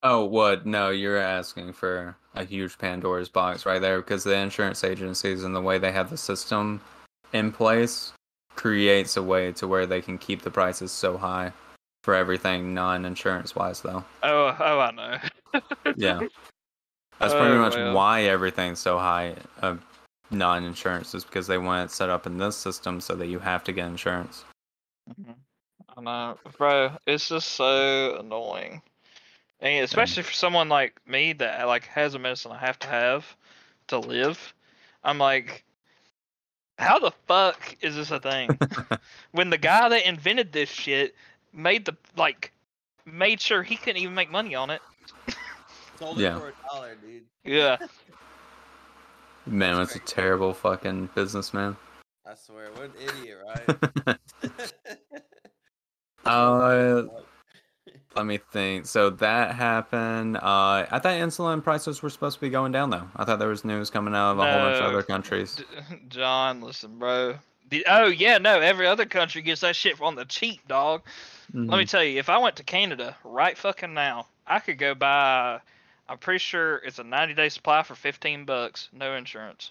[0.02, 0.66] Oh, what?
[0.66, 5.54] No, you're asking for a huge Pandora's box right there because the insurance agencies and
[5.56, 6.80] the way they have the system
[7.32, 8.12] in place
[8.54, 11.52] creates a way to where they can keep the prices so high
[12.04, 14.04] for everything non-insurance wise though.
[14.22, 15.60] Oh, oh, I know.
[15.96, 16.20] Yeah.
[17.18, 17.94] That's pretty Oh, much well.
[17.94, 19.82] why everything's so high of
[20.30, 23.64] non-insurance is because they want it set up in this system so that you have
[23.64, 24.44] to get insurance.
[25.08, 25.34] Mhm.
[25.96, 26.96] I know, bro.
[27.06, 28.82] It's just so annoying,
[29.60, 33.36] and especially for someone like me that like has a medicine I have to have
[33.88, 34.54] to live.
[35.04, 35.64] I'm like,
[36.78, 38.58] how the fuck is this a thing?
[39.32, 41.14] when the guy that invented this shit
[41.52, 42.52] made the like
[43.04, 44.82] made sure he couldn't even make money on it.
[45.98, 46.36] Sold Yeah.
[46.36, 47.22] it for a dollar, dude.
[47.44, 47.76] Yeah,
[49.46, 51.76] Man, it's a terrible fucking businessman.
[52.28, 54.18] I swear, what an idiot, right?
[56.24, 57.02] Uh,
[58.16, 58.86] Let me think.
[58.86, 60.38] So that happened.
[60.38, 63.08] Uh, I thought insulin prices were supposed to be going down though.
[63.14, 65.54] I thought there was news coming out of a whole bunch of other countries.
[65.56, 65.64] D-
[66.08, 67.36] John, listen, bro.
[67.68, 68.58] The, oh yeah, no.
[68.58, 71.02] Every other country gets that shit on the cheap, dog.
[71.54, 71.88] Let me Mhm.
[71.88, 75.60] tell you, if I went to Canada right fucking now, I could go buy.
[76.08, 79.70] I'm pretty sure it's a 90 day supply for 15 bucks, no insurance.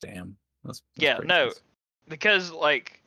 [0.00, 0.36] Damn.
[0.64, 1.46] That's, that's Yeah, no.
[1.46, 1.60] nice.
[2.08, 3.02] Because like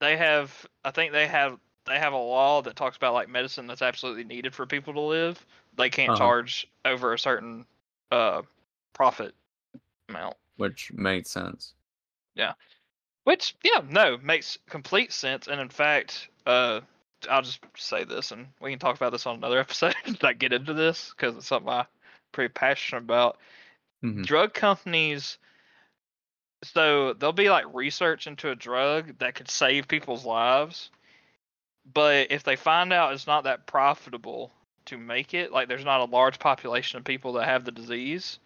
[0.00, 3.66] they have, I think they have they have a law that talks about like medicine
[3.66, 5.44] that's absolutely needed for people to live.
[5.76, 6.18] They can't Uh-huh.
[6.18, 7.66] charge over a certain
[8.10, 8.42] uh
[8.92, 9.34] profit
[10.08, 10.36] amount.
[10.56, 11.74] Which made sense.
[12.34, 12.54] Yeah,
[13.24, 15.48] which, yeah, no, makes complete sense.
[15.48, 16.80] And in fact, uh,
[17.30, 19.94] I'll just say this, and we can talk about this on another episode.
[20.22, 21.86] Not get into this because it's something I'm
[22.32, 23.38] pretty passionate about.
[24.04, 24.24] Mhm.
[24.24, 25.38] Drug companies,
[26.64, 30.90] so there'll be like research into a drug that could save people's lives,
[31.92, 34.50] but if they find out it's not that profitable
[34.86, 38.38] to make it, like there's not a large population of people that have the disease,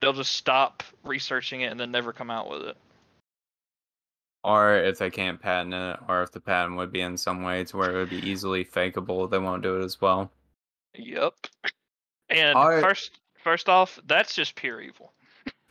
[0.00, 2.76] they'll just stop researching it and then never come out with it.
[4.44, 7.62] Or if they can't patent it, or if the patent would be in some way
[7.64, 10.30] to where it would be easily fakeable, they won't do it as well.
[10.94, 11.34] Yep.
[12.28, 15.12] And I- first, first off, that's just pure evil.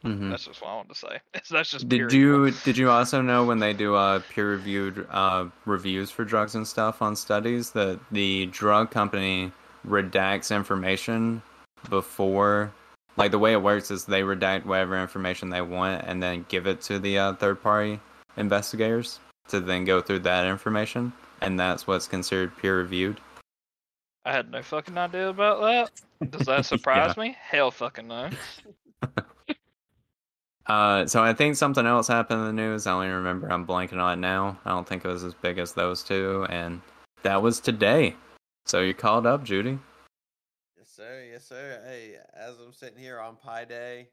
[0.03, 0.31] Mhm.
[0.31, 1.19] That's just what I wanted to say.
[1.49, 5.45] That's just Did you did you also know when they do uh, peer reviewed uh,
[5.65, 9.51] reviews for drugs and stuff on studies that the drug company
[9.87, 11.41] redacts information
[11.89, 12.71] before
[13.17, 16.67] like the way it works is they redact whatever information they want and then give
[16.67, 17.99] it to the uh, third party
[18.37, 21.11] investigators to then go through that information
[21.41, 23.19] and that's what's considered peer reviewed.
[24.25, 26.31] I had no fucking idea about that.
[26.31, 27.35] Does that surprise me?
[27.39, 28.29] Hell fucking no.
[30.67, 32.87] Uh, so I think something else happened in the news.
[32.87, 34.59] I only remember I'm blanking on it now.
[34.65, 36.81] I don't think it was as big as those two, and
[37.23, 38.15] that was today.
[38.65, 39.79] So you called up, Judy.
[40.77, 41.23] Yes, sir.
[41.25, 41.81] Yes, Yes, sir.
[41.87, 44.09] Hey, as I'm sitting here on Pi Day,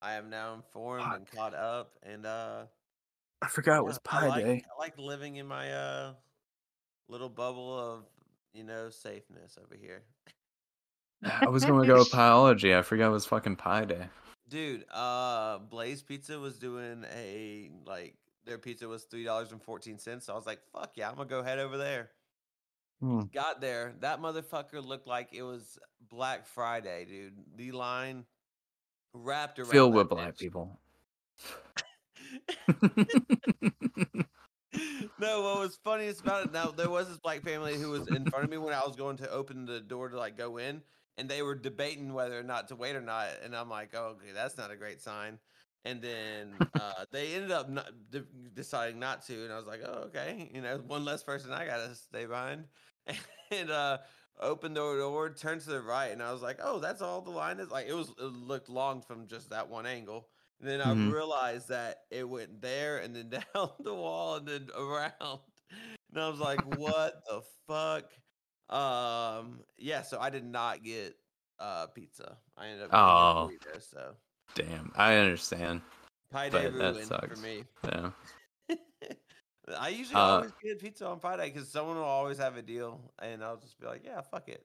[0.00, 2.62] I am now informed and caught up, and uh,
[3.42, 4.64] I forgot it yeah, was I Pi like, Day.
[4.64, 6.12] I like living in my uh
[7.10, 8.04] little bubble of
[8.54, 10.02] you know safeness over here.
[11.42, 12.74] I was gonna go with biology.
[12.74, 14.06] I forgot it was fucking Pi Day.
[14.50, 19.98] Dude, uh, Blaze Pizza was doing a like their pizza was three dollars and fourteen
[19.98, 20.26] cents.
[20.26, 22.10] So I was like, "Fuck yeah, I'm gonna go head over there."
[23.00, 23.20] Hmm.
[23.32, 25.78] Got there, that motherfucker looked like it was
[26.10, 27.32] Black Friday, dude.
[27.56, 28.24] The line
[29.14, 30.78] wrapped around Filled with black people.
[35.18, 38.24] no, what was funniest about it now, there was this black family who was in
[38.26, 40.82] front of me when I was going to open the door to like go in,
[41.18, 43.28] and they were debating whether or not to wait or not.
[43.44, 45.38] And I'm like, oh, okay, that's not a great sign.
[45.84, 48.24] And then uh, they ended up not de-
[48.54, 51.66] deciding not to, and I was like, oh, okay, you know, one less person I
[51.66, 52.64] gotta stay behind.
[53.52, 53.98] And uh,
[54.38, 57.30] opened the door, turned to the right, and I was like, oh, that's all the
[57.30, 57.70] line is.
[57.70, 60.28] Like it was, it looked long from just that one angle.
[60.60, 61.10] And then I Mhm.
[61.10, 65.40] realized that it went there and then down the wall and then around.
[66.12, 68.04] And I was like, what the fuck?
[68.70, 71.16] Um, yeah, so I did not get
[71.58, 72.36] uh pizza.
[72.56, 73.48] I ended up Oh.
[73.50, 74.14] burrito, so
[74.54, 75.80] Damn, I understand.
[76.30, 77.64] Pi Day But that ruined for me.
[77.84, 78.10] Yeah.
[79.78, 83.00] I usually Uh, always get pizza on Friday because someone will always have a deal,
[83.20, 84.64] and I'll just be like, yeah, fuck it.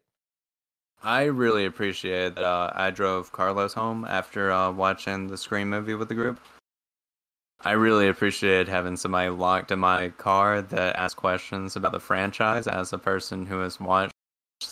[1.03, 5.93] I really appreciate that uh, I drove Carlos home after uh, watching the Scream movie
[5.93, 6.39] with the group.
[7.61, 12.67] I really appreciate having somebody locked in my car that asked questions about the franchise
[12.67, 14.13] as a person who has watched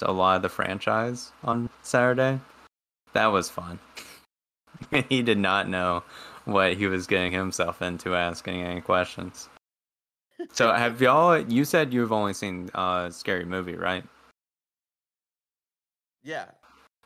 [0.02, 2.40] a lot of the franchise on Saturday.
[3.14, 3.80] That was fun.
[5.10, 6.04] he did not know
[6.46, 9.50] what he was getting himself into asking any questions.
[10.52, 14.04] So have y'all you said you've only seen uh scary movie, right?
[16.24, 16.46] Yeah,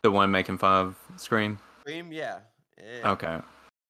[0.03, 1.57] The one making fun of Scream?
[1.83, 2.39] cream, yeah.
[2.77, 3.11] yeah.
[3.11, 3.39] Okay.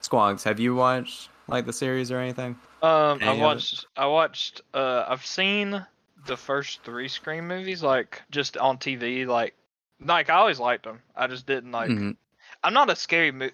[0.02, 2.56] Squags, have you watched like the series or anything?
[2.82, 3.86] Um, Any I watched.
[3.96, 4.62] I watched.
[4.72, 5.84] Uh, I've seen
[6.26, 9.26] the first three Scream movies, like just on TV.
[9.26, 9.54] Like,
[10.00, 11.00] like I always liked them.
[11.16, 11.90] I just didn't like.
[11.90, 12.16] Mhm.
[12.62, 13.50] I'm not a scary mo-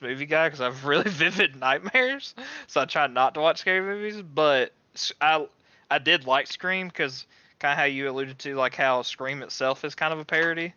[0.00, 2.34] movie guy because I have really vivid nightmares,
[2.66, 4.20] so I try not to watch scary movies.
[4.22, 4.72] But
[5.20, 5.46] I,
[5.90, 7.26] I did like Scream because
[7.58, 10.74] kind of how you alluded to, like how Scream itself is kind of a parody.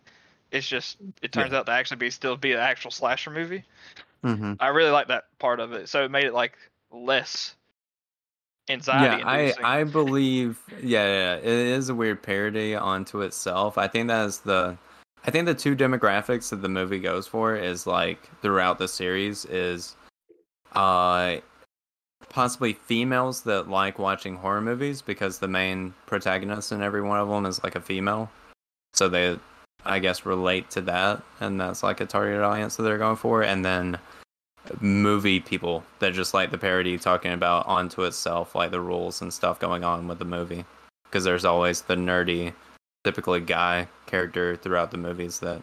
[0.52, 3.64] It's just it turns out to actually be still be an actual slasher movie.
[4.24, 4.58] Mhm.
[4.60, 5.90] I really like that part of it.
[5.90, 6.58] So it made it like
[6.91, 7.56] less
[8.70, 9.22] anxiety.
[9.24, 9.54] Yeah.
[9.62, 9.80] I.
[9.80, 13.78] I believe yeah, yeah, it is a weird parody onto itself.
[13.78, 14.78] I think that is the
[15.26, 19.46] I think the two demographics that the movie goes for is like throughout the series
[19.46, 19.96] is
[20.74, 21.38] uh
[22.30, 27.28] possibly females that like watching horror movies because the main protagonist in every one of
[27.28, 28.30] them is like a female.
[28.94, 29.38] So they
[29.85, 33.43] I guess relate to that and that's like a targeted audience that they're going for.
[33.43, 33.97] And then
[34.81, 39.34] movie people that just like the parody talking about onto itself like the rules and
[39.34, 40.65] stuff going on with the movie.
[41.06, 42.53] Because there's always the nerdy
[43.03, 45.61] typically guy character throughout the movies that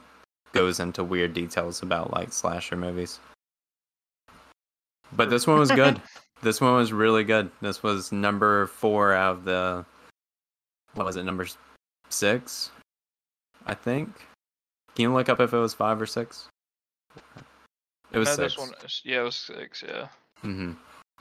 [0.52, 3.20] goes into weird details about like slasher movies.
[5.12, 6.00] But this one was good.
[6.42, 7.50] This one was really good.
[7.62, 9.86] This was number four out of the
[10.92, 11.46] what was it number
[12.10, 12.70] six
[13.66, 14.08] i think
[14.94, 16.48] can you look up if it was five or six
[18.12, 18.72] it was No, six this one.
[19.04, 19.82] Yeah, it was six.
[19.86, 20.08] Yeah.
[20.40, 20.72] hmm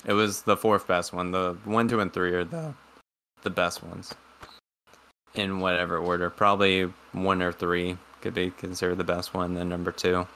[0.05, 1.31] It was the fourth best one.
[1.31, 2.73] The one, two, and three are the
[3.43, 4.13] the best ones
[5.33, 6.29] in whatever order.
[6.29, 9.53] Probably one or three could be considered the best one.
[9.55, 10.27] Then number two,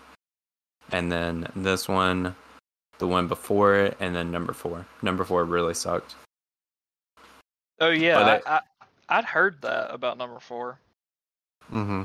[0.91, 2.35] and then this one,
[2.97, 4.85] the one before it, and then number four.
[5.01, 6.15] Number four really sucked.
[7.79, 10.79] Oh yeah, But I, I I'd heard that about number four.
[11.73, 12.03] Mm-hmm.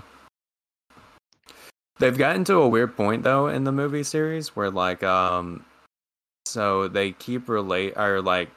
[1.99, 5.65] They've gotten to a weird point though in the movie series where like um
[6.47, 8.51] so they keep relate or like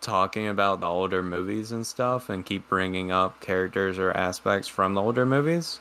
[0.00, 4.94] talking about the older movies and stuff and keep bringing up characters or aspects from
[4.94, 5.80] the older movies.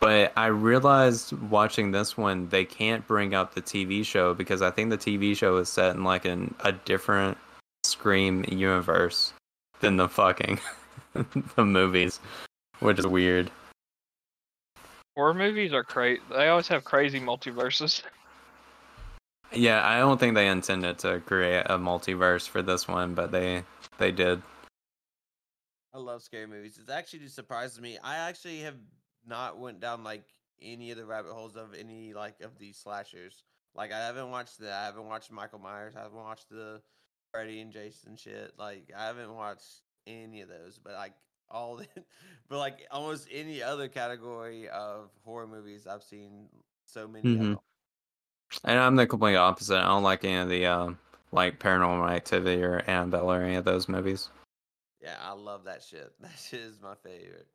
[0.00, 4.70] But I realized watching this one they can't bring up the TV show because I
[4.70, 7.36] think the TV show is set in like an, a different
[7.84, 9.34] Scream universe
[9.80, 10.58] than the fucking
[11.56, 12.20] the movies,
[12.80, 13.50] which is weird.
[15.16, 16.20] Horror movies are crazy.
[16.30, 18.02] They always have crazy multiverses.
[19.52, 23.62] Yeah, I don't think they intended to create a multiverse for this one, but they
[23.98, 24.42] they did.
[25.94, 26.76] I love scary movies.
[26.78, 27.96] It actually just surprises me.
[28.02, 28.74] I actually have
[29.24, 30.24] not went down like
[30.60, 33.44] any of the rabbit holes of any like of these slashers.
[33.76, 35.94] Like I haven't watched the I haven't watched Michael Myers.
[35.96, 36.80] I haven't watched the
[37.32, 38.54] Freddy and Jason shit.
[38.58, 40.80] Like I haven't watched any of those.
[40.82, 41.12] But like
[41.54, 41.86] all the,
[42.48, 46.48] but like almost any other category of horror movies I've seen
[46.84, 47.58] so many of Mhm.
[48.64, 49.78] And I'm the complete opposite.
[49.78, 50.98] I don't like any of the um
[51.32, 54.30] like paranormal activity or Annabelle or any of those movies.
[55.00, 56.12] Yeah, I love that shit.
[56.20, 57.46] That shit is my favorite.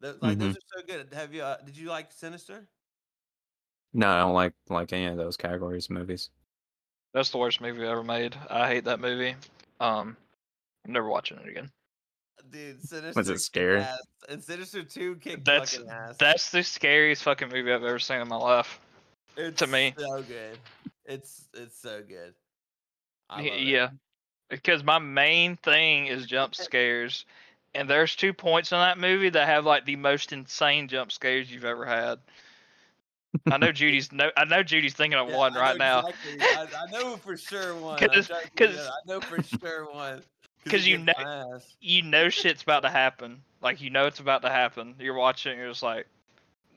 [0.00, 0.56] Those, like those Mm-hmm.
[0.56, 1.14] are so good.
[1.14, 1.42] Have you?
[1.42, 2.66] Uh, did you like Sinister?
[3.92, 6.30] No, I don't like like any of those categories of movies.
[7.12, 8.36] That's the worst movie ever made.
[8.50, 9.36] I hate that movie.
[9.78, 10.16] Um,
[10.84, 11.70] I'm never watching it again.
[12.50, 13.18] Dude, Sinister.
[13.18, 13.80] Was it scary?
[13.80, 13.98] ass,
[14.28, 16.16] And Sinister Two kicked That's fucking ass.
[16.18, 18.78] that's the scariest fucking movie I've ever seen in my life.
[19.36, 19.94] it's to me.
[19.98, 20.58] so good.
[21.06, 22.34] It's it's so good.
[23.28, 23.62] I Y- love it.
[23.64, 23.88] yeah,
[24.50, 27.24] because my main thing is jump scares,
[27.74, 31.50] and there's two points in that movie that have like the most insane jump scares
[31.50, 32.18] you've ever had.
[33.50, 36.08] I know Judy's no, I know Judy's thinking of Yeah, one right know now.
[36.40, 38.00] I, I know for sure one.
[38.02, 38.90] I'm 'Cause- trying to 'cause- think of it.
[38.90, 40.22] I know for sure one.
[40.68, 41.74] 'Cause you know- my ass.
[41.80, 43.42] You know shit's about to happen.
[43.60, 44.94] Like you know it's about to happen.
[44.98, 46.06] You're watching, and you're just like,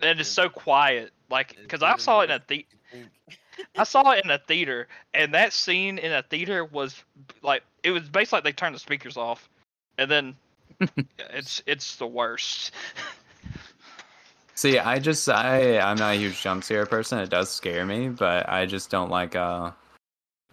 [0.01, 1.11] and it's so quiet.
[1.29, 3.05] Like, because I saw it in a makes the.
[3.75, 7.03] I saw it in a theater, and that scene in a theater was
[7.41, 9.49] like it was basically like they turned the speakers off,
[9.97, 10.35] and then
[11.17, 12.71] it's it's the worst.
[14.55, 17.19] See, I just I I'm not a huge jump scare person.
[17.19, 19.71] It does scare me, but I just don't like uh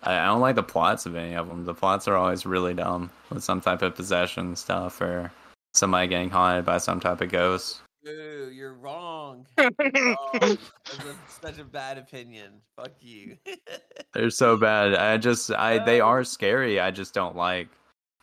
[0.05, 1.64] I, I don't like the plots of any of them.
[1.64, 5.32] The plots are always really dumb with some type of possession stuff or
[5.74, 7.81] somebody getting haunted by some type of ghost.
[8.05, 9.47] Boo, you're wrong.
[9.59, 9.68] Wrong.
[9.78, 10.59] That's
[11.01, 12.60] a- such a bad opinion.
[12.76, 13.39] Fuck you.
[14.12, 14.94] They're so bad.
[14.94, 16.78] I just I they are scary.
[16.81, 17.68] I just don't like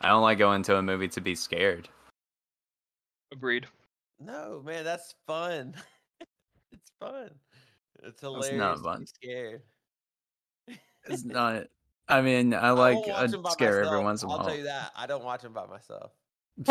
[0.00, 1.88] I don't like going to a movie to be scared.
[3.32, 3.66] Agreed.
[4.20, 5.74] no, man, that's fun.
[6.72, 7.30] it's fun.
[8.04, 8.52] It's That's hilarious.
[8.58, 9.06] not to be fun.
[9.06, 9.62] Scared.
[11.06, 11.66] It's not
[12.08, 14.46] I mean, I I like watch a scare every once in a I'll while.
[14.48, 14.92] tell you that.
[14.96, 16.12] I don't watch them by myself.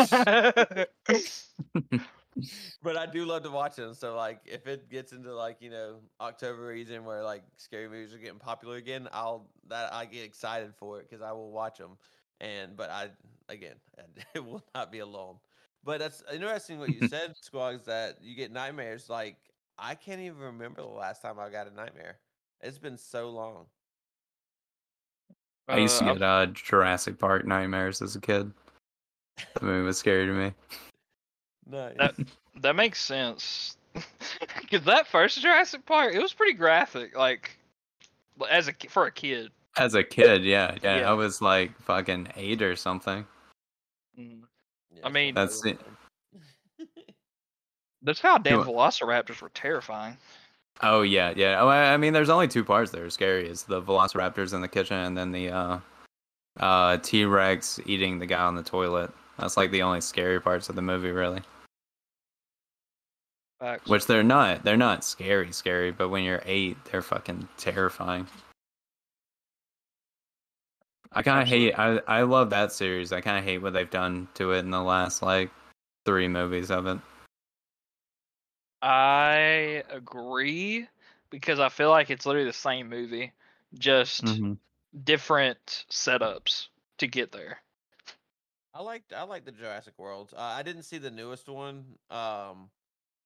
[2.82, 3.94] but I do love to watch them.
[3.94, 8.14] So like, if it gets into like you know October region where like scary movies
[8.14, 11.78] are getting popular again, I'll that I get excited for it because I will watch
[11.78, 11.96] them.
[12.40, 13.10] And but I
[13.48, 13.76] again,
[14.34, 15.36] it will not be alone.
[15.84, 17.84] But that's interesting what you said, Squags.
[17.86, 19.08] That you get nightmares.
[19.08, 19.36] Like
[19.78, 22.18] I can't even remember the last time I got a nightmare.
[22.60, 23.66] It's been so long.
[25.68, 28.52] I used to Uh, get uh Jurassic Park nightmares as a kid.
[29.54, 30.52] The movie was scary to me.
[31.66, 31.94] Nice.
[31.98, 32.14] That-
[32.60, 33.76] That makes sense.
[34.60, 37.16] Because that first Jurassic Park, it was pretty graphic.
[37.16, 37.56] Like,
[38.50, 39.50] as a for a kid.
[39.78, 41.10] As a kid, yeah, yeah, Yeah.
[41.10, 43.26] I was like fucking eight or something.
[44.18, 44.42] Mm.
[44.94, 45.78] Yeah, I mean- That's it.
[48.02, 48.62] That's how damn?
[48.64, 50.16] Velociraptors were terrifying.
[50.82, 51.60] Oh yeah, yeah.
[51.60, 54.60] Oh, I I mean, there's only two parts that are scary: is the Velociraptors in
[54.60, 55.78] the kitchen, and then the uh,
[56.58, 59.10] uh, T Rex eating the guy on the toilet.
[59.38, 61.40] That's like the only scary parts of the movie, really.
[63.60, 63.88] Facts.
[63.88, 64.64] Which they're not.
[64.64, 65.92] They're not scary, scary.
[65.92, 68.26] But when you're eight, they're fucking terrifying.
[71.12, 71.78] I kind of hate.
[71.78, 73.12] I I love that series.
[73.12, 75.50] I kind of hate what they've done to it in the last like
[76.04, 76.98] three movies of it.
[78.82, 80.88] I agree
[81.30, 83.32] because I feel like it's literally the same movie,
[83.74, 84.58] just Mhm.
[85.04, 86.68] different setups
[86.98, 87.60] to get there.
[88.74, 90.32] I like I like the Jurassic World.
[90.36, 92.70] Uh, I didn't see the newest one, um,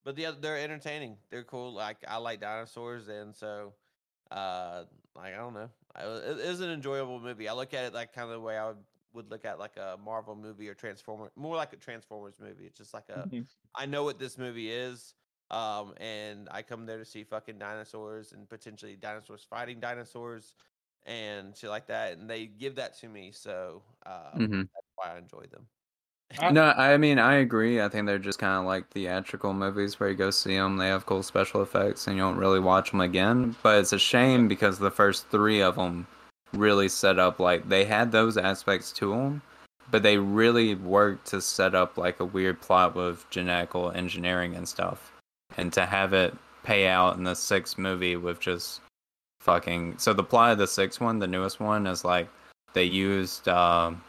[0.04, 1.18] but the oth- they're entertaining.
[1.30, 1.72] They're cool.
[1.72, 3.74] Like I like dinosaurs, and so
[4.30, 4.84] uh,
[5.14, 7.48] like I don't know, I, it is an enjoyable movie.
[7.48, 8.84] I look at it like kind of the way I would,
[9.14, 12.66] would look at like a Marvel movie or Transformer, more like a Transformers movie.
[12.66, 13.28] It's just like a
[13.74, 15.14] I know what this movie is,
[15.50, 20.54] um, and I come there to see fucking dinosaurs and potentially dinosaurs fighting dinosaurs
[21.04, 23.30] and shit like that, and they give that to me.
[23.32, 24.68] So um, Mhm.
[24.74, 25.66] that's why I enjoy them.
[26.50, 27.80] No, I mean I agree.
[27.80, 30.76] I think they're just kind of like theatrical movies where you go see them.
[30.76, 33.54] They have cool special effects, and you don't really watch them again.
[33.62, 36.06] But it's a shame because the first three of them
[36.52, 39.42] really set up like they had those aspects to them,
[39.90, 44.68] but they really worked to set up like a weird plot with genetical engineering and
[44.68, 45.12] stuff,
[45.56, 48.80] and to have it pay out in the sixth movie with just
[49.40, 49.98] fucking.
[49.98, 52.28] So the plot of the sixth one, the newest one, is like
[52.74, 53.48] they used.
[53.48, 54.02] Um,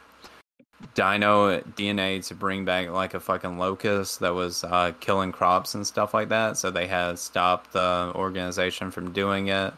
[0.93, 5.85] dino DNA to bring back like a fucking locust that was uh, killing crops and
[5.85, 6.57] stuff like that.
[6.57, 9.73] So they had stopped the organization from doing it,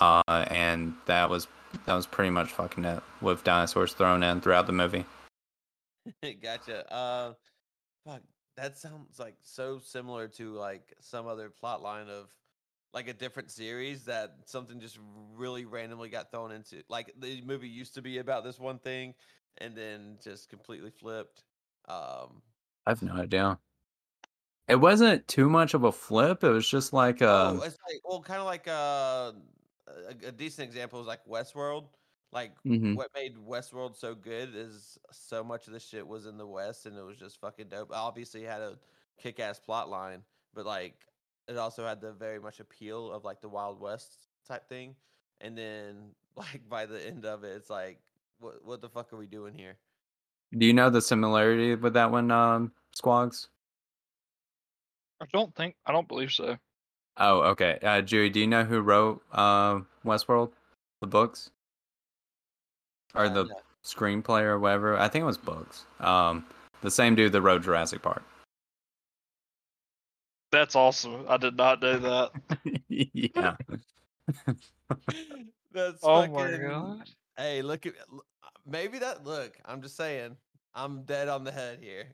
[0.00, 1.48] uh, and that was
[1.84, 5.04] that was pretty much fucking it with dinosaurs thrown in throughout the movie.
[6.42, 6.92] gotcha.
[6.92, 7.32] Uh,
[8.06, 8.22] fuck,
[8.56, 12.28] that sounds like so similar to like some other plot line of
[12.94, 14.98] like a different series that something just
[15.34, 16.82] really randomly got thrown into.
[16.88, 19.14] Like the movie used to be about this one thing,
[19.58, 21.44] and then just completely flipped.
[21.88, 22.42] Um,
[22.86, 23.58] I have no idea.
[24.68, 26.42] It wasn't too much of a flip.
[26.42, 29.32] It was just like oh, uh, it's like well, kind of like uh,
[30.08, 31.88] a, a decent example is like Westworld.
[32.32, 32.96] Like mhm.
[32.96, 36.86] what made Westworld so good is so much of the shit was in the West,
[36.86, 37.90] and it was just fucking dope.
[37.92, 38.78] Obviously, it had a
[39.18, 40.22] kick-ass plot line,
[40.54, 40.94] but like
[41.48, 44.94] it also had the very much appeal of like the Wild West type thing.
[45.40, 48.00] And then like by the end of it, it's like,
[48.38, 49.76] what what the fuck are we doing here?
[50.56, 53.48] Do you know the similarity with that one, um, Squags?
[55.20, 56.56] I don't think I don't believe so.
[57.18, 57.78] Oh, okay.
[57.82, 60.52] Uh, Dewey, do you know who wrote uh, Westworld,
[61.00, 61.50] the books,
[63.16, 63.54] or Uh, the no.
[63.84, 64.98] screenplay or whatever?
[64.98, 65.84] I think it was books.
[66.00, 66.46] Um,
[66.82, 68.22] the same dude that wrote Jurassic Park.
[70.52, 71.24] That's awesome.
[71.28, 72.30] I did not know that.
[72.88, 73.56] yeah.
[75.72, 77.02] That's oh fucking, my god.
[77.36, 77.94] Hey, look at
[78.66, 79.24] maybe that.
[79.24, 80.36] Look, I'm just saying,
[80.74, 82.06] I'm dead on the head here.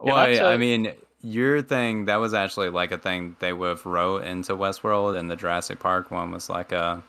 [0.00, 3.68] Well, I I, I mean, your thing that was actually like a thing they would
[3.68, 7.02] have wrote into Westworld, and the Jurassic Park one was like a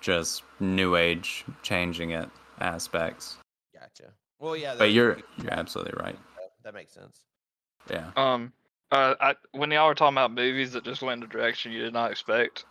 [0.00, 2.28] just new age changing it
[2.60, 3.36] aspects.
[3.74, 4.12] Gotcha.
[4.38, 6.16] Well, yeah, But you're you're absolutely right.
[6.36, 7.20] that- That makes sense.
[7.90, 8.10] Yeah.
[8.16, 8.52] Um,
[8.90, 11.80] uh, I, when y'all were talking about movies that just went in a direction you
[11.82, 12.64] did not expect,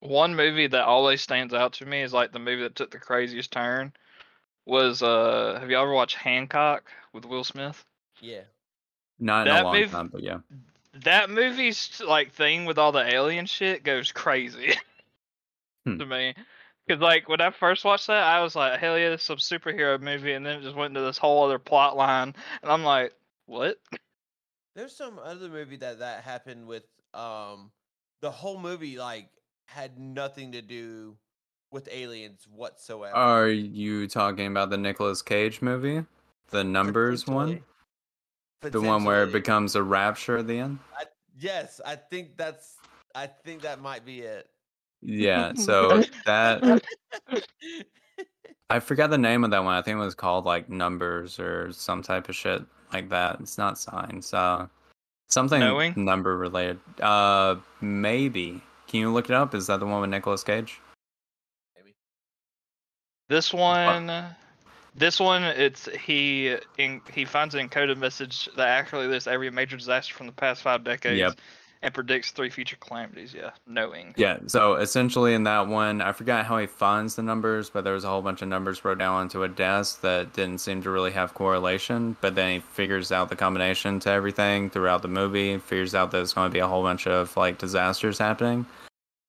[0.00, 2.98] one movie that always stands out to me is like the movie that took the
[2.98, 3.92] craziest turn.
[4.66, 7.84] Was uh, have y'all ever watched Hancock with Will Smith?
[8.20, 8.42] Yeah.
[9.18, 10.38] Not in That a long movie- time, but yeah.
[10.94, 14.74] That movie's like thing with all the alien shit goes crazy
[15.86, 15.98] Hmm.
[15.98, 16.34] to me.
[16.88, 19.36] Cause like when I first watched that, I was like, hell yeah, this is some
[19.36, 22.82] superhero movie, and then it just went into this whole other plot line, and I'm
[22.82, 23.12] like,
[23.46, 23.76] what?
[24.74, 26.84] There's some other movie that that happened with.
[27.14, 27.70] Um,
[28.22, 29.28] the whole movie like
[29.66, 31.16] had nothing to do
[31.70, 33.14] with aliens whatsoever.
[33.14, 36.04] Are you talking about the Nicolas Cage movie?
[36.50, 37.62] The numbers one?
[38.62, 40.78] The one where it becomes a rapture at the end?
[40.98, 41.04] I,
[41.38, 42.76] yes, I think that's.
[43.14, 44.48] I think that might be it.
[45.02, 46.82] Yeah, so that
[48.70, 49.74] I forgot the name of that one.
[49.74, 52.62] I think it was called like Numbers or some type of shit
[52.92, 53.40] like that.
[53.40, 54.32] It's not signs.
[54.32, 54.66] Uh
[55.28, 55.94] something Knowing?
[55.96, 56.78] number related.
[57.00, 58.62] Uh maybe.
[58.86, 59.54] Can you look it up?
[59.54, 60.80] Is that the one with Nicolas Cage?
[61.76, 61.94] Maybe.
[63.28, 64.10] This one,
[64.96, 69.76] this one, it's he in, he finds an encoded message that accurately lists every major
[69.76, 71.40] disaster from the past five decades Yep.
[71.82, 73.32] And predicts three future calamities.
[73.34, 74.14] Yeah, knowing.
[74.16, 77.94] Yeah, so essentially in that one, I forgot how he finds the numbers, but there
[77.94, 80.90] was a whole bunch of numbers wrote down onto a desk that didn't seem to
[80.90, 82.16] really have correlation.
[82.20, 86.18] But then he figures out the combination to everything throughout the movie, figures out that
[86.18, 88.66] there's going to be a whole bunch of like disasters happening,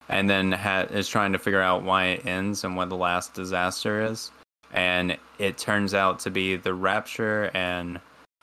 [0.10, 3.34] and then ha- is trying to figure out why it ends and what the last
[3.34, 4.32] disaster is.
[4.74, 8.00] And it turns out to be the rapture and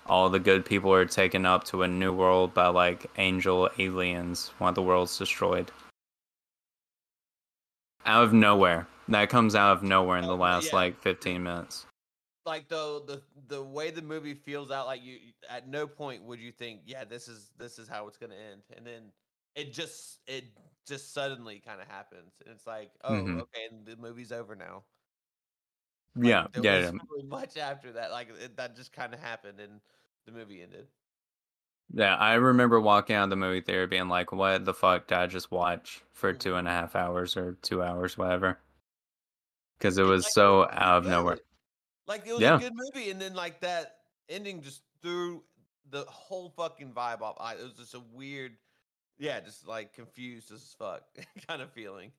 [0.08, 4.48] all the good people are taken up to a new world by like angel aliens
[4.58, 5.70] while the world's destroyed.
[8.04, 8.88] Out of nowhere.
[9.08, 10.74] That comes out of nowhere in the Oh, last yeah.
[10.74, 11.86] like 15 minutes.
[12.46, 15.18] Like the the the way the movie feels out, like you
[15.50, 18.62] at no point would you think, yeah, this is this is how it's gonna end,
[18.74, 19.12] and then
[19.54, 20.44] it just it
[20.86, 23.40] just suddenly kind of happens, and it's like, oh, Mhm.
[23.42, 24.84] okay, and the movie's over now.
[26.22, 26.90] Like, Yeah, yeah, yeah.
[27.10, 28.10] really much after that.
[28.10, 29.80] Like it, that just kind of happened, and
[30.28, 30.86] the movie ended.
[31.92, 35.16] Yeah, I remember walking out of the movie theater being like, what the fuck did
[35.16, 38.58] I just watch for two and a half hours or two hours, whatever?
[39.78, 41.10] Because it was like, so out of good.
[41.10, 41.38] nowhere.
[42.06, 42.56] Like it was Yeah.
[42.56, 43.96] a good movie, and then like that
[44.28, 45.42] ending just threw
[45.90, 47.36] the whole fucking vibe off.
[47.40, 48.52] I, it was just a weird,
[49.18, 51.02] yeah, just like confused as fuck
[51.48, 52.12] kind of feeling.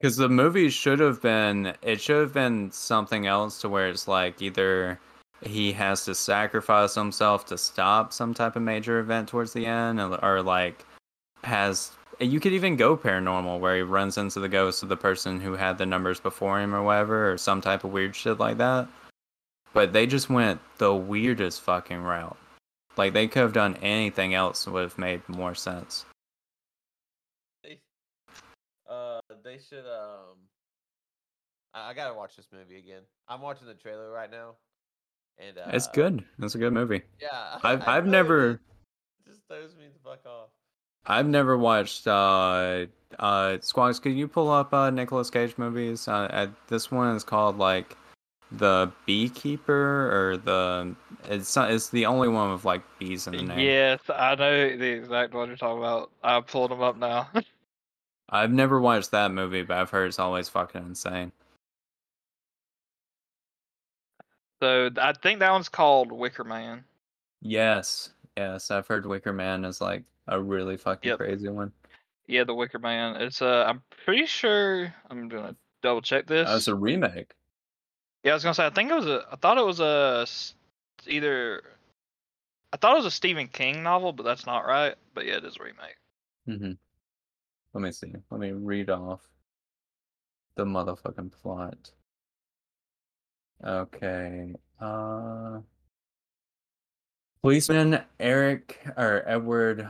[0.00, 4.08] Because the movie should have been, it should have been something else to where it's
[4.08, 4.98] like either
[5.44, 10.00] he has to sacrifice himself to stop some type of major event towards the end,
[10.00, 10.84] or, or like
[11.42, 11.92] has.
[12.20, 15.54] You could even go paranormal where he runs into the ghost of the person who
[15.54, 18.88] had the numbers before him or whatever, or some type of weird shit like that.
[19.72, 22.36] But they just went the weirdest fucking route.
[22.96, 26.04] Like they could have done anything else would have made more sense.
[27.64, 27.80] They,
[28.88, 29.20] uh,
[29.68, 30.38] should um.
[31.74, 33.02] I gotta watch this movie again.
[33.28, 34.54] I'm watching the trailer right now,
[35.38, 36.24] and uh, It's good.
[36.40, 37.02] It's a good movie.
[37.20, 38.50] Yeah, I've I I've never.
[38.50, 38.60] It
[39.26, 40.48] just throws me the fuck off.
[41.06, 42.86] I've never watched uh
[43.18, 46.08] uh Squags, could you pull up uh Nicolas Cage movies?
[46.08, 47.96] Uh, uh this one is called like
[48.52, 50.94] The Beekeeper or the
[51.28, 53.58] it's not, it's the only one with like bees in the name.
[53.58, 56.10] Yes, I know the exact one you're talking about.
[56.22, 57.28] I pulled them up now.
[58.30, 61.32] I've never watched that movie, but I've heard it's always fucking insane.
[64.64, 66.84] So I think that one's called Wicker Man.
[67.42, 68.10] Yes.
[68.34, 71.18] Yes, I've heard Wicker Man is like a really fucking Yep.
[71.18, 71.70] crazy one.
[72.26, 73.16] Yeah, The Wicker Man.
[73.20, 74.92] It's uh, I'm pretty sure.
[75.10, 76.48] I'm gonna double check this.
[76.48, 77.32] Oh, it's a remake.
[78.22, 78.64] Yeah, I was gonna say.
[78.64, 79.26] I think it was a.
[79.30, 80.26] I thought it was a
[81.06, 81.62] either.
[82.72, 84.94] I thought it was a Stephen King novel, but that's not right.
[85.12, 85.96] But yeah, it is a remake.
[86.48, 86.72] Mm-hmm.
[87.74, 88.14] Let me see.
[88.30, 89.20] Let me read off
[90.56, 91.90] the motherfucking plot.
[93.62, 94.54] Okay.
[94.80, 95.60] Uh
[97.42, 99.86] Policeman Eric or Edward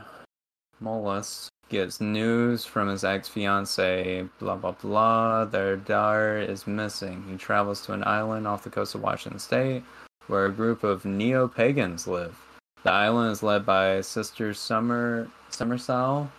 [0.81, 5.45] Malus gets news from his ex-fiancee, blah blah blah.
[5.45, 7.23] Their daughter is missing.
[7.29, 9.83] He travels to an island off the coast of Washington State
[10.27, 12.37] where a group of neo-pagans live.
[12.83, 16.29] The island is led by Sister Summer Summersisle,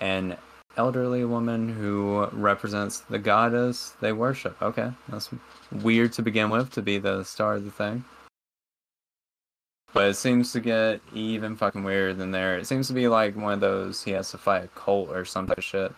[0.00, 0.36] an
[0.78, 4.60] elderly woman who represents the goddess they worship.
[4.62, 5.28] Okay, that's
[5.72, 8.04] weird to begin with to be the star of the thing.
[9.92, 12.56] But it seems to get even fucking weirder than there.
[12.56, 15.24] It seems to be like one of those he has to fight a cult or
[15.24, 15.92] some type of shit.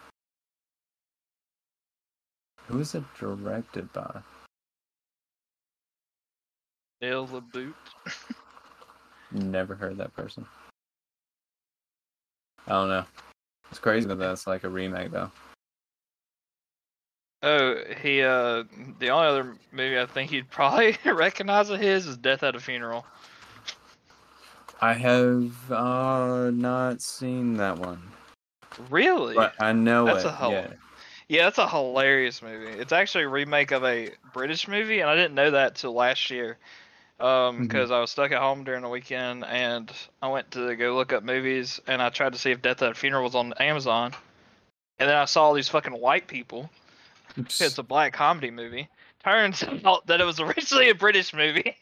[2.68, 4.20] Who is it directed by?
[7.02, 7.74] Neil LaBute.
[9.32, 10.46] Never heard that person.
[12.66, 13.04] I don't know.
[13.70, 15.30] It's crazy that that's like a remake though.
[17.42, 18.64] Oh, he uh,
[18.98, 22.60] the only other movie I think you'd probably recognize of his is Death at a
[22.60, 23.06] Funeral.
[24.82, 28.02] I have uh not seen that one.
[28.90, 29.34] Really?
[29.34, 30.28] But I know That's it.
[30.28, 30.72] a hell- yeah.
[31.28, 32.72] Yeah, that's a hilarious movie.
[32.72, 36.28] It's actually a remake of a British movie, and I didn't know that till last
[36.28, 36.58] year.
[37.20, 37.68] Um, Mhm.
[37.68, 39.92] because I was stuck at home during the weekend, and
[40.22, 42.92] I went to go look up movies, and I tried to see if Death at
[42.92, 44.14] a Funeral was on Amazon,
[44.98, 46.70] and then I saw all these fucking white people.
[47.36, 48.88] It's a black comedy movie.
[49.22, 51.76] Turns out that it was originally a British movie.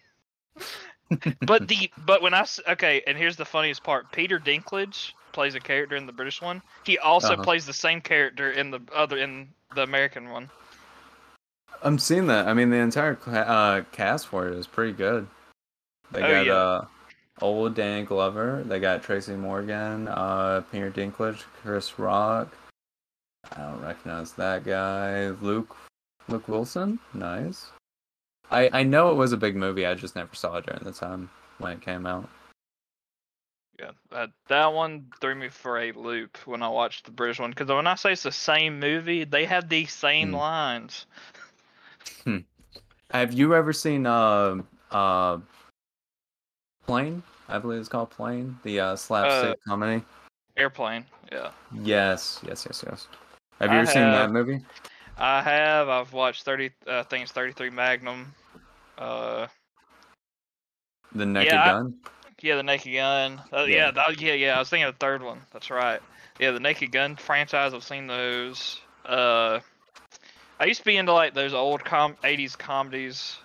[1.47, 5.60] but the but when I okay, and here's the funniest part: Peter Dinklage plays a
[5.60, 6.60] character in the British one.
[6.85, 7.43] He also Uh-huh.
[7.44, 10.51] plays the same character in the other in the American one.
[11.82, 12.49] I'm seeing that.
[12.49, 15.27] I mean, the entire uh, cast for it is pretty good.
[16.11, 16.55] They Oh, got yeah.
[16.55, 16.85] uh,
[17.40, 18.62] old Dan Glover.
[18.66, 22.57] They got Tracy Morgan, uh, Peter Dinklage, Chris Rock.
[23.53, 25.28] I don't recognize that guy.
[25.40, 25.77] Luke,
[26.28, 26.99] Luke Wilson.
[27.15, 27.70] Nice.
[28.51, 29.86] I I know it was a big movie.
[29.86, 32.28] I just never saw it during the time when it came out.
[33.78, 37.51] Yeah, that that one threw me for a loop when I watched the British one
[37.51, 40.36] because when I say it's the same movie, they have these same Hmm.
[40.36, 41.07] lines.
[43.11, 44.57] Have you ever seen uh
[44.91, 45.39] uh
[46.87, 47.23] Plane?
[47.49, 48.59] I believe it's called Plane.
[48.63, 50.03] The uh, slapstick comedy.
[50.57, 51.05] Airplane.
[51.31, 51.51] Yeah,
[51.83, 53.09] Yes, yes, yes, yes.
[53.61, 54.61] Have you I ever seen that movie?
[55.17, 55.89] I have.
[55.89, 56.71] I've watched thirty.
[56.87, 58.35] Uh, I think it's thirty three Magnum.
[58.97, 59.47] Uh,
[61.15, 61.95] The Naked Yeah, I- Gun.
[62.41, 63.43] yeah, the Naked Gun.
[63.53, 63.77] Uh, Yeah.
[63.87, 64.57] yeah, that, yeah, yeah.
[64.57, 65.41] I was thinking of the third one.
[65.53, 66.01] That's right.
[66.39, 67.75] Yeah, the Naked Gun franchise.
[67.75, 68.81] I've seen those.
[69.05, 69.61] Uh,
[70.61, 73.39] I used to be into like those old com '80s comedies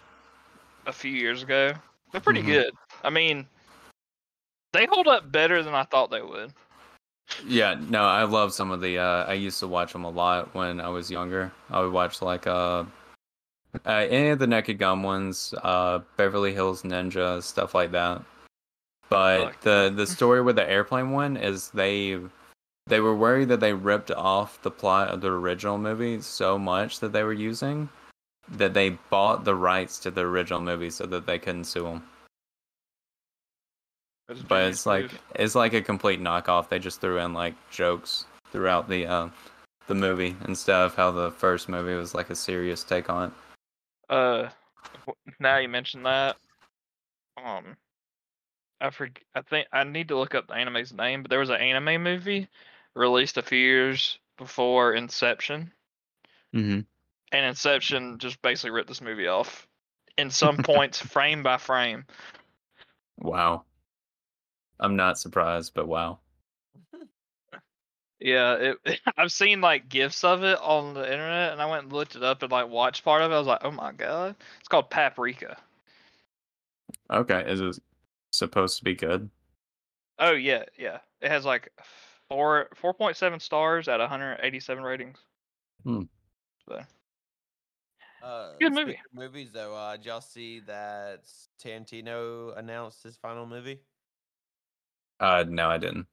[0.86, 1.74] a few years ago.
[2.12, 2.48] They're pretty Mhm.
[2.48, 2.74] good.
[3.04, 3.48] I mean,
[4.74, 6.54] they hold up better than I thought they would.
[7.46, 9.00] Yeah, no, I love some of the.
[9.00, 11.52] Uh, I used to watch them a lot when I was younger.
[11.70, 12.84] I would watch like uh,
[13.86, 18.22] uh any of the Naked Gun ones, uh, Beverly Hills Ninja, stuff like that.
[19.10, 22.20] But like the the story with the airplane one is they
[22.88, 27.00] they were worried that they ripped off the plot of the original movie so much
[27.00, 27.90] that they were using
[28.50, 32.04] that they bought the rights to the original movie so that they couldn't sue them.
[34.48, 35.22] But it's like move.
[35.36, 36.70] it's like a complete knockoff.
[36.70, 39.30] They just threw in like jokes throughout the uh,
[39.88, 44.14] the movie instead of how the first movie was like a serious take on it.
[44.14, 44.50] Uh,
[45.40, 46.38] now you mentioned that.
[47.44, 47.76] Um,
[48.80, 49.24] I forget.
[49.36, 52.02] I think I need to look up the anime's name, but there was an anime
[52.02, 52.48] movie
[52.96, 55.72] released a few years before Inception,
[56.54, 56.82] Mm-hmm.
[57.32, 59.68] and Inception just basically ripped this movie off
[60.18, 62.06] in some points, frame by frame.
[63.18, 63.64] Wow,
[64.80, 66.20] I'm not surprised, but wow.
[68.20, 69.00] Yeah, it.
[69.18, 72.24] I've seen like gifs of it on the internet, and I went and looked it
[72.24, 73.36] up and like watched part of it.
[73.36, 75.58] I was like, oh my god, it's called Paprika.
[77.12, 77.80] Okay, is it
[78.32, 79.30] supposed to be good?
[80.20, 81.00] Oh yeah, yeah.
[81.22, 81.72] It has like
[82.34, 85.20] four four point seven stars at 187 ratings.
[85.84, 86.02] Hmm.
[86.68, 86.82] So
[88.24, 89.00] Uh, Good movie.
[89.14, 91.26] Movies though, uh, did y'all see that
[91.62, 93.82] Tarantino announced his final movie?
[95.20, 96.08] Uh, no, I didn't.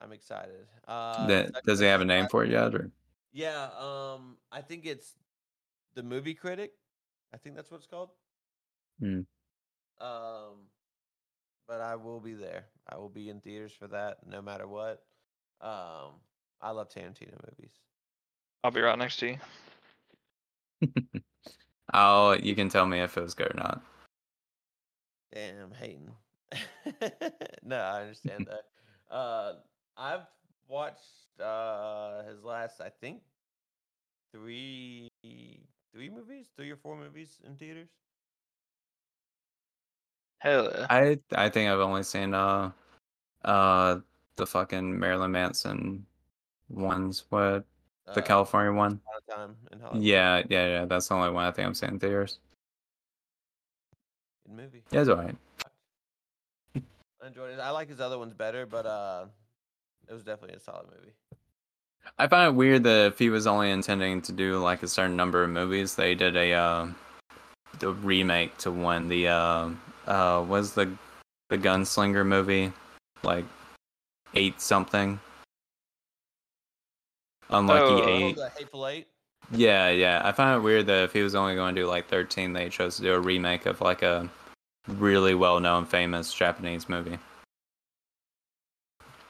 [0.00, 0.66] I'm excited.
[0.86, 2.90] Uh, Th- it's Does he have a name about- for it yet, or?
[3.32, 5.14] Yeah, um, I think it's
[5.94, 6.72] the movie critic.
[7.32, 8.10] I think that's what it's called.
[9.00, 9.20] Hmm.
[10.00, 10.68] Um,
[11.68, 12.66] but I will be there.
[12.88, 15.02] I will be in theaters for that, no matter what.
[15.60, 16.20] Um,
[16.60, 17.72] I love Tarantino movies.
[18.64, 19.36] I'll be right next to
[20.82, 20.90] you.
[21.94, 23.82] Oh, you can tell me if it was good or not.
[25.32, 26.10] Damn, hating.
[27.62, 29.14] no, I understand that.
[29.14, 29.54] Uh,
[29.96, 30.26] I've
[30.68, 33.22] watched uh his last, I think,
[34.32, 35.08] three
[35.92, 37.90] three movies, three or four movies in theaters.
[40.46, 40.86] Hell yeah.
[40.88, 42.70] I I think I've only seen uh
[43.44, 43.98] uh
[44.36, 46.06] the fucking Marilyn Manson
[46.68, 47.24] ones.
[47.30, 47.64] What
[48.14, 49.00] the Uh, California one?
[49.04, 50.84] Once Upon a Time in Yeah, yeah, yeah.
[50.84, 52.38] That's the only one I think I'm seeing in theaters.
[54.46, 54.82] Good movie.
[54.92, 55.36] Yeah, it's alright.
[56.76, 57.58] I enjoyed it.
[57.58, 59.24] I like his other ones better, but uh,
[60.08, 61.12] it was definitely a solid movie.
[62.18, 65.16] I find it weird that if he was only intending to do like a certain
[65.16, 66.86] number of movies, they did a uh,
[67.80, 69.08] the remake to one.
[69.08, 69.70] The uh,
[70.06, 70.90] uh, was the
[71.48, 72.72] the Gunslinger movie
[73.22, 73.44] like
[74.34, 75.20] eight something.
[77.50, 78.36] Unlucky Oh, eight.
[78.36, 79.06] the Hateful Eight.
[79.52, 80.20] Yeah, yeah.
[80.24, 82.68] I find it weird that if he was only going to do like 13, they
[82.68, 84.28] chose to do a remake of like a
[84.88, 87.18] really well known, famous Japanese movie.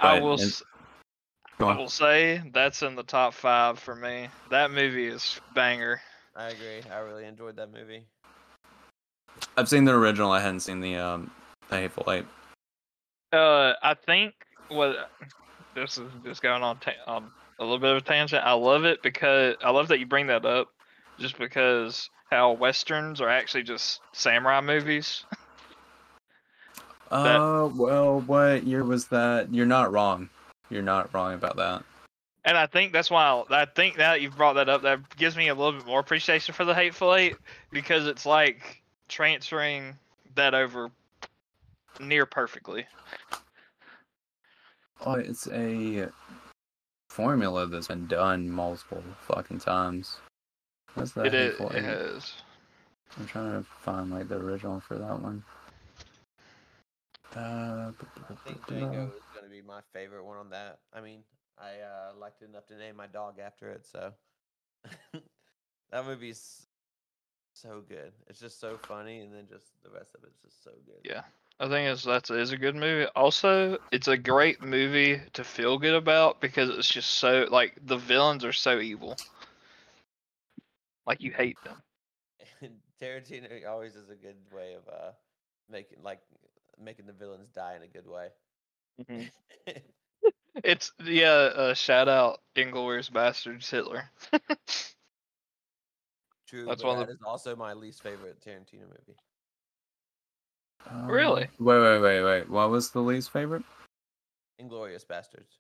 [0.01, 0.41] I will.
[0.41, 0.51] in-
[1.59, 4.29] I will say that's in the top five for me.
[4.51, 6.03] That movie is banger.
[6.35, 6.83] I agree.
[6.93, 8.05] I really enjoyed that movie.
[9.57, 10.31] I've seen the original.
[10.33, 11.31] I hadn't seen the um
[11.69, 12.25] the Hateful Eight.
[13.33, 14.35] Uh, I think
[14.69, 15.11] what
[15.75, 18.43] this is just going on ta- um, a little bit of a tangent.
[18.45, 20.69] I love it because I love that you bring that up,
[21.19, 25.25] just because how westerns are actually just samurai movies.
[27.09, 29.55] That- Uh, well, what year was that?
[29.55, 30.29] You're not wrong.
[30.71, 31.85] You're not wrong about that.
[32.45, 35.17] And I think that's why I, I think now that you've brought that up, that
[35.17, 37.37] gives me a little bit more appreciation for the Hateful Eight
[37.71, 39.95] because it's like transferring
[40.35, 40.91] that over
[42.01, 42.87] near perfectly.
[45.05, 46.09] Oh, it's a
[47.11, 50.17] formula that's been done multiple fucking times.
[50.95, 51.27] What's that?
[51.27, 51.51] It is.
[51.59, 52.35] Hateful It has.
[53.19, 55.43] I'm trying to find like the original for that one.
[57.35, 57.93] Uh,
[58.31, 60.79] I think Django is going to be my favorite one on that.
[60.95, 61.21] I mean,
[61.59, 64.13] I uh, liked it enough to name my dog after it, so
[65.91, 66.66] that movie's
[67.61, 68.13] so good.
[68.29, 71.01] It's just so funny, and then just the rest of it's just so good.
[71.05, 71.23] Yeah.
[71.59, 73.09] I think it's that's is a good movie.
[73.17, 77.97] Also, it's a great movie to feel good about because it's just so like the
[77.97, 79.17] villains are so evil.
[81.07, 81.83] Like you hate them.
[82.61, 85.13] And Tarantino always is a good way of uh
[85.71, 86.21] making like
[86.83, 88.29] making the villains die in a good way.
[90.65, 91.51] It's yeah.
[91.55, 94.11] Uh, shout out Inglourious Basterds Hitler.
[96.47, 99.17] True, That's but one of that is also my least favorite Tarantino movie.
[100.89, 101.49] Uh, Really?
[101.59, 102.49] Wait, wait, wait, wait.
[102.49, 103.65] What was the least favorite?
[104.61, 105.59] Inglourious Basterds.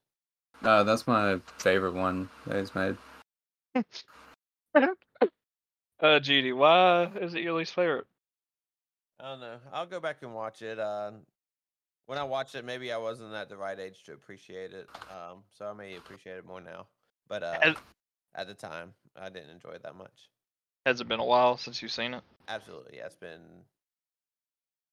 [0.62, 2.96] Uh, that's my favorite one that he's made.
[5.98, 8.06] Uh, Judy, why is it your least favorite?
[9.18, 9.56] I don't know.
[9.72, 10.78] I'll go back and watch it.
[10.78, 11.12] Uh,
[12.04, 14.88] when I watched it, maybe I wasn't at the right age to appreciate it.
[15.10, 16.86] Um, so I may appreciate it more now.
[17.28, 17.74] But uh,
[18.34, 20.28] at the time, I didn't enjoy it that much.
[20.86, 22.22] Has it been a while since you've seen it?
[22.46, 23.40] Absolutely, yeah, it's been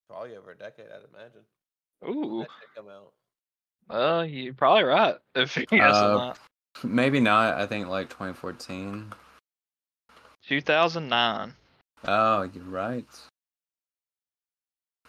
[0.10, 1.44] probably over a decade, I'd imagine.
[2.04, 3.12] Ooh, come out.
[3.96, 5.16] uh, you're probably right.
[5.36, 6.40] If you guess Uh, not.
[6.84, 7.62] Maybe not.
[7.62, 9.14] I think like 2014.
[10.48, 11.54] 2009.
[12.08, 13.06] Oh, you're right.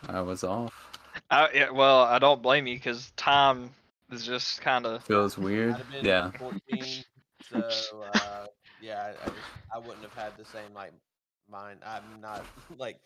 [0.07, 0.99] I was off.
[1.31, 3.71] I, yeah, well, I don't blame you because time
[4.13, 5.03] is just kind of.
[5.05, 5.77] Feels weird.
[5.77, 6.31] I'd have been Yeah.
[6.39, 7.05] 14,
[7.51, 8.47] so uh,
[8.85, 9.39] yeah, I, I just
[9.75, 10.93] I wouldn't have had the same like
[11.51, 11.81] mind.
[11.87, 12.45] I'm not
[12.79, 13.01] like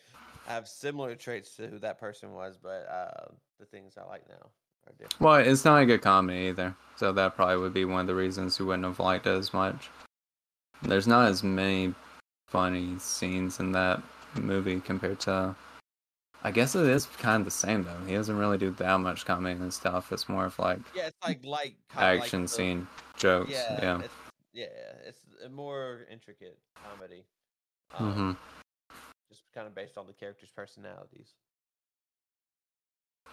[0.48, 4.28] I have similar traits to who that person was, but uh, the things I like
[4.28, 4.46] now
[4.86, 5.20] are different.
[5.20, 8.14] Well, it's not a good comedy either, so that probably would be one of the
[8.14, 9.90] reasons you wouldn't have liked it as much.
[10.82, 11.94] There's not as many
[12.48, 14.02] funny scenes in that
[14.34, 15.54] movie compared to.
[16.44, 17.98] I guess it is kind of the same though.
[18.06, 20.12] He doesn't really do that much comedy and stuff.
[20.12, 22.86] It's more of like Yeah, it's like like of like action the- scene
[23.16, 23.50] jokes.
[23.50, 24.02] Yeah, Yeah.
[24.58, 24.66] Yeah,
[25.06, 27.22] it's a more intricate comedy.
[27.96, 28.32] Um, hmm
[29.30, 31.34] Just kind of based on the characters' personalities.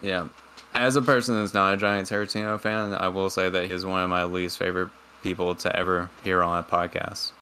[0.00, 0.28] Yeah.
[0.72, 4.04] As a person that's not a giant Tarantino fan, I will say that he's one
[4.04, 4.90] of my least favorite
[5.24, 7.32] people to ever hear on a podcast.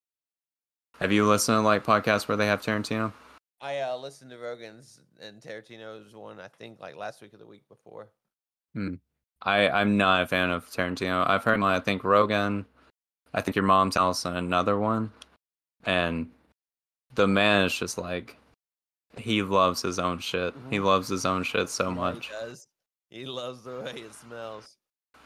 [0.99, 3.13] Have you listened to like podcasts where they have Tarantino?
[3.61, 6.41] I uh, listened to Rogan's and Tarantino's one.
[6.41, 8.09] I think like last week or the week before.
[9.43, 11.29] I I'm not a fan of Tarantino.
[11.29, 11.65] I've heard him.
[11.65, 12.65] I think Rogan.
[13.35, 15.13] I think your mom's house and another one,
[15.85, 16.31] and
[17.15, 18.37] the man is just like
[19.17, 20.55] he loves his own shit.
[20.71, 20.85] He Mhm.
[20.85, 22.31] loves his own shit so Yeah, he much.
[22.31, 22.69] does.
[23.11, 24.77] he loves the way it smells.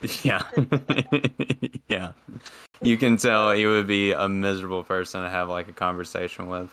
[0.24, 0.43] Yeah.
[1.89, 2.12] yeah.
[2.82, 6.70] You can tell he would be a miserable person to have like a conversation with.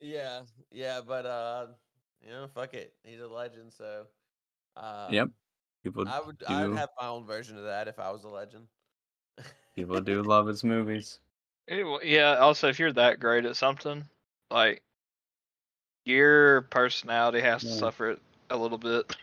[0.00, 0.42] Yeah,
[0.72, 1.66] yeah, but uh,
[2.20, 3.72] you know, fuck it, he's a legend.
[3.72, 4.06] So,
[4.76, 5.28] uh, Yep.
[5.82, 8.28] People I would, I would have my own version of that if I was a
[8.28, 8.66] legend.
[9.76, 11.18] people do love his movies.
[11.66, 12.36] It yeah.
[12.36, 14.04] Also, if you're that great at something,
[14.50, 14.82] like
[16.04, 18.20] your personality has to suffer it
[18.50, 19.16] a little bit.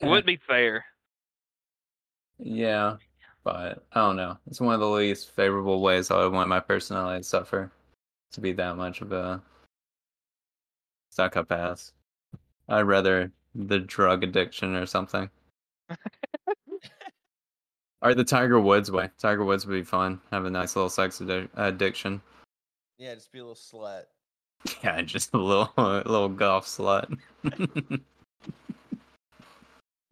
[0.00, 0.10] It Yeah.
[0.10, 0.84] would be fair.
[2.38, 2.96] Yeah,
[3.44, 4.36] but I don't know.
[4.46, 7.70] It's one of the least favorable ways I would want my personality to suffer.
[8.32, 9.42] To be that much of a
[11.10, 11.92] psychopath.
[12.68, 15.28] I'd rather the drug addiction or something.
[18.02, 19.08] or the Tiger Woods way.
[19.18, 20.20] Tiger Woods would be fun.
[20.30, 22.20] Have a nice little sex addi- addiction.
[22.98, 24.02] Yeah, just be a little slut.
[24.84, 27.18] Yeah, just a little a little golf slut.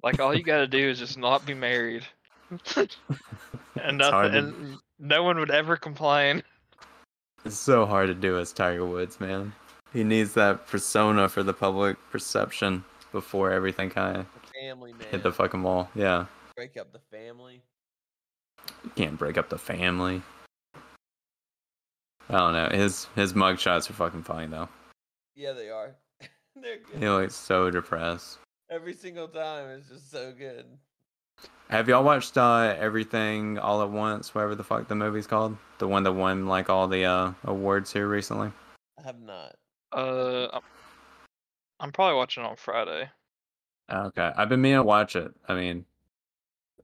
[0.02, 2.04] Like all you gotta do is just not be married,
[2.74, 6.42] and nothing, to- and no one would ever complain.
[7.44, 9.52] It's so hard to do as Tiger Woods, man.
[9.92, 14.26] He needs that persona for the public perception before everything kind of
[15.10, 15.90] hit the fucking wall.
[15.94, 16.26] Yeah,
[16.56, 17.60] Break up the family.
[18.84, 20.22] You can't break up the family.
[22.28, 22.68] I don't know.
[22.76, 24.68] His his mugshots are fucking funny though.
[25.34, 25.96] Yeah, they are.
[26.56, 27.00] They're good.
[27.00, 28.38] He looks so depressed.
[28.70, 30.66] Every single time, it's just so good.
[31.70, 34.34] Have y'all watched uh, everything all at once?
[34.34, 37.92] Whatever the fuck the movie's called, the one that won like all the uh, awards
[37.92, 38.52] here recently.
[38.98, 39.54] I have not.
[39.92, 40.62] Uh, I'm-
[41.82, 43.08] I'm probably watching on Friday.
[43.90, 45.32] Okay, I've been meaning to watch it.
[45.48, 45.86] I mean,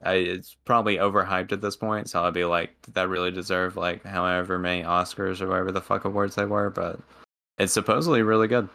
[0.04, 3.76] I, it's probably overhyped at this point, so I'll be like, did that really deserve
[3.76, 6.70] like however many Oscars or whatever the fuck awards they were?
[6.70, 7.00] But
[7.58, 8.68] it's supposedly really good.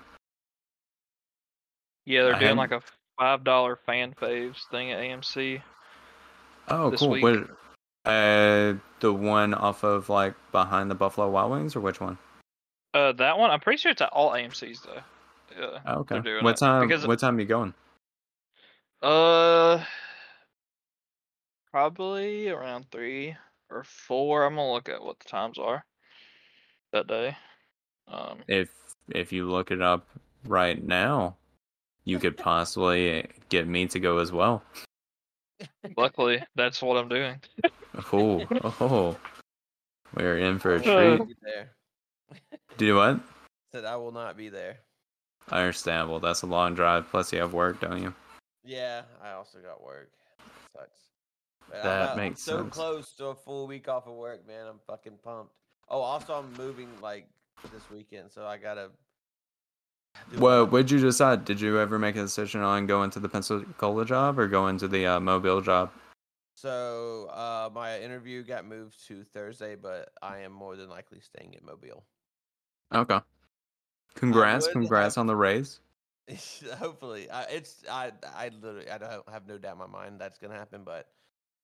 [2.06, 2.82] Yeah, they're I doing like a
[3.20, 5.62] five dollar fan faves thing at AMC.
[6.68, 7.10] Oh, cool.
[7.10, 7.24] week.
[7.24, 7.50] What,
[8.06, 12.18] uh, the one off of like behind the Buffalo Wild Wings, or which one?
[12.94, 15.02] Uh, that one I'm pretty sure it's at all AMC's though.
[15.60, 15.80] Yeah.
[15.86, 16.42] Oh, okay.
[16.42, 16.88] What time?
[16.88, 17.74] Because- What time are you going?
[19.02, 19.84] Uh,
[21.72, 23.36] probably around three
[23.70, 24.46] or four.
[24.46, 25.84] I'm gonna look at what the times are
[26.92, 27.36] that day.
[28.08, 28.70] Um, If
[29.10, 30.08] if you look it up
[30.46, 31.38] right now,
[32.04, 34.64] you could possibly get me to go as well.
[35.98, 37.40] luckily, that's what I'm doing.
[38.14, 38.46] Oh,
[38.80, 39.18] oh,
[40.16, 41.28] we're in for a treat.
[41.28, 41.72] Be there.
[42.78, 43.20] Do what?
[43.72, 44.80] Said I will not be there.
[45.52, 46.20] Understandable.
[46.20, 47.10] That's a long drive.
[47.10, 48.14] Plus, you have work, don't you?
[48.64, 50.10] Yeah, I also got work.
[50.76, 51.11] Sucks.
[51.74, 52.74] I'm That I'm makes so sense.
[52.74, 54.68] close to a full week off of work, man.
[54.68, 55.54] I'm fucking pumped.
[55.90, 57.28] Oh, also I'm moving like
[57.74, 58.90] this weekend, so I gotta.
[60.38, 61.46] Well, what'd you decide?
[61.46, 64.88] Did you ever make a decision on going to the Pensacola job or going to
[64.88, 65.92] the uh, Mobile job?
[66.56, 71.54] So uh, my interview got moved to Thursday, but I am more than likely staying
[71.54, 72.04] in Mobile.
[72.94, 73.20] Okay.
[74.16, 75.80] Congrats, congrats have- on the raise.
[76.78, 80.38] Hopefully, I, it's I I literally I don't have no doubt in my mind that's
[80.38, 81.08] gonna happen, but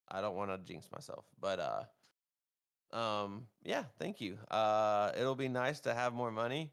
[0.10, 1.26] I don't want to jinx myself.
[1.40, 4.38] But uh, um, yeah, thank you.
[4.50, 6.72] Uh, it'll be nice to have more money.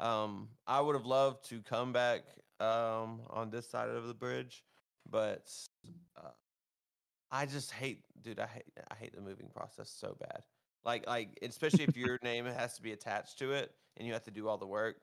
[0.00, 2.22] Um, I would have loved to come back
[2.60, 4.64] um on this side of the bridge,
[5.10, 5.50] but
[6.16, 6.30] uh,
[7.30, 8.38] I just hate, dude.
[8.40, 10.42] I hate I hate the moving process so bad.
[10.84, 14.24] Like like especially if your name has to be attached to it and you have
[14.24, 14.96] to do all the work.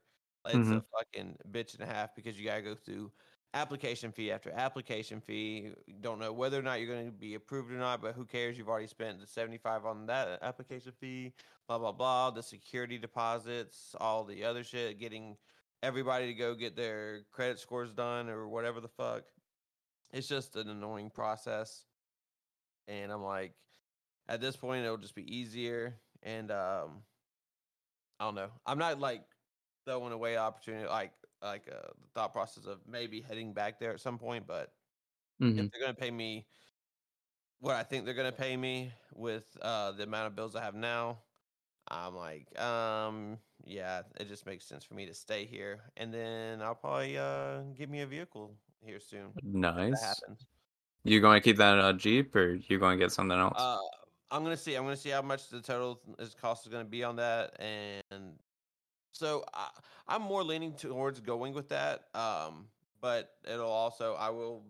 [0.44, 3.12] Like, It's a fucking bitch and a half because you gotta go through
[3.54, 5.72] application fee after application fee.
[5.88, 8.26] You don't know whether or not you're going to be approved or not, but who
[8.26, 8.58] cares?
[8.58, 11.34] You've already spent the 75 on that application fee,
[11.68, 12.32] blah, blah, blah.
[12.32, 15.36] The security deposits, all the other shit, getting
[15.84, 19.24] everybody to go get their credit scores done or whatever the fuck.
[20.14, 21.86] It's just an annoying process.
[22.88, 23.54] And I'm like,
[24.28, 25.96] at this point, it'll just be easier.
[26.24, 27.04] And um,
[28.20, 28.50] I don't know.
[28.66, 29.24] I'm not like
[29.86, 31.12] throwing away opportunity, like
[31.42, 34.48] like uh, the thought process of maybe heading back there at some point.
[34.48, 34.74] But
[35.40, 35.60] Mhm.
[35.60, 36.48] if they're gonna pay me
[37.60, 40.76] what I think they're gonna pay me with uh, the amount of bills I have
[40.76, 41.20] now,
[41.88, 46.62] I'm like, um, yeah, it just makes sense for me to stay here, and then
[46.62, 49.34] I'll probably uh, get me a vehicle here soon.
[49.44, 50.22] Nice.
[51.04, 53.58] You going to keep that a Jeep or you going to get something else?
[53.58, 53.78] Uh,
[54.30, 54.76] I'm gonna see.
[54.76, 58.40] I'm gonna see how much the total is cost is gonna be on that, and
[59.12, 59.70] so I,
[60.08, 62.14] I'm more leaning towards going with that.
[62.16, 62.70] Um,
[63.02, 64.66] but it'll also I will,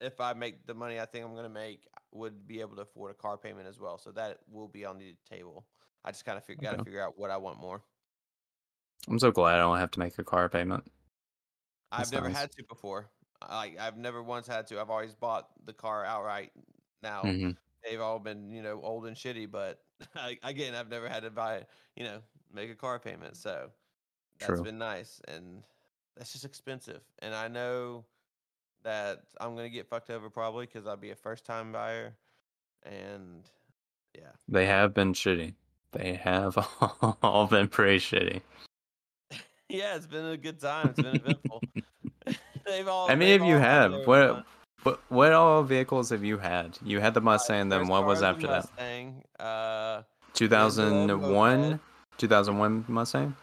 [0.00, 3.10] if I make the money I think I'm gonna make, would be able to afford
[3.10, 3.98] a car payment as well.
[3.98, 5.68] So that will be on the table.
[6.04, 7.84] I just kind of fig- got to figure out what I want more.
[9.08, 10.84] I'm so glad I don't have to make a car payment.
[11.92, 12.28] I've never nice.
[12.28, 13.10] had to before.
[13.48, 14.80] Like I've never once had to.
[14.80, 16.52] I've always bought the car outright.
[17.02, 19.84] Now hmm they've all been you know old and shitty, but
[20.14, 23.36] I, again, I've never had to buy it, you know make a car payment.
[23.36, 23.70] So
[24.38, 24.62] that's True.
[24.62, 25.62] been nice, and
[26.16, 27.00] that's just expensive.
[27.20, 28.04] And I know
[28.82, 32.14] that I'm gonna get fucked over probably because I'll be a first time buyer,
[32.84, 33.42] and
[34.14, 35.54] yeah, They have been shitty.
[35.92, 36.56] They have
[37.22, 38.42] all been pretty shitty.
[39.68, 40.90] yeah, it's been a good time.
[40.90, 41.62] It's been eventful.
[42.66, 43.08] they've all.
[43.08, 43.92] How many of you have?
[44.06, 44.44] What, fun.
[44.82, 46.78] what what all vehicles have you had?
[46.84, 48.68] You had the Mustang, then what was after that?
[48.76, 50.02] Mustang, Uh,
[50.34, 51.80] 2001?
[52.16, 52.20] Moped.
[52.20, 53.36] 2001 Mustang?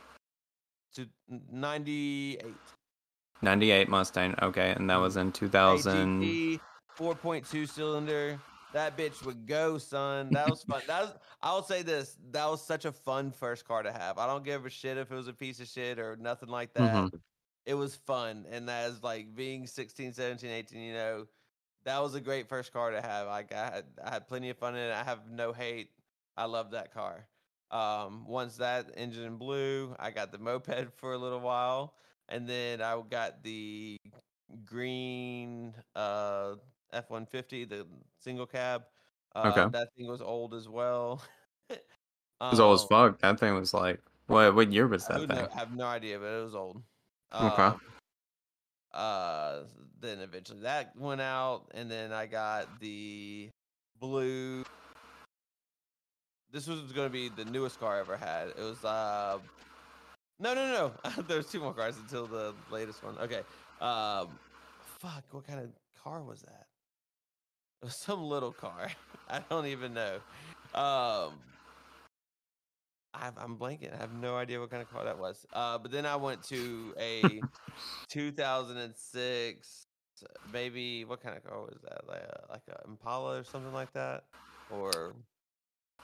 [0.95, 1.07] to
[1.51, 2.45] 98.
[3.41, 4.35] 98 Mustang.
[4.41, 6.21] Okay, and that was in 2000.
[6.23, 6.59] AGT
[6.97, 8.39] 4.2 cylinder.
[8.73, 10.29] That bitch would go, son.
[10.31, 10.81] That was fun.
[10.87, 11.13] that was.
[11.41, 12.17] I'll say this.
[12.31, 14.17] That was such a fun first car to have.
[14.17, 16.73] I don't give a shit if it was a piece of shit or nothing like
[16.73, 16.93] that.
[16.95, 17.19] Mhm.
[17.65, 21.27] It was fun, and that is like being 16, 17, 18, you know,
[21.85, 23.27] that was a great first car to have.
[23.27, 24.93] Like I had, I had plenty of fun in it.
[24.93, 25.89] I have no hate.
[26.35, 27.27] I love that car.
[27.73, 31.95] Um, once that engine blew, I got the moped for a little while,
[32.29, 33.97] and then I got the
[34.63, 36.55] green uh
[36.91, 37.87] F one fifty, the
[38.19, 38.83] single cab.
[39.35, 39.69] Uh, Okay.
[39.71, 41.23] that thing was old as well.
[41.69, 41.83] It
[42.51, 43.19] was old as Um, fuck.
[43.21, 45.39] That thing was like, what what year was that would thing?
[45.39, 46.83] know- have no idea, but it was old.
[47.33, 47.63] Okay.
[47.63, 47.81] Um,
[48.93, 49.63] uh,
[49.99, 53.49] then eventually that went out, and then I got the
[53.99, 54.63] blue.
[56.53, 58.49] This was going to be the newest car I ever had.
[58.49, 59.39] It was uh,
[60.39, 61.23] no, no, no.
[61.27, 63.17] There's two more cars until the latest one.
[63.17, 63.41] Okay.
[63.81, 64.27] Um,
[64.99, 65.23] fuck.
[65.31, 65.69] What kind of
[66.03, 66.65] car was that?
[67.81, 68.91] It was some little car.
[69.29, 70.15] I don't even know.
[70.75, 71.33] Um,
[73.13, 73.93] I, I'm blanking.
[73.93, 75.45] I have no idea what kind of car that was.
[75.53, 77.41] Uh, but then I went to a
[78.09, 79.85] 2006,
[80.51, 82.07] maybe what kind of car was that?
[82.07, 84.23] Like a, like a Impala or something like that,
[84.71, 85.13] or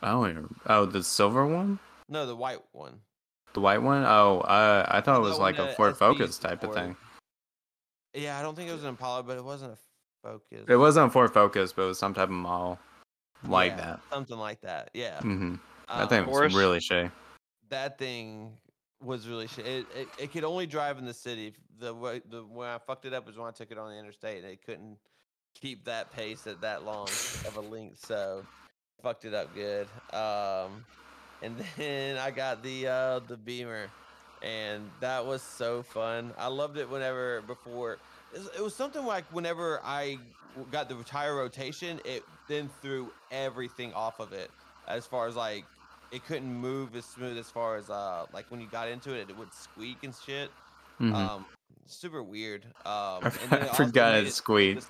[0.01, 0.55] I don't even.
[0.67, 2.99] Oh, the silver one, no, the white one.
[3.53, 4.03] the white one.
[4.05, 6.95] Oh, uh, I thought it was like a that Ford Focus type of thing.
[8.13, 9.77] Yeah, I don't think it was an Impala, but it wasn't a
[10.23, 10.65] Focus.
[10.67, 12.77] It wasn't a Ford Focus, but it was some type of model
[13.47, 13.99] like Yeah, that.
[14.11, 14.89] something like that.
[14.93, 15.55] Yeah, hmm
[15.87, 16.55] That Um, thing was Forrest?
[16.55, 17.11] really shitty.
[17.69, 18.57] that thing
[19.01, 19.65] was really shit.
[19.65, 21.53] It, it it could only drive in the city.
[21.79, 23.97] The way the when I fucked it up was when I took it on the
[23.97, 24.97] interstate, and it couldn't
[25.55, 27.07] keep that pace at that long
[27.47, 28.05] of a length.
[28.05, 28.45] So
[29.01, 29.87] fucked it up good.
[30.13, 30.85] Um,
[31.41, 33.89] and then I got the uh the Beamer,
[34.41, 36.31] and that was so fun.
[36.37, 37.97] I loved it whenever before.
[38.33, 40.19] It was, something like whenever I
[40.71, 44.51] got the tire rotation, it then threw everything off of it.
[44.87, 45.65] As far as like
[46.11, 49.29] it couldn't move as smooth as far as uh like when you got into it,
[49.29, 50.51] it would squeak and shit.
[51.01, 51.13] Mhm.
[51.13, 51.45] Um,
[51.87, 52.65] super weird.
[52.85, 52.91] Um,
[53.23, 54.85] I, and then I forgot it squeaked.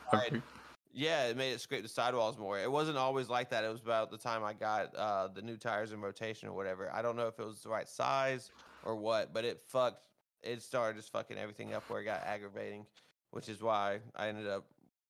[0.92, 2.60] I side- for- yeah, it made it scrape the sidewalls more.
[2.60, 3.64] It wasn't always like that.
[3.64, 6.92] It was about the time I got uh, the new tires in rotation or whatever.
[6.94, 8.52] I don't know if it was the right size
[8.84, 10.06] or what, but it fucked.
[10.42, 12.86] It started just fucking everything up where it got aggravating,
[13.32, 14.66] which is why I ended up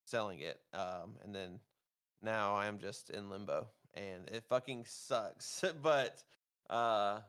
[0.05, 0.59] selling it.
[0.73, 1.59] Um, and then
[2.21, 5.63] now I am just in limbo, and it fucking sucks.
[5.83, 6.23] but
[6.69, 7.19] uh,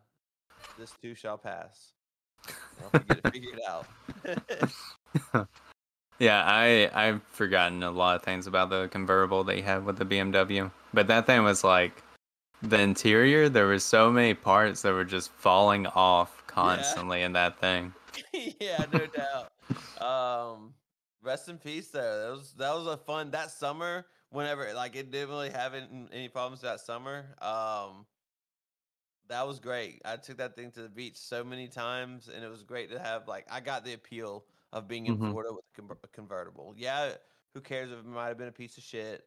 [0.79, 1.93] this too shall pass.
[2.93, 3.87] I'll get it figured out.
[6.21, 10.05] Yeah, I I've forgotten a lot of things about the convertible they had with the
[10.05, 12.03] BMW, but that thing was like
[12.63, 13.49] the interior.
[13.49, 17.95] There were so many parts that were just falling off constantly in that thing.
[18.61, 19.51] yeah, no doubt.
[20.07, 20.75] Um,
[21.23, 21.89] rest in peace.
[21.89, 24.05] Though that was that was a fun that summer.
[24.29, 27.35] Whenever like it didn't really have any, any problems that summer.
[27.41, 28.05] Um,
[29.29, 30.03] that was great.
[30.05, 32.99] I took that thing to the beach so many times, and it was great to
[32.99, 35.31] have like I got the appeal of being in Mhm.
[35.31, 36.75] Florida with a conver- a convertible.
[36.77, 37.15] Yeah,
[37.55, 39.27] who cares if it might have been a piece of shit?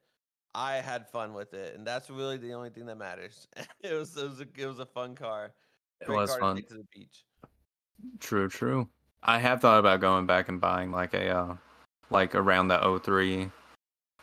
[0.56, 3.48] I had fun with it, and that's really the only thing that matters.
[3.82, 5.54] it was it was a, it was a fun car.
[6.02, 6.56] It Great was car fun.
[6.58, 7.26] to to the beach.
[8.20, 8.88] True, true.
[9.24, 11.56] I have thought about going back and buying like a uh
[12.10, 13.50] like around the 03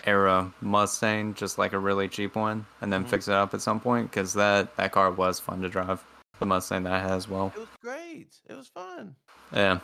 [0.05, 3.09] era Mustang, just like a really cheap one, and then Mhm.
[3.09, 6.05] fix it up at some point because that that car was fun to drive.
[6.38, 7.52] The Mustang that I had as well.
[7.55, 8.40] It was great.
[8.47, 9.14] It was fun.
[9.52, 9.80] Yeah,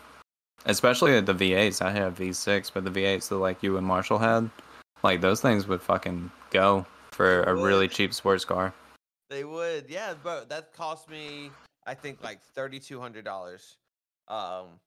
[0.64, 1.82] especially at the V8s.
[1.82, 4.50] I had a V6, but the V8s that like you and Marshall had,
[5.02, 8.72] like those things would fucking go for They a really cheap sports car.
[9.28, 10.44] They would, yeah, bro.
[10.48, 11.50] That cost me,
[11.86, 13.76] I think, like thirty two hundred dollars.
[14.28, 14.80] Um,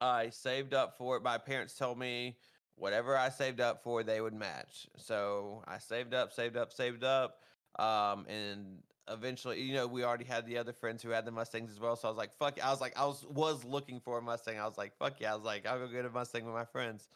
[0.00, 1.22] I saved up for it.
[1.22, 2.36] My parents told me
[2.76, 4.86] whatever I saved up for, they would match.
[4.96, 7.40] So I saved up, saved up, saved up.
[7.78, 8.78] Um, and
[9.08, 11.96] eventually, you know, we already had the other friends who had the Mustangs as well.
[11.96, 12.60] So I was like, fuck.
[12.62, 14.58] I was like, I was was looking for a Mustang.
[14.58, 15.32] I was like, fuck yeah.
[15.32, 17.08] I was like, I'll go get a Mustang with my friends.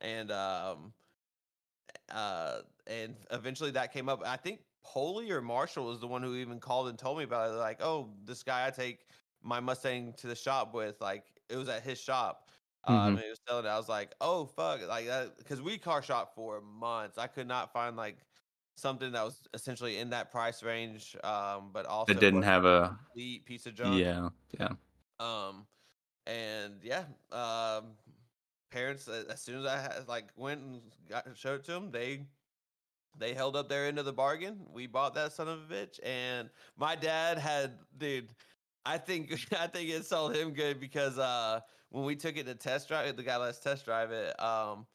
[0.00, 0.94] and um,
[2.08, 4.22] uh, and eventually that came up.
[4.24, 7.50] I think Polly or Marshall was the one who even called and told me about
[7.50, 7.54] it.
[7.54, 9.06] Like, oh, this guy I take
[9.42, 12.50] my Mustang to the shop with, like, it was at his shop.
[12.84, 13.16] Um, Mhm.
[13.16, 13.68] and he was selling it.
[13.68, 17.18] I was like, oh fuck, like that, because we car shop for months.
[17.18, 18.24] I could not find like
[18.78, 22.96] something that was essentially in that price range, um, but also It didn't have a
[23.06, 23.98] complete piece of junk.
[23.98, 24.28] yeah,
[24.58, 24.70] yeah.
[25.20, 25.66] Um,
[26.26, 27.96] and yeah, um,
[28.70, 32.26] parents as soon as I had, like went and got showed it to them, they
[33.18, 34.60] they held up their end of the bargain.
[34.72, 38.28] We bought that son of a bitch, and my dad had dude.
[38.84, 41.60] I think I think it sold him good because uh
[41.90, 44.38] when we took it to test drive, the guy let us test drive it.
[44.40, 44.86] Um,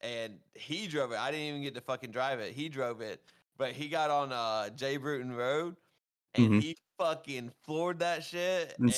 [0.00, 1.18] and he drove it.
[1.18, 2.52] I didn't even get to fucking drive it.
[2.52, 3.20] He drove it,
[3.58, 5.76] but he got on uh Jay Bruton Road,
[6.34, 6.62] and Mhm.
[6.62, 8.90] he fucking floored that shit and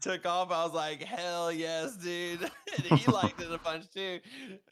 [0.00, 0.50] took off.
[0.50, 2.40] I was like, hell yes, dude.
[2.90, 4.18] and he liked it a bunch too.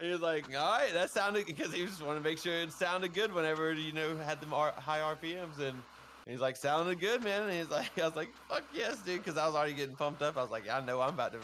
[0.00, 2.72] He was like, all right, that sounded because he just wanted to make sure it
[2.72, 5.80] sounded good whenever you know had them R- high RPMs and.
[6.24, 7.42] He's like, sounded good, man.
[7.42, 10.22] And he's like, I was like, fuck yes, dude, because I was already getting pumped
[10.22, 10.36] up.
[10.36, 11.40] I was like, I know I'm about to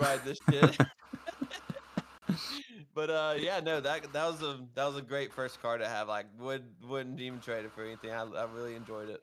[0.00, 0.78] ride this shit.
[2.94, 5.88] But uh, yeah, no, that that was a that was a great first car to
[5.88, 6.08] have.
[6.08, 8.10] Like, would wouldn't even trade it for anything.
[8.10, 9.22] I I really enjoyed it.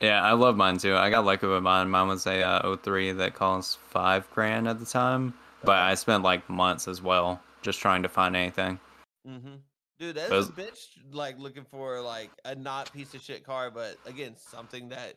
[0.00, 0.96] Yeah, I love mine too.
[0.96, 1.90] I got lucky with mine.
[1.90, 6.22] Mine was a uh, 03 that cost five grand at the time, but I spent
[6.22, 8.80] like months as well just trying to find anything.
[9.28, 9.56] Mm-hmm.
[9.98, 10.86] Dude, that's Those- a bitch.
[11.12, 15.16] Like looking for like a not piece of shit car, but again, something that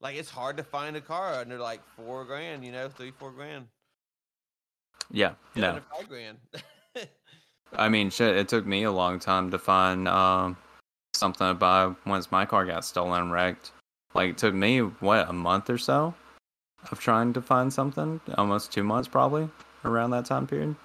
[0.00, 2.64] like it's hard to find a car under like four grand.
[2.64, 3.66] You know, three four grand.
[5.10, 5.68] Yeah, no.
[5.68, 6.38] under five grand.
[7.72, 10.56] I mean, shit, it took me a long time to find um,
[11.14, 13.72] something to buy once my car got stolen and wrecked.
[14.14, 16.14] Like, it took me, what, a month or so
[16.90, 18.20] of trying to find something?
[18.38, 19.48] Almost two months, probably,
[19.84, 20.76] around that time period.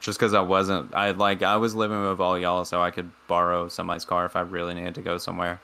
[0.00, 3.10] Just because I wasn't, I like, I was living with all y'all, so I could
[3.26, 5.60] borrow somebody's car if I really needed to go somewhere.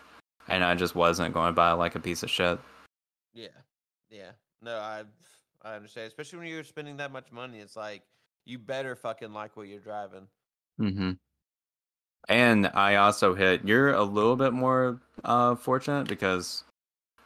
[0.48, 2.58] And I just wasn't going to buy, like, a piece of shit.
[3.32, 3.48] Yeah,
[4.10, 4.30] yeah.
[4.62, 5.04] No, I
[5.62, 6.06] I understand.
[6.06, 8.02] Especially when you're spending that much money, it's like
[8.44, 10.26] you better fucking like what you're driving.
[10.80, 11.12] Mm-hmm.
[12.28, 13.64] And I also hit.
[13.64, 16.64] You're a little bit more uh, fortunate because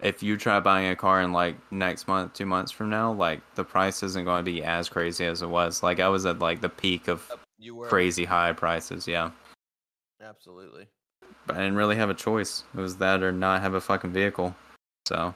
[0.00, 3.40] if you try buying a car in like next month, two months from now, like
[3.54, 5.82] the price isn't going to be as crazy as it was.
[5.82, 9.06] Like I was at like the peak of You were crazy high prices.
[9.06, 9.30] Yeah,
[10.22, 10.88] absolutely.
[11.46, 12.64] but I didn't really have a choice.
[12.76, 14.54] It was that or not have a fucking vehicle.
[15.06, 15.34] So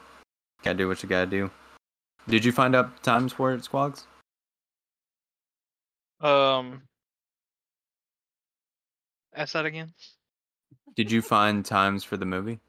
[0.63, 1.49] gotta do what you gotta do.
[2.27, 4.05] Did you find out times for it, Squags?
[6.21, 6.83] Um,
[9.35, 9.93] ask that again.
[10.95, 12.59] Did you find times for the movie?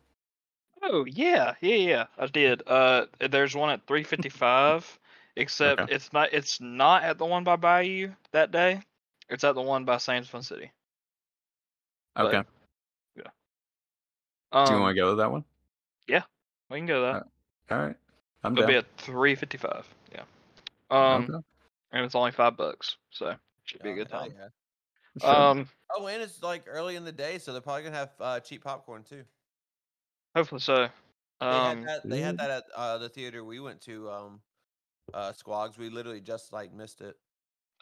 [0.82, 2.06] Oh yeah, yeah, yeah.
[2.18, 2.62] I did.
[2.66, 4.98] Uh, there's one at 355,
[5.36, 5.94] except Okay.
[5.94, 6.32] it's not.
[6.32, 8.80] It's not at the one by Bayou that day.
[9.28, 10.70] It's at the one by Sam's Fun City.
[12.14, 12.42] But, Okay.
[14.52, 15.44] Um, do you want to go to that one?
[16.06, 16.22] Yeah,
[16.70, 17.12] we can go to
[17.68, 17.74] that.
[17.74, 17.96] All right.
[18.44, 18.70] I'm It'll down.
[18.70, 19.84] be at 355.
[20.12, 20.22] Yeah.
[20.90, 21.44] Um, Okay.
[21.90, 23.34] and it's only five bucks, so
[23.64, 24.32] should be a good time.
[24.38, 24.48] yeah.
[25.20, 25.30] Sure.
[25.34, 28.40] Um, Oh, and it's like early in the day, so they're probably gonna have uh,
[28.40, 29.24] cheap popcorn too.
[30.34, 30.88] hopefully so.
[31.40, 32.08] They Um, had that.
[32.08, 34.10] They had that at uh, the theater we went to.
[34.10, 34.40] Um,
[35.12, 35.76] uh, Squags.
[35.78, 37.16] We literally just like missed it.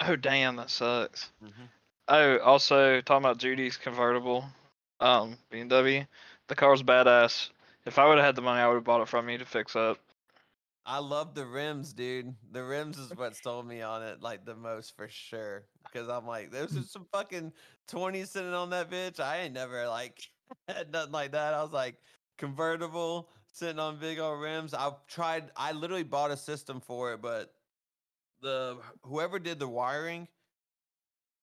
[0.01, 1.31] oh damn, that sucks.
[1.43, 1.63] Mm-hmm.
[2.09, 4.45] Oh, also talking about Judy's convertible,
[5.01, 6.07] um, BMW.
[6.49, 7.49] The car's badass.
[7.87, 9.45] If I would have had the money, I would have bought it from you to
[9.47, 9.99] fix up.
[10.85, 12.35] I love the rims, dude.
[12.51, 15.67] The rims is what sold me on it like the most for sure.
[15.85, 17.53] Because I'm like, there's just some fucking
[17.89, 19.21] 20 sitting on that bitch.
[19.21, 20.21] I ain't never like
[20.69, 21.55] had nothing like that.
[21.55, 21.97] I was like,
[22.37, 24.75] convertible sitting on big old rims.
[24.75, 27.55] I've tried, I literally bought a system for it, but
[28.41, 30.27] the whoever did the wiring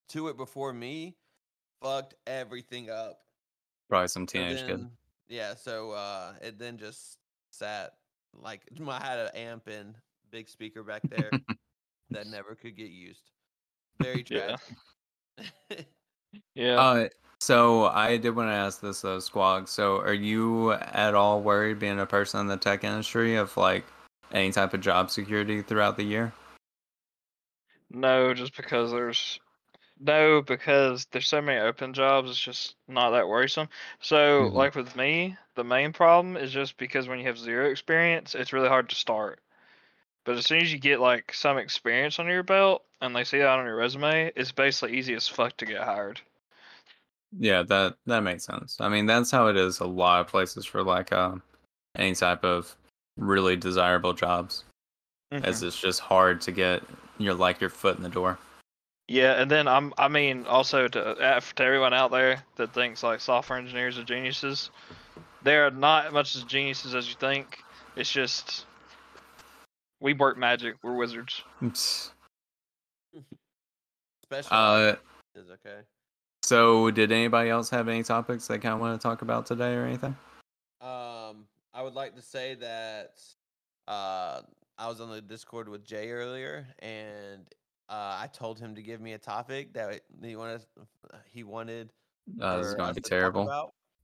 [0.10, 1.16] to it before me
[1.82, 3.22] fucked everything up.
[3.88, 4.86] Probably some So teenage kid.
[5.30, 7.18] Yeah, so uh it then just
[7.52, 7.94] sat
[8.34, 9.95] like I had an amp and
[10.31, 11.31] big speaker back there
[12.11, 13.31] that never could get used.
[14.01, 14.56] Very Yeah.
[15.38, 15.88] tragic.
[16.53, 16.77] Yeah.
[16.80, 17.07] Uh,
[17.39, 19.68] so I did want to ask this though, Squog.
[19.68, 23.85] So are you at all worried being a person in the tech industry of like
[24.31, 26.34] any type of job security throughout the year?
[27.91, 29.39] No, just because there's
[30.00, 32.30] no because there's so many open jobs.
[32.32, 33.70] It's just not that worrisome.
[34.00, 34.54] So Mhm.
[34.54, 38.54] like with me, the main problem is just because when you have zero experience, it's
[38.54, 39.42] really hard to start.
[40.26, 43.40] But as soon as you get like some experience under your belt and they see
[43.40, 46.22] that on your resume, it's basically easy as fuck to get hired.
[47.38, 48.78] Yeah, that that makes sense.
[48.80, 51.44] I mean, that's how it is a lot of places for like um
[51.96, 52.76] any type of
[53.18, 54.64] really desirable jobs,
[55.44, 56.84] as it's just hard to get
[57.20, 58.40] your like your foot in the door.
[59.10, 63.02] Yeah, and then I'm I mean also to uh, to everyone out there that thinks
[63.02, 64.69] like software engineers are geniuses,
[65.41, 67.57] they're not as much as geniuses as you think.
[67.95, 68.68] It's just
[69.99, 70.76] we work magic.
[70.84, 71.41] We're wizards.
[71.60, 72.11] Psst.
[74.23, 74.95] Special Uh,
[75.34, 75.80] is okay.
[76.44, 79.73] so did anybody else have any topics they kind of want to talk about today
[79.73, 80.15] or anything?
[80.81, 83.19] Um, I would like to say that
[83.88, 84.41] uh,
[84.77, 87.44] I was on the Discord with Jay earlier, and
[87.90, 90.66] uh, I told him to give me a topic that he wanted.
[91.32, 91.94] He wanted.
[92.40, 93.56] Uh, this is gonna be terrible.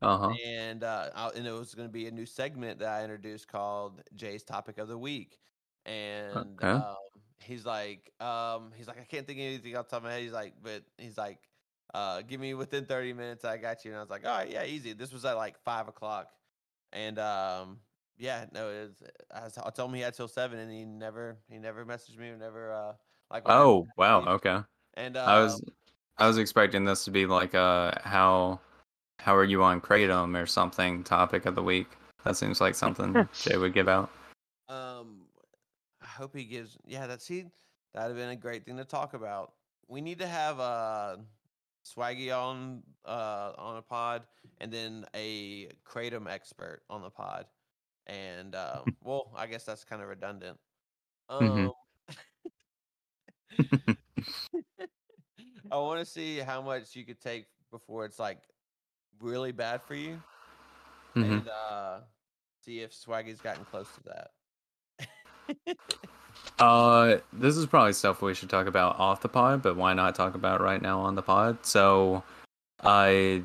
[0.02, 0.38] Uh huh.
[0.46, 3.48] And uh, I, and it was going to be a new segment that I introduced
[3.48, 5.40] called Jay's Topic of the Week.
[5.86, 6.72] And Okay.
[6.72, 6.96] um,
[7.40, 10.14] he's like, um, he's like, I can't think of anything off the top of my
[10.14, 10.24] head.
[10.24, 11.48] He's like, but he's like,
[11.94, 13.46] uh, give me within 30 minutes.
[13.46, 13.92] I got you.
[13.92, 14.94] And I was like, all right, yeah, easy.
[14.94, 16.32] This was at like five o'clock.
[16.92, 17.82] And um,
[18.18, 19.04] yeah, no, it was,
[19.34, 22.18] I, was- I told him he had till seven, and he never, he never messaged
[22.18, 22.94] me or never, uh,
[23.32, 23.44] like.
[23.46, 24.22] Oh wow.
[24.22, 24.60] He- Okay.
[24.98, 25.62] And uh, I was
[26.18, 28.60] I was expecting this to be like uh how
[29.20, 31.88] how are you on kratom or something topic of the week.
[32.24, 34.10] That seems like something Jay would give out.
[34.70, 35.28] Um,
[36.02, 36.78] I hope he gives.
[36.86, 37.46] Yeah, that's he.
[37.94, 39.54] That'd have been a great thing to talk about.
[39.88, 41.18] We need to have uh,
[41.86, 44.24] Swaggy on uh on a pod,
[44.60, 47.46] and then a kratom expert on the pod.
[48.08, 50.58] And um, well, I guess that's kind of redundant.
[51.30, 51.72] Um, Mhm.
[55.72, 58.40] I want to see how much you could take before it's like
[59.20, 60.22] really bad for you,
[61.16, 61.24] Mhm.
[61.40, 62.00] and uh,
[62.64, 65.78] see if Swaggy's gotten close to that.
[66.60, 70.16] Uh, this is probably stuff we should talk about off the pod, but why not
[70.16, 71.66] talk about right now on the pod?
[71.66, 72.24] So,
[72.84, 73.44] I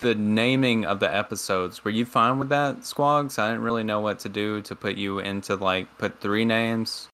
[0.00, 1.84] the naming of the episodes.
[1.84, 3.38] Were you fine with that, Squags?
[3.38, 7.08] I didn't really know what to do to put you into like put three names,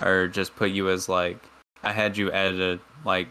[0.00, 1.38] or just put you as like
[1.82, 3.28] I had you edited like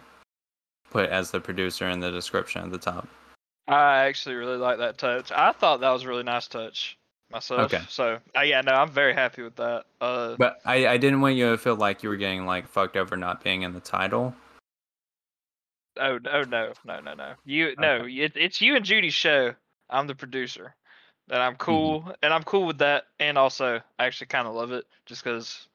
[0.90, 3.08] put as the producer in the description at the top.
[3.68, 5.32] I actually really like that touch.
[5.32, 6.98] I thought that was a really nice touch
[7.32, 7.62] myself.
[7.74, 7.82] Okay.
[7.88, 9.86] So uh, yeah, no, I'm very happy with that.
[10.02, 12.98] Uh, But I I didn't want you to feel like you were getting like fucked
[12.98, 14.34] over not being in the title.
[15.98, 17.34] oh, oh no, no, no, no.
[17.46, 19.54] You no, it, it's you and Judy's show.
[19.90, 20.74] I'm the producer,
[21.30, 23.06] and I'm cool, and I'm cool with that.
[23.20, 25.68] And also, I actually kind of love it just because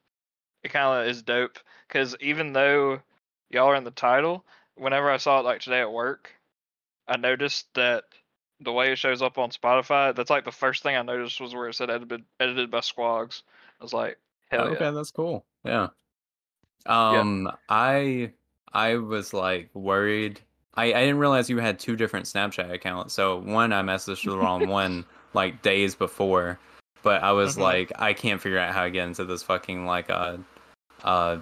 [0.62, 1.59] it kind of is dope.
[1.89, 3.01] Because even though
[3.51, 4.45] y'all are in the title,
[4.77, 6.33] whenever I saw it like today at work,
[7.09, 8.05] I noticed that
[8.61, 11.55] the way it shows up on Spotify, that's like the first thing I noticed was
[11.55, 13.43] where it said edited edited by Squags.
[13.81, 14.19] I was like,
[14.51, 14.91] hell okay, yeah.
[14.91, 15.45] that's cool.
[15.65, 15.89] Yeah.
[16.87, 18.33] Um, I
[18.73, 20.41] I was like worried.
[20.75, 23.15] I I didn't realize you had two different Snapchat accounts.
[23.15, 25.05] So one I messaged the wrong one
[25.35, 26.59] like days before,
[27.03, 27.61] but I was Mhm.
[27.61, 30.39] like I can't figure out how to get into this fucking like uh
[31.05, 31.39] uh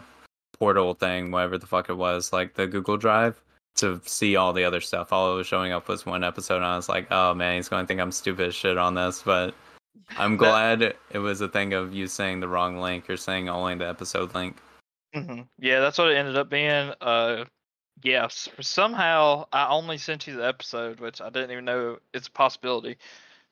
[0.58, 3.40] portal thing, whatever the fuck it was, like the Google Drive
[3.76, 5.12] to see all the other stuff.
[5.12, 7.68] All it was showing up was one episode, and I was like, oh man, he's
[7.68, 9.54] going to think I'm stupid as shit on this, but.
[10.18, 13.48] I'm That- glad it was a thing of you saying the wrong link or saying
[13.48, 14.56] only the episode link.
[15.14, 16.92] hmm Yeah, that's what it ended up being.
[17.00, 17.44] Uh,
[18.02, 18.48] yes.
[18.60, 22.96] Somehow I only sent you the episode, which I didn't even know it's a possibility.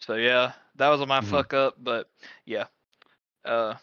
[0.00, 1.24] So yeah, that was my Mhm.
[1.26, 1.76] fuck up.
[1.78, 2.08] But
[2.44, 2.66] yeah,
[3.44, 3.74] uh,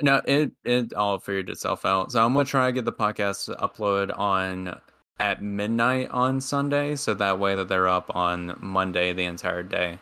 [0.00, 2.12] No, it it all figured itself out.
[2.12, 4.80] So I'm gonna try to get the podcast to upload on
[5.18, 9.98] at midnight on Sunday, so that way that they're up on Monday the entire day.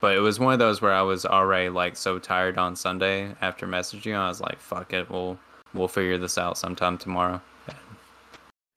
[0.00, 3.34] But it was one of those where I was already like so tired on Sunday
[3.40, 4.16] after messaging.
[4.16, 5.38] I was like, "Fuck it, we'll
[5.74, 7.40] we'll figure this out sometime tomorrow."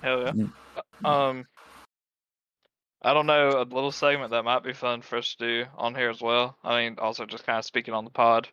[0.02, 0.32] hell yeah.
[0.32, 0.52] Mm.
[1.04, 1.46] Um,
[3.02, 5.96] I don't know a little segment that might be fun for us to do on
[5.96, 6.58] here as well.
[6.64, 8.50] I mean, also just kind of speaking on the pod,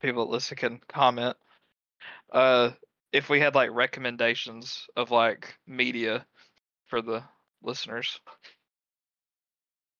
[0.00, 1.36] people that listen can comment.
[2.32, 2.70] Uh,
[3.12, 6.24] if we had like recommendations of like media
[6.86, 7.22] for the
[7.62, 8.20] listeners.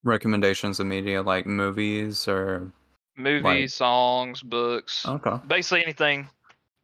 [0.05, 2.73] Recommendations of media like movies or
[3.17, 5.37] movies, songs, books, okay.
[5.47, 6.29] basically anything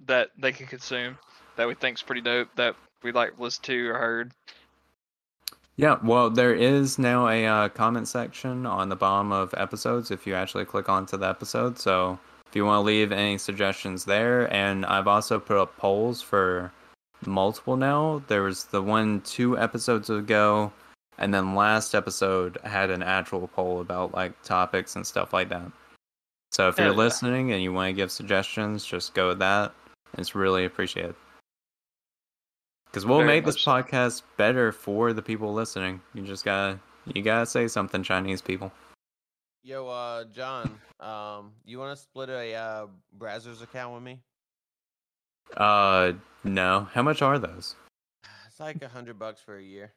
[0.06, 1.16] that they can consume
[1.56, 4.32] that we think's pretty dope that we like listen to or heard.
[5.76, 10.26] Yeah, well, there is now a uh, comment section on the bottom of episodes if
[10.26, 11.78] you actually click onto the episode.
[11.78, 12.18] So
[12.56, 16.72] you want to leave any suggestions there, and I've also put up polls for
[17.24, 18.22] multiple now.
[18.28, 20.72] There was the one two episodes ago,
[21.18, 25.70] and then last episode had an actual poll about like topics and stuff like that.
[26.52, 29.74] So if you're listening and you want to give suggestions, just go with that.
[30.16, 31.14] It's really appreciated.
[32.86, 33.70] Because we'll Very make this so.
[33.70, 36.00] podcast better for the people listening.
[36.14, 36.78] You just gotta
[37.12, 38.72] you gotta say something, Chinese people.
[39.66, 42.86] Yo, uh, John, um, you want to split a uh,
[43.18, 44.20] Brazzers account with me?
[45.56, 46.12] Uh
[46.44, 46.86] no.
[46.92, 47.74] How much are those?
[48.46, 49.92] It's like a hundred bucks for a year.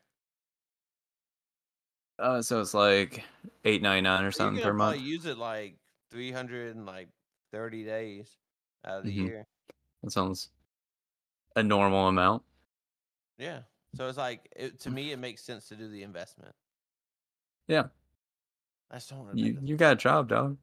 [2.18, 3.24] Uh, so it's like
[3.64, 5.00] eight ninety nine or something per month.
[5.02, 5.76] use it like
[6.10, 7.10] three hundred and like
[7.52, 8.38] thirty days
[8.84, 9.28] out of the Mhm.
[9.28, 9.48] year.
[10.02, 10.50] That sounds
[11.56, 12.42] a normal amount.
[13.38, 13.60] Yeah.
[13.94, 16.56] So it's like it, to me, it makes sense to do the investment.
[17.68, 17.90] Yeah.
[18.92, 19.42] I just don't want to.
[19.42, 20.58] You you got a job, dog.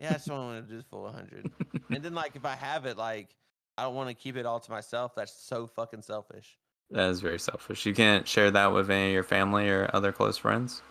[0.00, 1.50] Yeah, I just don't want to do the full hundred.
[1.90, 3.34] and then like if I have it, like
[3.78, 5.14] I don't want to keep it all to myself.
[5.14, 6.58] That's so fucking selfish.
[6.90, 7.84] That is very selfish.
[7.86, 10.82] You can't share that with any of your family or other close friends.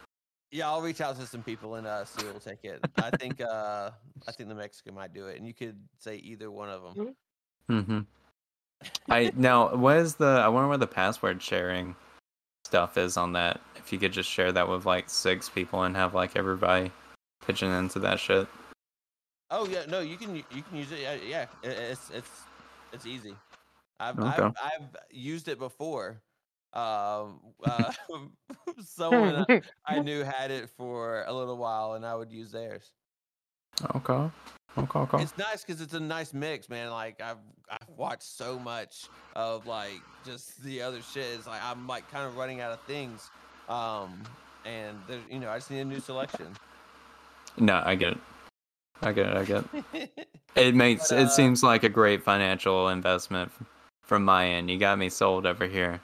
[0.51, 2.79] Yeah, I'll reach out to some people and uh, see who will take it.
[2.97, 3.91] I think uh,
[4.27, 7.15] I think the Mexican might do it, and you could say either one of them.
[7.69, 7.99] Mm-hmm.
[9.09, 11.95] I now what is the I wonder what the password sharing
[12.65, 13.61] stuff is on that.
[13.75, 16.91] If you could just share that with like six people and have like everybody
[17.45, 18.47] pitching into that shit.
[19.51, 20.99] Oh yeah, no, you can you can use it.
[21.01, 22.29] Yeah, yeah it's it's
[22.91, 23.35] it's easy.
[23.99, 24.29] I've Okay.
[24.29, 26.21] I've, I've used it before.
[26.73, 27.91] Um, uh,
[28.85, 32.91] someone I- I knew had it for a little while, and I would use theirs.
[33.95, 34.29] Okay.
[34.77, 35.21] Okay, okay.
[35.21, 36.89] It's nice because it's a nice mix, man.
[36.89, 37.37] Like I've
[37.69, 41.25] I've watched so much of like just the other shit.
[41.35, 43.29] It's like I'm like kind of running out of things,
[43.69, 44.21] um,
[44.65, 46.47] and there's you know I just need a new selection.
[47.57, 48.17] No, I get it.
[49.01, 50.27] I get it, I get it.
[50.55, 53.51] It makes But, it uh, seems like a great financial investment
[54.03, 54.71] from my end.
[54.71, 55.99] You got me sold over here.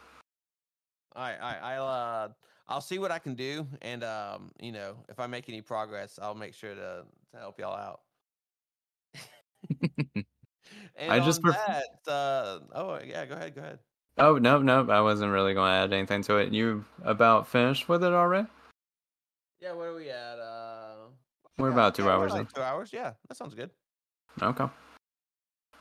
[1.15, 1.61] All right, all right.
[1.61, 2.29] I'll uh,
[2.67, 6.19] I'll see what I can do, and um, you know, if I make any progress,
[6.21, 8.01] I'll make sure to to help y'all out.
[10.95, 13.79] and I on just pref- that, uh, oh yeah, go ahead, go ahead.
[14.17, 16.51] Oh no, no, I wasn't really going to add anything to it.
[16.53, 18.47] You about finished with it already?
[19.59, 20.39] Yeah, where are we at?
[20.39, 20.95] Uh,
[21.57, 22.47] We're yeah, about two yeah, hours like in.
[22.47, 23.69] Two hours, yeah, that sounds good.
[24.41, 24.65] Okay.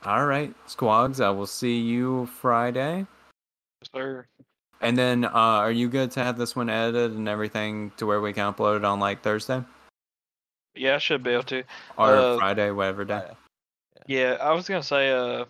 [0.05, 1.23] All right, Squags.
[1.23, 3.05] I will see you Friday.
[3.81, 4.25] Yes, Sir.
[4.81, 8.19] And then, uh, are you good to have this one edited and everything to where
[8.19, 9.63] we can upload it on like Thursday
[10.73, 11.63] Yeah, I should be able to.
[11.97, 13.19] or Uh, Friday, whatever day?
[13.19, 13.35] Friday.
[14.07, 15.45] Yeah, I was gonna say, uh,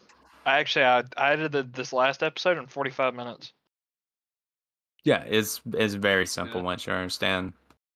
[0.45, 3.53] I actually I, I edited this last episode in 45 minutes.
[5.03, 6.65] Yeah, it's it's very simple Yeah.
[6.65, 7.53] once you understand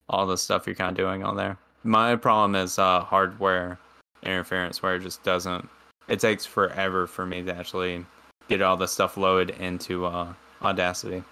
[0.10, 1.58] all the stuff you're kind of doing on there.
[1.84, 3.80] My problem is uh, hardware
[4.24, 5.68] interference, where it just doesn't.
[6.08, 8.06] It takes forever for me to actually
[8.48, 11.24] get all the stuff loaded into uh, Audacity.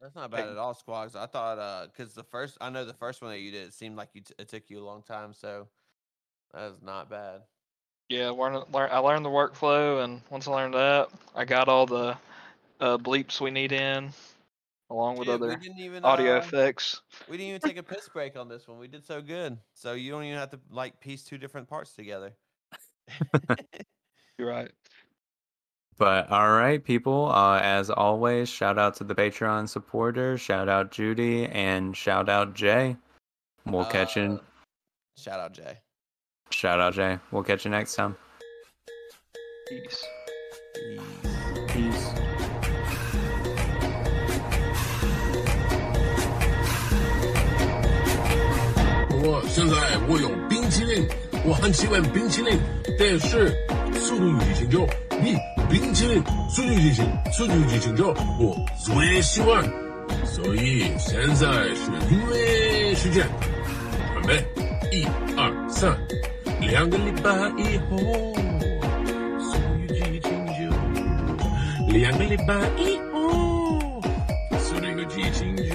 [0.00, 1.14] That's not bad at all, Squags.
[1.14, 3.74] I thought, uh, because the first, I know the first one that you did, it
[3.74, 5.68] seemed like you t- it took you a long time, so
[6.52, 7.42] that is not bad.
[8.12, 11.86] Yeah, learn, learn I learned the workflow, and once I learned that, I got all
[11.86, 12.14] the
[12.78, 14.12] uh, bleeps we need in,
[14.90, 17.00] along with Dude, other even audio uh, effects.
[17.26, 18.78] We didn't even take a piss break on this one.
[18.78, 21.94] We did so good, so you don't even have to like piece two different parts
[21.94, 22.34] together.
[24.38, 24.70] You're right.
[25.96, 27.32] But all right, people.
[27.32, 30.38] Uh, as always, shout out to the Patreon supporters.
[30.38, 32.94] Shout out Judy and shout out Jay.
[33.64, 34.22] We'll catch you.
[34.22, 34.38] Uh,
[35.16, 35.78] Shout out Jay.
[36.51, 37.19] Shout out Jay.
[37.31, 38.15] We'll catch you next time.
[39.69, 40.03] Peace.
[41.67, 42.13] Peace.
[49.19, 49.75] 我现在
[50.07, 51.05] 我有冰淇淋，
[51.45, 52.57] 我很喜欢冰淇淋，
[52.97, 53.51] 但是《
[53.99, 54.87] 速度与激情九》
[55.21, 55.35] 比
[55.69, 59.63] 冰淇淋《速度与激情》《速度与激情九》我最喜欢，
[60.25, 61.45] 所以现在
[61.75, 63.27] 是音乐时间，
[64.13, 64.45] 准备，
[64.91, 65.97] 一二三，
[66.62, 67.98] 两个礼拜以后，
[69.40, 70.60] 送你激情酒。
[71.88, 74.00] 两个礼拜以后，
[74.58, 75.74] 送你个激情酒。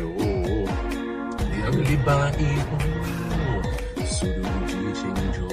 [1.51, 2.77] 两个礼拜以后，
[4.05, 5.46] 送你个激情酒。